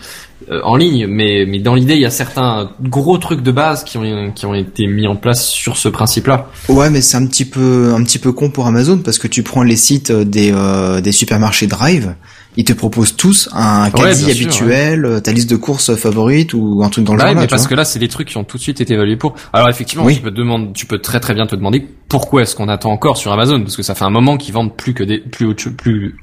[0.50, 3.84] euh, en ligne, mais mais dans l'idée, il y a certains gros trucs de base
[3.84, 6.48] qui ont qui ont été mis en place sur ce principe-là.
[6.70, 9.44] Ouais, mais c'est un petit peu un petit peu con pour Amazon parce que tu
[9.44, 12.16] prends les sites des euh, des supermarchés Drive,
[12.58, 16.82] ils te proposent tous un Ouais, caddie sûr, habituel, ta liste de courses favorite ou
[16.84, 17.70] un truc dans le Bah genre ouais, mais parce vois.
[17.70, 19.36] que là, c'est des trucs qui ont tout de suite été évalués pour.
[19.54, 20.16] Alors effectivement, Oui.
[20.16, 22.92] tu peux te demander, tu peux très très bien te demander pourquoi est-ce qu'on attend
[22.92, 25.56] encore sur Amazon parce que ça fait un moment qu'ils vendent plus que des plus
[25.56, 26.16] plus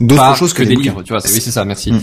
[0.00, 1.22] D'autres choses que, des livres, tu vois.
[1.24, 1.64] Oui, c'est ça.
[1.64, 1.90] Merci.
[1.92, 2.00] Mm.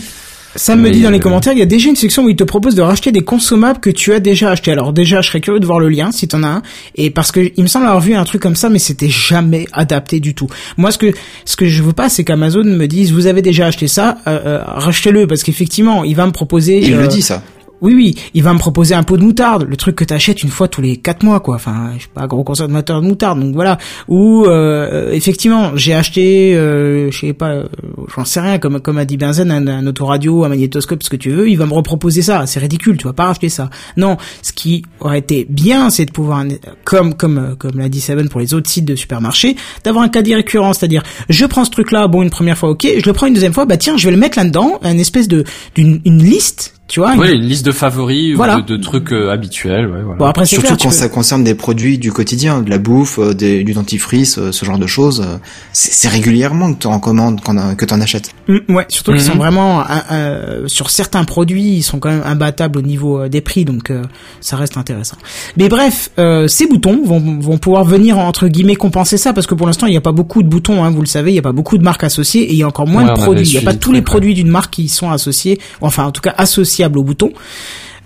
[0.54, 2.36] Sam me dit dans les euh, commentaires, il y a déjà une section où il
[2.36, 4.72] te propose de racheter des consommables que tu as déjà achetés.
[4.72, 6.62] Alors déjà, je serais curieux de voir le lien si t'en as un.
[6.94, 9.66] Et parce que il me semble avoir vu un truc comme ça, mais c'était jamais
[9.72, 10.48] adapté du tout.
[10.76, 11.12] Moi, ce que
[11.44, 14.38] ce que je veux pas, c'est qu'Amazon me dise vous avez déjà acheté ça, euh,
[14.46, 16.80] euh, rachetez-le parce qu'effectivement, il va me proposer.
[16.82, 17.42] Il euh, le dit ça.
[17.82, 20.48] Oui, oui, il va me proposer un pot de moutarde, le truc que t'achètes une
[20.48, 21.56] fois tous les quatre mois, quoi.
[21.56, 23.76] Enfin, je suis pas un gros consommateur de moutarde, donc voilà.
[24.08, 27.66] Ou euh, effectivement, j'ai acheté, euh, je sais pas, euh,
[28.14, 31.16] j'en sais rien, comme comme a dit Benzen, un, un autoradio, un magnétoscope, ce que
[31.16, 32.46] tu veux, il va me reproposer ça.
[32.46, 33.68] C'est ridicule, tu vas pas racheter ça.
[33.96, 36.44] Non, ce qui aurait été bien, c'est de pouvoir,
[36.84, 40.08] comme comme euh, comme l'a dit Seven pour les autres sites de supermarché, d'avoir un
[40.08, 43.26] caddie récurrent, c'est-à-dire, je prends ce truc-là, bon, une première fois, ok, je le prends
[43.26, 45.44] une deuxième fois, bah tiens, je vais le mettre là-dedans, une espèce de
[45.74, 47.14] d'une une liste, tu vois.
[47.14, 49.86] une- Ouais, une liste de favoris ou de, de trucs euh, habituels.
[49.86, 50.18] Ouais, voilà.
[50.18, 52.78] Bon après c'est Surtout clair, quand peux- ça concerne des produits du quotidien, de la
[52.78, 55.26] bouffe, euh, des- du dentifrice, euh, ce genre de choses.
[55.72, 57.40] C'est régulièrement que tu en commandes,
[57.76, 58.30] que tu en achètes.
[58.48, 59.26] Mm, ouais, surtout qu'ils Mhm.
[59.32, 63.28] sont vraiment euh, euh, sur certains produits, ils sont quand même imbattables au niveau euh,
[63.28, 64.02] des prix, donc euh,
[64.40, 65.16] ça reste intéressant.
[65.56, 69.54] Mais bref, euh, ces boutons vont, vont pouvoir venir entre guillemets compenser ça, parce que
[69.54, 71.38] pour l'instant il n'y a pas beaucoup de boutons, hein, vous le savez, il n'y
[71.40, 73.46] a pas beaucoup de marques associées et il y a encore moins Ouais, de produits.
[73.46, 76.20] Il n'y a pas tous les produits d'une marque qui sont associés, enfin en tout
[76.22, 76.34] cas
[76.76, 77.32] associables aux boutons.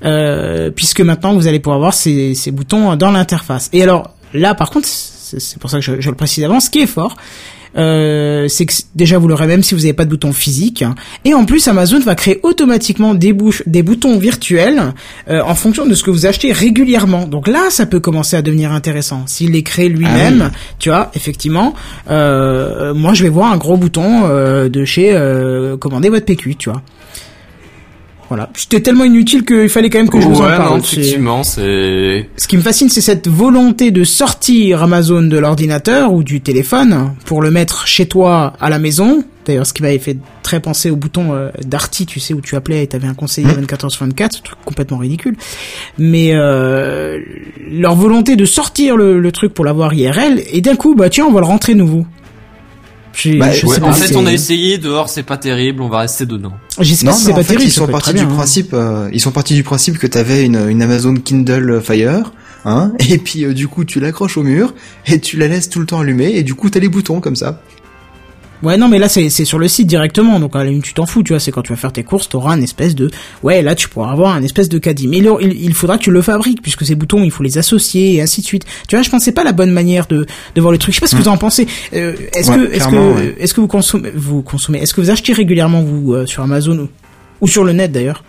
[0.02, 3.68] Euh, puisque maintenant vous allez pouvoir voir ces, ces boutons dans l'interface.
[3.74, 6.70] Et alors là, par contre, c'est pour ça que je, je le précise avant, ce
[6.70, 7.16] qui est fort,
[7.76, 10.84] euh, c'est que déjà vous l'aurez même si vous n'avez pas de bouton physique.
[11.24, 14.94] Et en plus, Amazon va créer automatiquement des, bouches, des boutons virtuels
[15.28, 17.26] euh, en fonction de ce que vous achetez régulièrement.
[17.26, 19.24] Donc là, ça peut commencer à devenir intéressant.
[19.26, 21.74] S'il les crée lui-même, tu vois, effectivement,
[22.10, 24.28] euh, moi je vais voir un gros bouton
[24.68, 25.16] de chez
[25.78, 26.82] commander votre PQ, tu vois.
[28.30, 30.70] Voilà, c'était tellement inutile qu'il fallait quand même que je vous en parle.
[30.70, 36.12] non, effectivement, c'est ce qui me fascine, c'est cette volonté de sortir Amazon de l'ordinateur
[36.12, 39.24] ou du téléphone pour le mettre chez toi à la maison.
[39.46, 42.54] D'ailleurs, ce qui m'avait fait très penser au bouton euh, Darty, tu sais, où tu
[42.54, 45.36] appelais et t'avais un conseiller 24 h sur 24, ce truc complètement ridicule.
[45.98, 47.18] Mais euh,
[47.68, 51.26] leur volonté de sortir le, le truc pour l'avoir IRL, et d'un coup, bah tiens,
[51.26, 52.06] on va le rentrer nouveau.
[53.38, 54.78] Bah, je Ouais, sais en fait, on a essayé.
[54.78, 55.82] Dehors, c'est pas terrible.
[55.82, 56.52] On va rester dedans.
[56.80, 57.68] Je sais Non, pas si mais c'est en pas fait, terrible.
[57.68, 58.34] ils sont partis du bien, hein.
[58.34, 62.32] principe, euh, ils sont partis du principe que t'avais une, une Amazon Kindle Fire,
[62.64, 64.74] hein, et puis euh, du coup tu l'accroches au mur
[65.06, 67.36] et tu la laisses tout le temps allumée et du coup t'as les boutons comme
[67.36, 67.60] ça.
[68.62, 70.38] Ouais, non, mais là, c'est c'est sur le site directement.
[70.38, 71.40] Donc, à la limite, tu t'en fous, tu vois.
[71.40, 73.10] C'est quand tu vas faire tes courses, t'auras un espèce de...
[73.42, 75.08] Ouais, là, tu pourras avoir un espèce de caddie.
[75.08, 77.56] Mais il, il, il faudra que tu le fabriques, puisque ces boutons, il faut les
[77.56, 78.64] associer, et ainsi de suite.
[78.86, 80.92] Tu vois, je pensais pas la bonne manière de, de voir le truc.
[80.94, 81.66] Je sais pas ce que vous en pensez.
[81.94, 83.34] Euh, est-ce Ouais, que, est-ce que, ouais.
[83.38, 86.78] est-ce que vous consommez, vous consommez, est-ce que vous achetez régulièrement, vous, euh, sur Amazon
[86.80, 86.88] ou,
[87.40, 88.24] ou sur le net, d'ailleurs?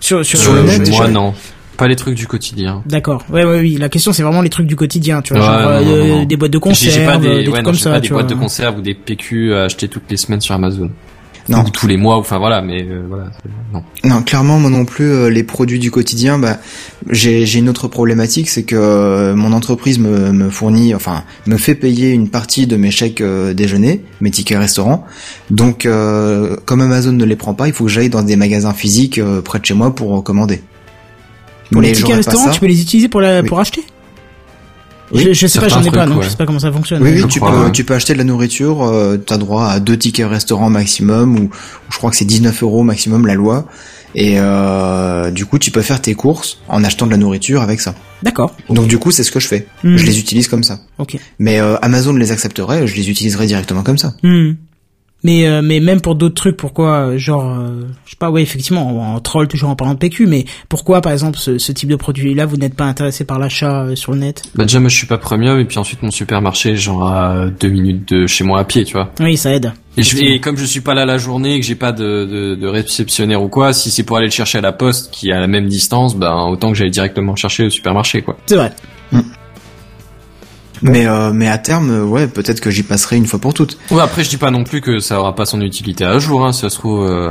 [0.00, 0.88] Sur, sur, sur le Euh, net?
[0.90, 1.34] moi, non.
[1.76, 2.82] Pas les trucs du quotidien.
[2.86, 3.24] D'accord.
[3.30, 3.76] Ouais, ouais, oui.
[3.78, 5.42] La question, c'est vraiment les trucs du quotidien, tu vois.
[5.42, 6.24] Ouais, genre, non, euh, non, non, non.
[6.24, 7.90] des boîtes de J'ai- j'ai pas conserve, des, des, ouais, trucs non, comme j'ai ça,
[7.90, 8.42] pas tu des boîtes de vois.
[8.44, 10.90] conserve ou des PQ à acheter toutes les semaines sur Amazon.
[11.46, 11.58] Non.
[11.62, 12.16] Ou tous les mois.
[12.16, 13.26] Enfin voilà, mais euh, voilà.
[13.74, 13.82] Non.
[14.04, 16.56] Non, clairement, moi non plus, euh, les produits du quotidien, bah,
[17.10, 21.58] j'ai j'ai une autre problématique, c'est que euh, mon entreprise me, me fournit, enfin, me
[21.58, 25.04] fait payer une partie de mes chèques euh, déjeuner, mes tickets restaurants.
[25.50, 28.72] Donc, euh, comme Amazon ne les prend pas, il faut que j'aille dans des magasins
[28.72, 30.62] physiques euh, près de chez moi pour commander.
[31.74, 33.48] Pour les tickets restaurants, tu peux les utiliser pour la, Oui.
[33.48, 33.84] pour acheter?
[35.12, 36.24] Oui, je, je sais pas, j'en ai pas, donc ouais.
[36.24, 37.02] je sais pas comment ça fonctionne.
[37.02, 37.72] Oui, oui, tu crois, peux, ouais.
[37.72, 41.42] tu peux acheter de la nourriture, euh, t'as droit à deux tickets restaurant maximum, ou,
[41.44, 41.50] ou
[41.92, 43.66] je crois que c'est 19 euros maximum la loi.
[44.16, 47.80] Et euh, du coup, tu peux faire tes courses en achetant de la nourriture avec
[47.80, 47.94] ça.
[48.22, 48.54] D'accord.
[48.70, 49.66] Donc du coup, c'est ce que je fais.
[49.82, 49.96] Hmm.
[49.96, 50.78] Je les utilise comme ça.
[50.98, 51.16] Ok.
[51.38, 54.14] Mais euh, Amazon les accepterait, je les utiliserai directement comme ça.
[54.22, 54.52] Hmm.
[55.24, 58.42] Mais euh, mais même pour d'autres trucs, pourquoi euh, genre euh, je sais pas, ouais
[58.42, 61.72] effectivement, en, en troll toujours en parlant de PQ, mais pourquoi par exemple ce, ce
[61.72, 64.42] type de produit-là vous n'êtes pas intéressé par l'achat euh, sur le net?
[64.54, 67.70] Bah déjà moi je suis pas premium et puis ensuite mon supermarché genre à deux
[67.70, 69.10] minutes de chez moi à pied tu vois.
[69.18, 69.72] Oui, ça aide.
[69.96, 72.26] Et, je, et comme je suis pas là la journée et que j'ai pas de,
[72.26, 75.30] de, de réceptionnaire ou quoi, si c'est pour aller le chercher à la poste qui
[75.30, 78.36] est à la même distance, ben autant que j'aille directement le chercher au supermarché quoi.
[78.44, 78.72] C'est vrai.
[80.82, 83.78] Mais euh, mais à terme, euh, ouais, peut-être que j'y passerai une fois pour toutes.
[83.90, 86.44] Ouais après je dis pas non plus que ça aura pas son utilité à jour
[86.44, 87.30] hein, si ça se trouve euh,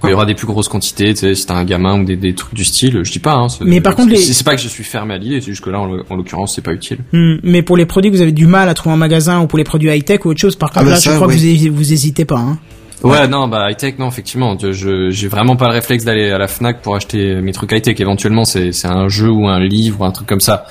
[0.00, 2.04] quand il y aura des plus grosses quantités, tu sais, si t'as un gamin ou
[2.04, 3.48] des, des trucs du style, je dis pas hein.
[3.62, 5.62] Mais par contre, les- c'est c'est pas que je suis fermé à l'idée, c'est juste
[5.64, 6.98] que là en, en l'occurrence c'est pas utile.
[7.12, 7.36] Hmm.
[7.42, 9.58] Mais pour les produits que vous avez du mal à trouver en magasin ou pour
[9.58, 11.32] les produits high tech ou autre chose, par contre bah là, ça, je crois que
[11.68, 12.38] vous, vous hésitez pas.
[12.38, 12.58] Hein.
[13.04, 16.30] Ouais, non, bah high tech, non, effectivement, je- je j'ai vraiment pas le réflexe d'aller
[16.30, 18.00] à la Fnac pour acheter mes trucs high tech.
[18.00, 20.66] Éventuellement, c'est c'est un jeu ou un livre ou un truc comme ça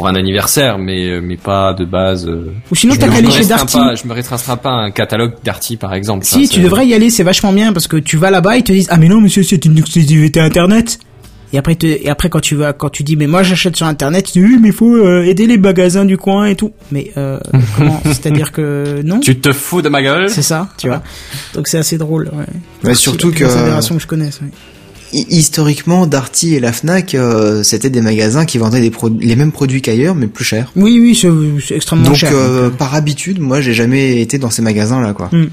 [0.00, 2.26] pour un anniversaire, mais euh, mais pas de base.
[2.26, 3.76] euh, Ou sinon, je t'as me- qu'à aller chez Darty.
[3.76, 6.24] pas- je me restreindrai pas un catalogue Darty par exemple.
[6.24, 8.56] Si, Ça, tu c'est- devrais y aller, c'est vachement bien parce que tu vas là-bas,
[8.56, 10.98] ils te disent ah mais non monsieur c'est une exclusivité internet.
[11.52, 13.84] Et après, te- et après quand tu vas, quand tu dis mais moi j'achète sur
[13.86, 16.72] internet, tu dis oui mais il faut euh, aider les magasins du coin et tout.
[16.92, 17.38] Mais euh,
[17.76, 18.00] comment?
[18.06, 19.20] C'est-à-dire que non?
[19.20, 20.30] Tu te fous de ma gueule?
[20.30, 21.02] C'est ça, tu vois.
[21.54, 22.30] Donc c'est assez drôle.
[22.32, 22.44] Ouais.
[22.84, 24.40] Mais surtout la que- grosse aberration que je connaisse.
[24.40, 24.48] ouais.
[25.12, 29.52] Hi- Historiquement, Darty et la Fnac, euh, c'était des magasins qui vendaient des les mêmes
[29.52, 30.70] produits qu'ailleurs, mais plus chers.
[30.76, 31.14] Oui oui,
[31.66, 32.30] c'est extrêmement Donc, cher.
[32.32, 35.28] euh, donc, euh, par habitude, moi, j'ai jamais été dans ces magasins-là, quoi.
[35.32, 35.46] Hmm.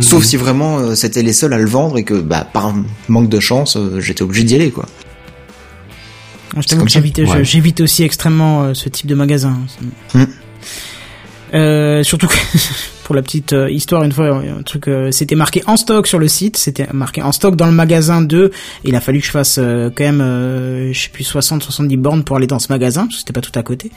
[0.00, 2.74] Sauf si vraiment euh, c'était les seuls à le vendre et que, bah, par
[3.08, 4.86] manque de chance, euh, j'étais obligé d'y aller, quoi.
[6.86, 6.86] ça.
[6.86, 7.18] j'évite,
[7.80, 7.84] Ouais.
[7.84, 9.56] aussi extrêmement euh, ce type de magasin.
[10.14, 10.24] Hmm.
[11.54, 12.36] Euh, surtout que
[13.04, 16.18] pour la petite euh, histoire, une fois, un truc, euh, c'était marqué en stock sur
[16.18, 18.50] le site, c'était marqué en stock dans le magasin 2.
[18.84, 22.36] Il a fallu que je fasse euh, quand même, je sais plus 60-70 bornes pour
[22.36, 23.90] aller dans ce magasin, parce que c'était pas tout à côté.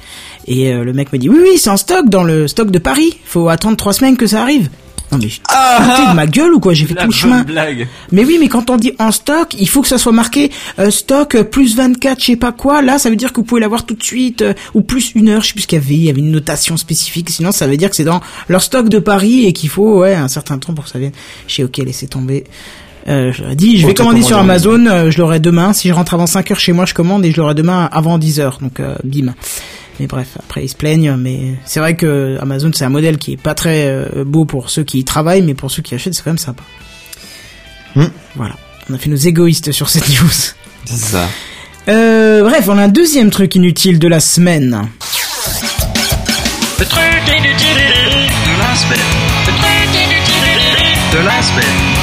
[0.47, 3.17] Et le mec me dit oui oui c'est en stock dans le stock de Paris.
[3.25, 4.69] Faut attendre trois semaines que ça arrive.
[5.11, 6.73] Non mais ah, de ma gueule ou quoi?
[6.73, 7.43] J'ai fait tout le chemin.
[7.43, 7.87] blague.
[8.11, 10.89] Mais oui, mais quand on dit en stock, il faut que ça soit marqué euh,
[10.89, 12.81] stock plus 24, je sais pas quoi.
[12.81, 15.29] Là, ça veut dire que vous pouvez l'avoir tout de suite euh, ou plus une
[15.29, 15.41] heure.
[15.41, 15.93] Je sais plus ce qu'il y avait.
[15.93, 17.29] Il y avait une notation spécifique.
[17.29, 20.15] Sinon, ça veut dire que c'est dans leur stock de Paris et qu'il faut ouais
[20.15, 21.13] un certain temps pour que ça vienne.
[21.47, 22.43] J'ai ok, laissez tomber.
[23.07, 24.87] Euh, je leur ai dit, je vais commander sur Amazon.
[24.87, 25.73] euh, je l'aurai demain.
[25.73, 28.17] Si je rentre avant 5 heures chez moi, je commande et je l'aurai demain avant
[28.17, 28.57] 10 heures.
[28.61, 29.35] Donc euh, bim.
[29.99, 33.33] Mais bref, après ils se plaignent, mais c'est vrai que Amazon c'est un modèle qui
[33.33, 36.13] est pas très euh, beau pour ceux qui y travaillent, mais pour ceux qui achètent
[36.13, 36.63] c'est quand même sympa.
[37.95, 38.07] Hmm.
[38.35, 38.55] Voilà,
[38.89, 40.29] on a fait nos égoïstes sur cette news.
[40.85, 41.29] C'est ça.
[41.87, 44.89] Euh, bref, on a un deuxième truc inutile de la semaine.
[46.79, 48.99] Le truc inutile de la semaine.
[49.45, 51.94] Le truc inutile de la semaine.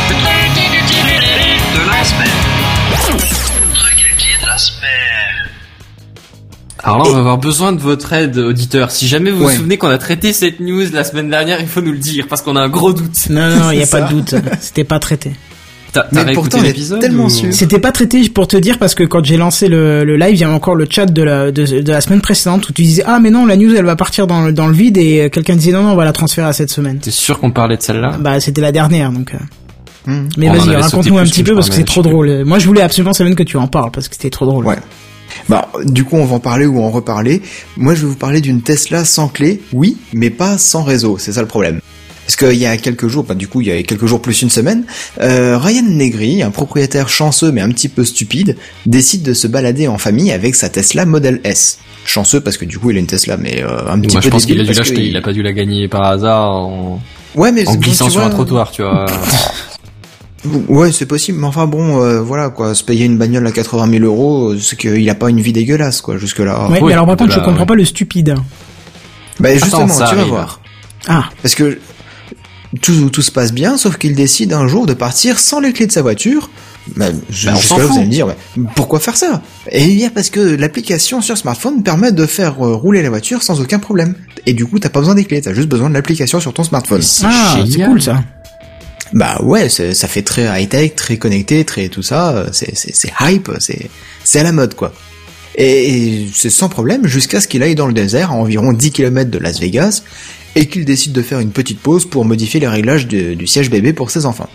[6.85, 8.91] Alors là, on va avoir besoin de votre aide, auditeur.
[8.91, 9.53] Si jamais vous Ouais.
[9.53, 12.27] vous souvenez qu'on a traité cette news la semaine dernière, il faut nous le dire
[12.29, 13.29] parce qu'on a un gros doute.
[13.31, 14.35] Non, non, il y a pas de doute.
[14.61, 15.33] C'était pas traité.
[15.93, 17.53] T'as Mais t'as pourtant, l'épisode tellement ou- sûr.
[17.53, 20.41] C'était pas traité pour te dire parce que quand j'ai lancé le, le live, il
[20.41, 23.03] y a encore le chat de la, de, de la semaine précédente où tu disais
[23.07, 25.55] ah mais non la news elle va partir dans, le- dans le vide et quelqu'un
[25.55, 26.99] disait non non on va la transférer à cette semaine.
[26.99, 28.17] T'es sûr qu'on parlait de celle-là?
[28.19, 29.35] Bah c'était la dernière donc.
[29.35, 29.39] euh.
[30.11, 30.29] Hmm.
[30.39, 32.43] Mais On vas-y avait raconte-nous un petit peu parce que c'est trop drôle.
[32.47, 34.65] Moi je voulais absolument Semaine que tu en parles parce que c'était trop drôle.
[34.65, 34.79] Ouais.
[35.49, 37.43] Bah, du coup, on va en parler ou en reparler.
[37.77, 41.17] Moi, je vais vous parler d'une Tesla sans clé, oui, mais pas sans réseau.
[41.19, 41.81] C'est ça le problème.
[42.27, 44.43] Parce qu'il y a quelques jours, bah, du coup, il y a quelques jours plus
[44.43, 44.85] une semaine,
[45.21, 48.57] euh, Ryan Negri, un propriétaire chanceux mais un petit peu stupide,
[48.87, 51.79] décide de se balader en famille avec sa Tesla Model S.
[52.05, 54.27] Chanceux parce que du coup, il a une Tesla, mais euh, un petit Moi, peu
[54.27, 55.03] je pense qu'il a dû l'acheter.
[55.03, 57.01] Il a pas dû la gagner par hasard en,
[57.35, 59.07] Ouais, mais en bon, glissant tu sur un trottoir, tu vois.
[60.69, 63.89] Ouais, c'est possible, mais enfin bon, euh, voilà quoi, se payer une bagnole à 80
[63.91, 66.67] 000 euros, c'est qu'il a pas une vie dégueulasse quoi, jusque là.
[66.69, 67.67] Ouais, oui, mais alors par contre je comprends ouais.
[67.67, 68.35] pas le stupide.
[69.39, 70.61] Bah justement, tu vas voir.
[71.07, 71.79] Ah Parce que
[72.81, 75.87] tout, tout se passe bien, sauf qu'il décide un jour de partir sans les clés
[75.87, 76.51] de sa voiture.
[76.97, 79.43] Bah, je- Bah, jusque là, vous allez me dire, mais pourquoi faire ça?
[79.71, 83.61] Et bien parce que l'application sur smartphone permet de faire euh, rouler la voiture sans
[83.61, 84.15] aucun problème.
[84.47, 86.65] Et du coup, t'as pas besoin des clés, t'as juste besoin de l'application sur ton
[86.65, 87.01] smartphone.
[87.25, 88.23] ah c'est cool ça.
[89.13, 92.73] Bah ouais, ça fait très high-tech, très connecté, très tout ça, c'est
[93.21, 93.91] hype, c'est
[94.25, 94.93] c'est à la mode quoi.
[95.55, 98.91] Et, et c'est sans problème jusqu'à ce qu'il aille dans le désert à environ 10
[98.91, 100.03] km de Las Vegas
[100.57, 103.69] et qu'il décide de faire une petite pause pour modifier les réglages de- du siège
[103.71, 104.49] bébé pour ses enfants.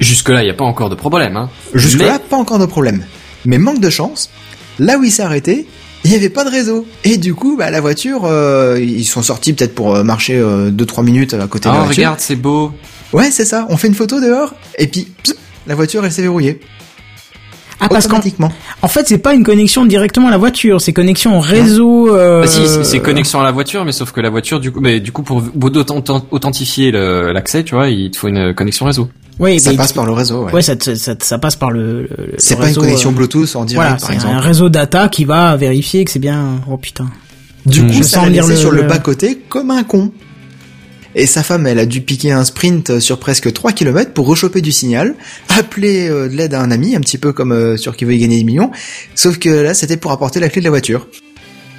[0.00, 1.50] Jusque là, il y a pas encore de problème, hein.
[1.74, 3.04] Jusque Mais- là, pas encore de problème.
[3.44, 4.30] Mais manque de chance,
[4.78, 5.66] là où il s'est arrêté,
[6.08, 6.86] il n'y avait pas de réseau.
[7.04, 11.04] Et du coup, bah, la voiture, euh, ils sont sortis peut-être pour euh, marcher 2-3
[11.04, 11.96] minutes à côté de la Oh, voiture.
[12.02, 12.72] regarde, c'est beau.
[13.12, 13.66] Ouais, c'est ça.
[13.70, 15.34] On fait une photo dehors, et puis pss,
[15.66, 16.60] la voiture, elle s'est verrouillée.
[17.80, 18.50] Ah parce qu'en automatiquement.
[18.82, 22.12] en fait c'est pas une connexion directement à la voiture, c'est connexion au réseau.
[22.12, 22.40] Euh...
[22.40, 24.98] Bah si, c'est- connexion à la voiture, mais sauf que la voiture, du coup, mais
[24.98, 29.08] du coup, pour authent- authentifier l'accès, tu vois, il te faut une connexion réseau.
[29.38, 30.52] Oui, Ça mais- passe par le réseau, ouais.
[30.52, 32.02] Ouais, ça, te- ça, te- ça passe par le.
[32.02, 34.34] le- le c'est pas réseau, une connexion euh, Bluetooth en direct, Voilà, par c'est exemple.
[34.34, 36.60] un réseau data qui va vérifier que c'est bien.
[36.70, 37.08] Oh putain.
[37.66, 37.86] Du Mm.
[37.88, 40.10] coup, Je ça sens l'a venir laissé le- sur le le- bas-côté comme un con.
[41.14, 44.60] Et sa femme, elle a dû piquer un sprint sur presque 3 km pour rechoper
[44.60, 45.14] du signal,
[45.48, 48.14] appeler euh, de l'aide à un ami, un petit peu comme euh, sur qui veut
[48.14, 48.70] y gagner des millions,
[49.14, 51.06] sauf que là, c'était pour apporter la clé de la voiture.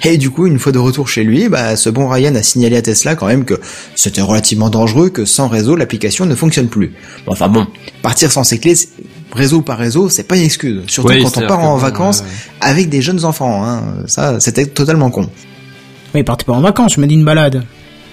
[0.04, 2.76] Et du coup, une fois de retour chez lui, bah, ce bon Ryan a signalé
[2.76, 3.60] à Tesla quand même que
[3.96, 6.94] c'était relativement dangereux, que sans réseau, l'application ne fonctionne plus.
[7.26, 7.66] Bon, enfin bon,
[8.02, 8.74] partir sans ses clés,
[9.32, 10.82] réseau par réseau, c'est pas une excuse.
[10.86, 12.24] Surtout Oui, quand on part en bon, vacances
[12.60, 13.64] avec des jeunes enfants.
[13.64, 13.82] Hein.
[14.06, 15.28] Ça, c'était totalement con.
[16.14, 17.64] Mais partez pas en vacances, je me dis une balade.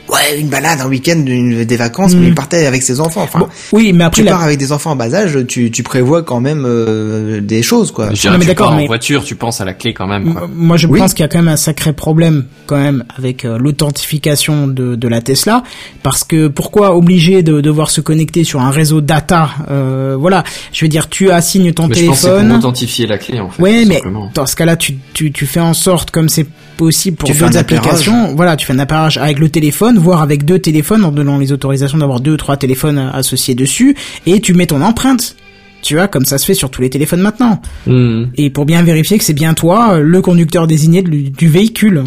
[0.09, 2.19] Ouais, une balade, un week-end, une- des vacances, Mm.
[2.19, 3.21] mais il partait avec ses enfants.
[3.23, 5.71] Enfin, Bon, oui, mais après tu la- pars avec des enfants en bas âge, tu,
[5.71, 8.09] tu prévois quand même euh, des choses, quoi.
[8.13, 10.07] Je dirais, mais tu d'accord, pars en mais- voiture, tu penses à la clé quand
[10.07, 10.33] même.
[10.33, 10.49] Quoi.
[10.53, 10.99] Moi, je Oui.
[10.99, 14.95] pense qu'il y a quand même un sacré problème quand même avec euh, l'authentification de,
[14.95, 15.63] de la Tesla,
[16.03, 20.43] parce que pourquoi obligé de devoir se connecter sur un réseau data euh, Voilà,
[20.73, 22.47] je veux dire, tu assignes ton Mais je pense que téléphone.
[22.49, 23.61] pour authentifier la clé en fait.
[23.61, 24.31] Ouais, mais simplement.
[24.33, 26.47] dans ce cas-là, tu, tu, tu fais en sorte, comme c'est
[26.77, 27.85] possible pour Tu fais d'autres un appairage.
[27.87, 31.37] applications, voilà, tu fais un appareillage avec le téléphone, voire avec deux téléphones, en donnant
[31.37, 33.95] les autorisations d'avoir deux ou trois téléphones associés dessus,
[34.25, 35.35] et tu mets ton empreinte.
[35.81, 37.61] Tu vois, comme ça se fait sur tous les téléphones maintenant.
[37.85, 38.25] Hmm.
[38.35, 42.03] Et pour bien vérifier que c'est bien toi, euh, le conducteur désigné du, du véhicule.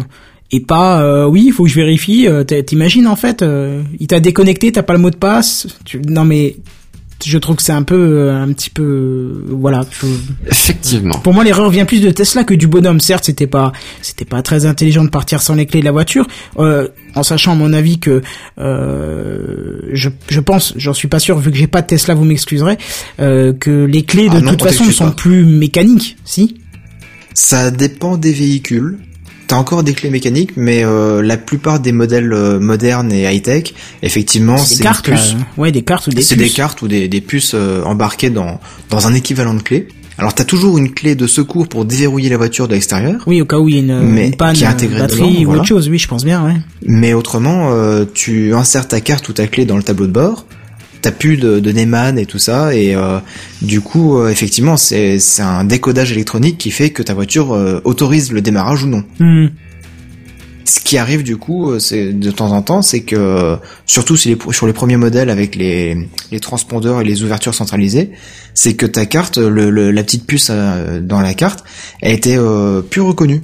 [0.51, 2.27] Et pas, euh, oui, il faut que je vérifie.
[2.27, 5.67] euh, T'imagines en fait, euh, il t'a déconnecté, t'as pas le mot de passe.
[5.85, 6.01] Tu...
[6.09, 6.57] Non mais,
[7.25, 9.85] je trouve que c'est un peu, euh, un petit peu, euh, voilà.
[10.01, 10.07] je-
[10.49, 11.17] Effectivement.
[11.19, 12.99] Pour moi, l'erreur vient plus de Tesla que du bonhomme.
[12.99, 13.71] Certes, c'était pas,
[14.01, 16.27] c'était pas très intelligent de partir sans les clés de la voiture,
[16.59, 18.21] euh, en sachant à mon avis que,
[18.59, 22.25] euh, je, je pense, j'en suis pas sûr vu que j'ai pas de Tesla, vous
[22.25, 22.77] m'excuserez,
[23.19, 25.11] euh, que les clés de Ah non, toute on façon ne sont pas.
[25.11, 26.57] plus mécaniques, si?
[27.33, 28.97] Ça dépend des véhicules.
[29.51, 33.73] T'as encore des clés mécaniques, mais euh, la plupart des modèles euh, modernes et high-tech,
[34.01, 35.33] effectivement, C'est des cartes, puce.
[35.33, 35.39] là.
[35.57, 36.47] Ouais, des cartes ou des C'est puces.
[36.47, 39.89] des cartes ou des, des puces euh, embarquées dans, dans un équivalent de clé.
[40.17, 43.45] Alors t'as toujours une clé de secours pour déverrouiller la voiture de l'extérieur, Oui, au
[43.45, 45.41] cas où il y a une, Mais une panne, qui est euh, intégrée batterie dedans,
[45.41, 45.59] ou voilà.
[45.59, 45.89] autre chose.
[45.89, 46.55] Oui, je pense bien, ouais.
[46.85, 50.45] mais autrement, euh, tu insères ta carte ou ta clé dans le tableau de bord,
[51.01, 53.19] t'as plus de, de Neyman et tout ça, et euh,
[53.61, 57.81] du coup, euh, effectivement, c'est c'est un décodage électronique qui fait que ta voiture euh,
[57.83, 59.03] autorise le démarrage ou non.
[59.19, 59.47] Hmm.
[60.63, 63.57] Ce qui arrive du coup, euh, c'est de temps en temps, c'est que
[63.87, 65.97] surtout sur les, sur les premiers modèles avec les,
[66.31, 68.11] les transpondeurs et les ouvertures centralisées,
[68.53, 71.63] c'est que ta carte, le, le- la petite puce euh, dans la carte,
[72.01, 73.41] elle était euh, plus reconnue.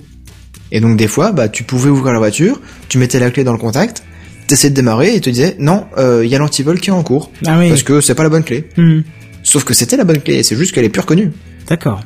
[0.72, 3.54] Et donc des fois, bah tu pouvais ouvrir la voiture, tu mettais la clé dans
[3.54, 4.04] le contact,
[4.48, 7.04] t'essayais de démarrer et te disait non, euh, il y a l'antivol qui est en
[7.04, 7.70] cours Ah oui.
[7.70, 8.68] parce que c'est pas la bonne clé.
[8.78, 9.02] Hmm.
[9.44, 11.32] Sauf que c'était la bonne clé, c'est juste qu'elle est plus reconnue.
[11.68, 12.02] D'accord.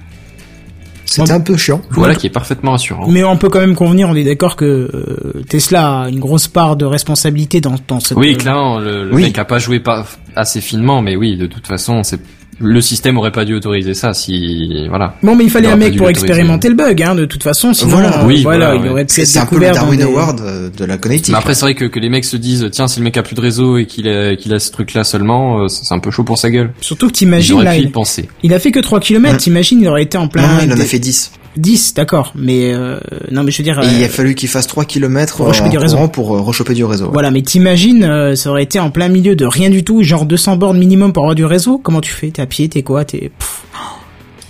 [1.05, 1.39] C'était Bon.
[1.39, 1.81] un peu chiant.
[1.89, 3.05] Voilà qui est parfaitement rassurant.
[3.09, 6.47] Mais on peut quand même convenir, on est d'accord que euh, Tesla a une grosse
[6.47, 8.17] part de responsabilité dans, dans cette...
[8.17, 9.23] Oui, euh, clairement, le, le Oui.
[9.23, 10.05] mec a pas joué pas
[10.37, 12.21] assez finement, mais oui, de toute façon, c'est
[12.61, 15.15] le système aurait pas dû autoriser ça si voilà.
[15.23, 17.73] Bon, mais il fallait Il un mec pour expérimenter le bug, hein, de toute façon,
[17.73, 18.21] sinon, Voilà.
[18.21, 19.97] euh, Oui, voilà, voilà, il aurait pu C'est être c'est un peu le découvert Darwin
[19.99, 21.31] des- Award euh, de la connectique.
[21.33, 23.23] Mais après, c'est vrai que, que les mecs se disent, tiens, si le mec a
[23.23, 26.11] plus de réseau et qu'il a, qu'il a ce truc-là seulement, euh, c'est un peu
[26.11, 26.71] chaud pour sa gueule.
[26.81, 28.29] Surtout que t'imagines, là, y il, penser.
[28.43, 29.37] il a fait que 3 km, Hum.
[29.39, 30.41] t'imagines, il aurait été en plein...
[30.43, 31.31] Non, il en a fait 10.
[31.57, 32.97] 10, d'accord, mais euh,
[33.29, 35.71] non, mais je veux dire, il a fallu qu'il fasse 3 km Pour rechoper en
[35.71, 36.07] du réseau.
[36.07, 37.09] pour euh, rechoper du réseau.
[37.11, 40.25] voilà, mais t'imagines, euh, ça aurait été en plein milieu de rien du tout, genre
[40.25, 41.77] 200 bornes minimum pour avoir du réseau.
[41.77, 43.31] Comment tu fais T'es à pied, t'es quoi T'es.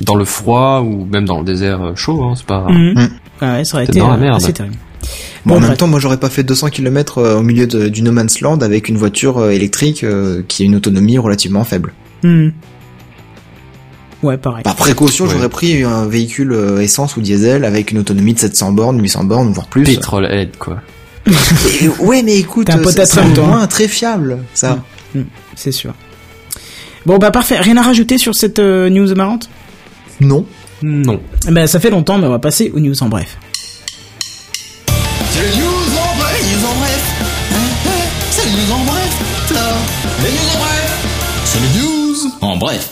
[0.02, 2.66] Dans le froid ou même dans le désert euh, chaud, hein, c'est pas.
[2.68, 2.94] Mhm.
[2.96, 3.10] Mm.
[3.46, 4.36] Ouais, ça aurait été dans la euh, merde.
[4.36, 4.76] assez terrible.
[5.46, 8.02] Bon, Bon, en même temps, moi j'aurais pas fait 200 km au milieu de- du
[8.04, 11.94] No Man's Land avec une voiture euh, électrique euh, qui a une autonomie relativement faible.
[14.24, 14.64] Ouais, pareil.
[14.64, 15.32] Par précaution, Ouais.
[15.32, 19.24] j'aurais pris un véhicule euh, essence ou diesel avec une autonomie de 700 bornes, 800
[19.24, 19.84] bornes, voire plus.
[19.84, 20.78] Pétrole aide, quoi.
[21.28, 24.78] Et- ouais, mais écoute, un c'est au toi, moins très fiable, ça.
[25.56, 25.94] C'est sûr.
[27.06, 27.58] Bon, bah parfait.
[27.58, 29.50] Rien à rajouter sur cette euh, news marrante?
[30.20, 30.46] Non.
[30.84, 31.20] Non.
[31.48, 33.38] Eh Ben, ça fait longtemps, mais on va passer aux news en bref.
[35.32, 37.04] C'est les news en bref, les news en bref.
[37.52, 37.56] Hein,
[37.88, 37.90] hein,
[38.32, 39.12] C'est les news en bref.
[40.24, 41.06] Les news en bref.
[41.46, 42.90] C'est les news en bref.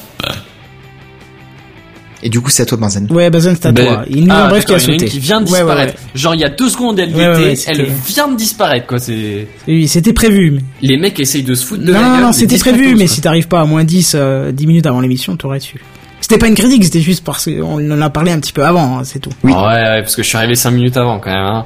[2.21, 3.07] Et du coup, c'est à toi, Benzen.
[3.11, 4.03] Ouais, Bazan, c'est à Ben, toi.
[4.09, 4.93] Une news ah, en bref qui a il sauté.
[5.05, 5.93] une qui vient de Ouais, ouais, disparaître.
[5.93, 6.19] ouais.
[6.19, 8.87] Genre il y a deux secondes elle y Ouais, ouais, était, elle vient de disparaître
[8.87, 8.99] quoi.
[8.99, 10.51] C'est Oui, c'était prévu.
[10.51, 12.23] mais- les mecs essayent de se foutre de Non, la non, gueule.
[12.25, 13.13] non, c'était prévu, mais quoi.
[13.15, 15.79] si t'arrives pas à moins 10, euh, 10 minutes avant l'émission, t'aurais su.
[16.19, 18.99] C'était pas une critique, c'était juste parce qu'on en a parlé un petit peu avant,
[18.99, 19.31] hein, c'est tout.
[19.43, 19.53] Oui.
[19.53, 21.39] Ouais, ouais, parce que je suis arrivé cinq minutes avant quand même.
[21.45, 21.65] Hein.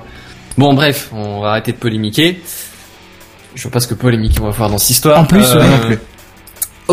[0.57, 2.39] Bon bref, on va arrêter de polémiquer.
[3.55, 5.19] Je vois pas ce que polémiquer on va faire dans cette histoire.
[5.19, 5.97] En plus, ouais, non plus.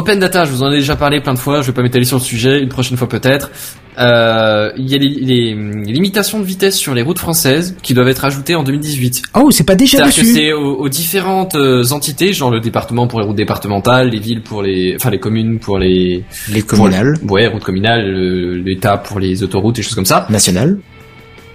[0.00, 2.06] Open Data, je vous en ai déjà parlé plein de fois, je vais pas m'étaler
[2.06, 3.50] sur le sujet, une prochaine fois peut-être.
[3.98, 7.92] Euh, il y a les, les- les limitations de vitesse sur les routes françaises qui
[7.92, 9.22] doivent être ajoutées en 2018.
[9.34, 10.32] Oh, c'est pas déjà C'est-à-dire que dessus.
[10.34, 14.40] c'est aux, aux différentes euh, entités, genre le département pour les routes départementales, les villes
[14.42, 18.56] pour les, enfin les communes pour les, Les pour communales, les- ouais, routes communales, le-
[18.56, 20.26] l'État pour les autoroutes et choses comme ça.
[20.30, 20.78] nationales.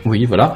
[0.06, 0.56] Oui, voilà.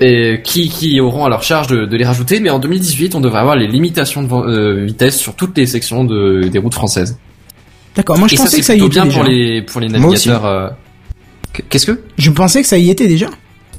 [0.00, 3.20] Et qui, qui auront à leur charge de, de les rajouter, mais en 2018, on
[3.20, 7.16] devrait avoir les limitations de euh, vitesse sur toutes les sections de, des routes françaises.
[7.94, 9.20] D'accord, moi je et pensais que ça y était bien déjà.
[9.20, 10.44] pour les, pour les navigateurs.
[10.46, 10.68] euh,
[11.52, 12.00] qu- Qu'est-ce que?
[12.18, 13.28] Je pensais que ça y était déjà.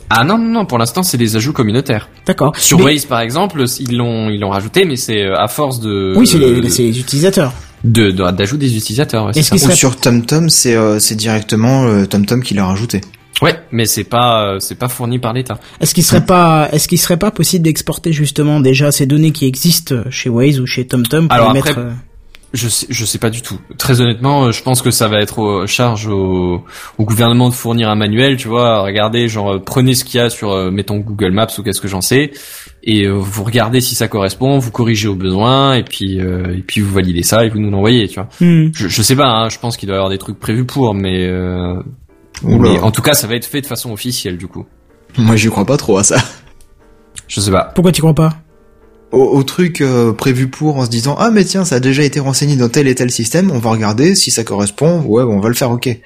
[0.09, 2.07] Ah non, non, non, pour l'instant, c'est des ajouts communautaires.
[2.25, 2.55] D'accord.
[2.57, 5.81] Sur Mais- Waze, par exemple, ils l'ont, ils l'ont rajouté, mais c'est euh, à force
[5.81, 6.13] de...
[6.15, 7.51] Oui, c'est les, utilisateurs.
[7.83, 9.25] de, de- d'ajout des utilisateurs.
[9.25, 13.01] ouais, Est-ce Ou serait- sur TomTom, c'est euh, c'est directement euh, TomTom qui l'a rajouté.
[13.41, 15.59] Ouais, mais c'est pas euh, c'est pas fourni par l'État.
[15.81, 19.45] Est-ce qu'il serait pas, est-ce qu'il serait pas possible d'exporter justement déjà ces données qui
[19.45, 21.91] existent chez Waze ou chez TomTom pour Alors les après, mettre euh,
[22.53, 23.59] Je sais, je sais pas du tout.
[23.77, 26.63] Très honnêtement, euh, je pense que ça va être au charge au,
[26.97, 28.81] au gouvernement de fournir un manuel, tu vois.
[28.83, 32.01] Regardez, genre prenez ce qu'il y a sur, mettons Google Maps ou qu'est-ce que j'en
[32.01, 32.31] sais,
[32.83, 36.79] et vous regardez si ça correspond, vous corrigez au besoin, et puis euh, et puis
[36.79, 38.29] vous validez ça et vous nous l'envoyez, tu vois.
[38.39, 38.69] hmm.
[38.73, 40.93] Je, je sais pas, hein, je pense qu'il doit y avoir des trucs prévus pour,
[40.93, 41.75] mais, euh,
[42.43, 42.71] Oula.
[42.71, 44.65] mais en tout cas, ça va être fait de façon officielle du coup.
[45.17, 46.17] Moi, j'y crois pas trop à ça.
[47.27, 47.71] Je sais pas.
[47.73, 48.37] Pourquoi tu crois pas
[49.11, 52.03] Au, au truc euh, prévu pour, en se disant ah mais tiens, ça a déjà
[52.03, 55.01] été renseigné dans tel et tel système, on va regarder si ça correspond.
[55.01, 55.97] Ouais, bon, on va le faire, ok.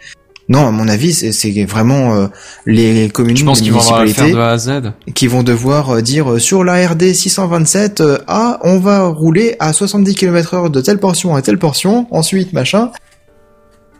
[0.49, 2.27] Non, à mon avis, c'est vraiment euh,
[2.65, 4.81] les communes, Je pense les vont municipalités de A à Z.
[5.13, 9.73] qui vont devoir euh, dire sur la RD 627, euh, ah, on va rouler à
[9.73, 12.89] 70 km heure de telle portion à telle portion, ensuite machin.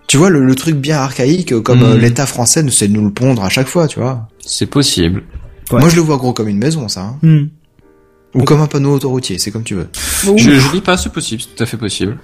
[0.10, 1.84] Tu vois, le, le truc bien archaïque, comme Mm.
[1.84, 4.28] euh, l'État français essaie de nous le pondre à chaque fois, tu vois.
[4.46, 5.24] C'est possible.
[5.72, 5.80] Ouais.
[5.80, 7.02] Moi, je le vois gros comme une maison, ça.
[7.02, 7.18] hein.
[7.22, 7.46] Hmm.
[8.34, 9.88] Ou comme un panneau autoroutier, c'est comme tu veux.
[10.36, 12.18] Je, je dis pas, c'est possible, c'est tout à fait possible.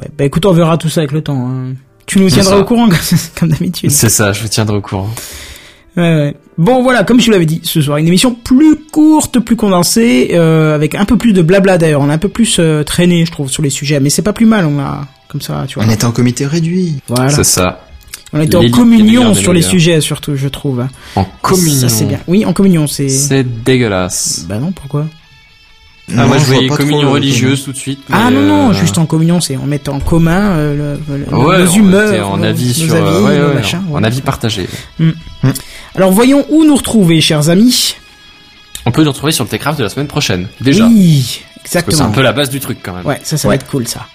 [0.00, 1.48] Ouais, bah écoute, on verra tout ça avec le temps.
[1.48, 1.74] hein.
[2.06, 2.88] Tu nous C'est tiendras au courant
[3.38, 3.90] comme d'habitude.
[3.92, 5.08] C'est ça, je vous tiendrai au courant.
[5.96, 6.36] Ouais, ouais.
[6.58, 10.30] Bon voilà, comme je vous l'avais dit, ce soir une émission plus courte, plus condensée,
[10.32, 12.00] euh, avec un peu plus de blabla d'ailleurs.
[12.00, 14.32] On a un peu plus euh, traîné, je trouve, sur les sujets, mais c'est pas
[14.32, 14.66] plus mal.
[14.66, 15.84] On a comme ça, tu vois.
[15.88, 17.00] On était en comité réduit.
[17.08, 17.28] Voilà.
[17.28, 17.80] C'est ça.
[18.32, 20.86] On était en communion sur les sujets surtout, je trouve.
[21.16, 21.80] En communion.
[21.80, 22.20] Ça c'est bien.
[22.28, 23.08] Oui, en communion, c'est.
[23.08, 24.44] C'est dégueulasse.
[24.48, 25.06] Bah non, pourquoi?
[26.16, 27.98] Ah, moi je voyais communion religieuse tout de suite.
[28.12, 31.34] Ah non non, euh, juste en communion, c'est on met en commun euh, le, le-
[31.34, 33.78] Ouais, nos on humeurs, en nos, avis nos sur, avis, euh, ouais, nos ouais, machins,
[33.88, 34.06] en voilà.
[34.08, 34.68] avis partagé.
[35.96, 37.96] Alors voyons où nous retrouver, chers amis.
[38.86, 40.46] On peut nous retrouver sur le Techcraft de la semaine prochaine.
[40.60, 40.86] Déjà.
[40.86, 42.10] Oui, que c'est exactement.
[42.10, 43.06] un peu la base du truc quand même.
[43.06, 44.06] Ouais, ça, ça va être cool ça.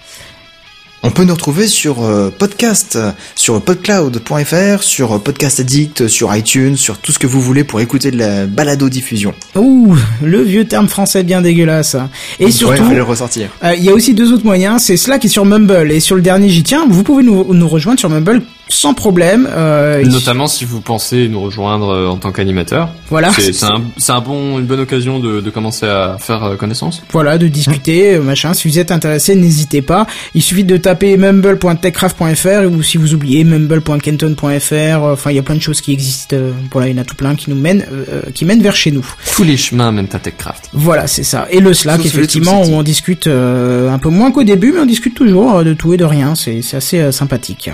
[1.02, 2.98] On peut nous retrouver sur euh, podcast,
[3.34, 7.80] sur podcloud.fr, sur euh, Podcast Addict, sur iTunes, sur tout ce que vous voulez pour
[7.80, 9.32] écouter de la balado-diffusion.
[9.56, 11.96] Ouh, le vieux terme français bien dégueulasse.
[12.38, 13.48] Et Ouais, surtout, fallait le ressortir.
[13.64, 15.90] euh, il y a aussi deux autres moyens, c'est Slack et sur Mumble.
[15.90, 19.48] Et sur le dernier, j'y tiens, vous pouvez nous, nous rejoindre sur Mumble sans problème.
[19.50, 22.88] Euh, Notamment si vous pensez nous rejoindre euh, en tant qu'animateur.
[23.08, 26.56] voilà, C'est c'est un, un bon, une bonne occasion de, de commencer à faire euh,
[26.56, 27.02] connaissance.
[27.12, 28.54] voilà, de discuter, euh, machin.
[28.54, 30.06] Si vous êtes intéressé, n'hésitez pas.
[30.34, 34.72] Il suffit de taper mumble.techcraft.fr ou si vous oubliez mumble.kenton.fr.
[34.72, 36.36] euh, Enfin, il y a plein de choses qui existent.
[36.36, 38.76] euh, Voilà, il y en a tout plein qui nous mènent, euh, qui mènent vers
[38.76, 39.06] chez nous.
[39.34, 40.68] Tous les chemins mènent à Techcraft.
[40.72, 41.46] Voilà, c'est ça.
[41.50, 44.80] Et le Slack, Sauf effectivement, où on discute euh, un peu moins qu'au début, mais
[44.80, 46.34] on discute toujours euh, de tout et de rien.
[46.34, 47.70] C'est c'est assez euh, sympathique.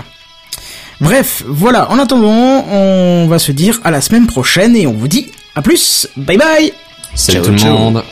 [0.99, 1.89] Bref, voilà.
[1.91, 5.61] En attendant, on va se dire à la semaine prochaine et on vous dit à
[5.61, 6.07] plus.
[6.17, 6.73] Bye bye.
[7.13, 7.77] Salut Ciao, tout le ciao.
[7.77, 8.03] monde.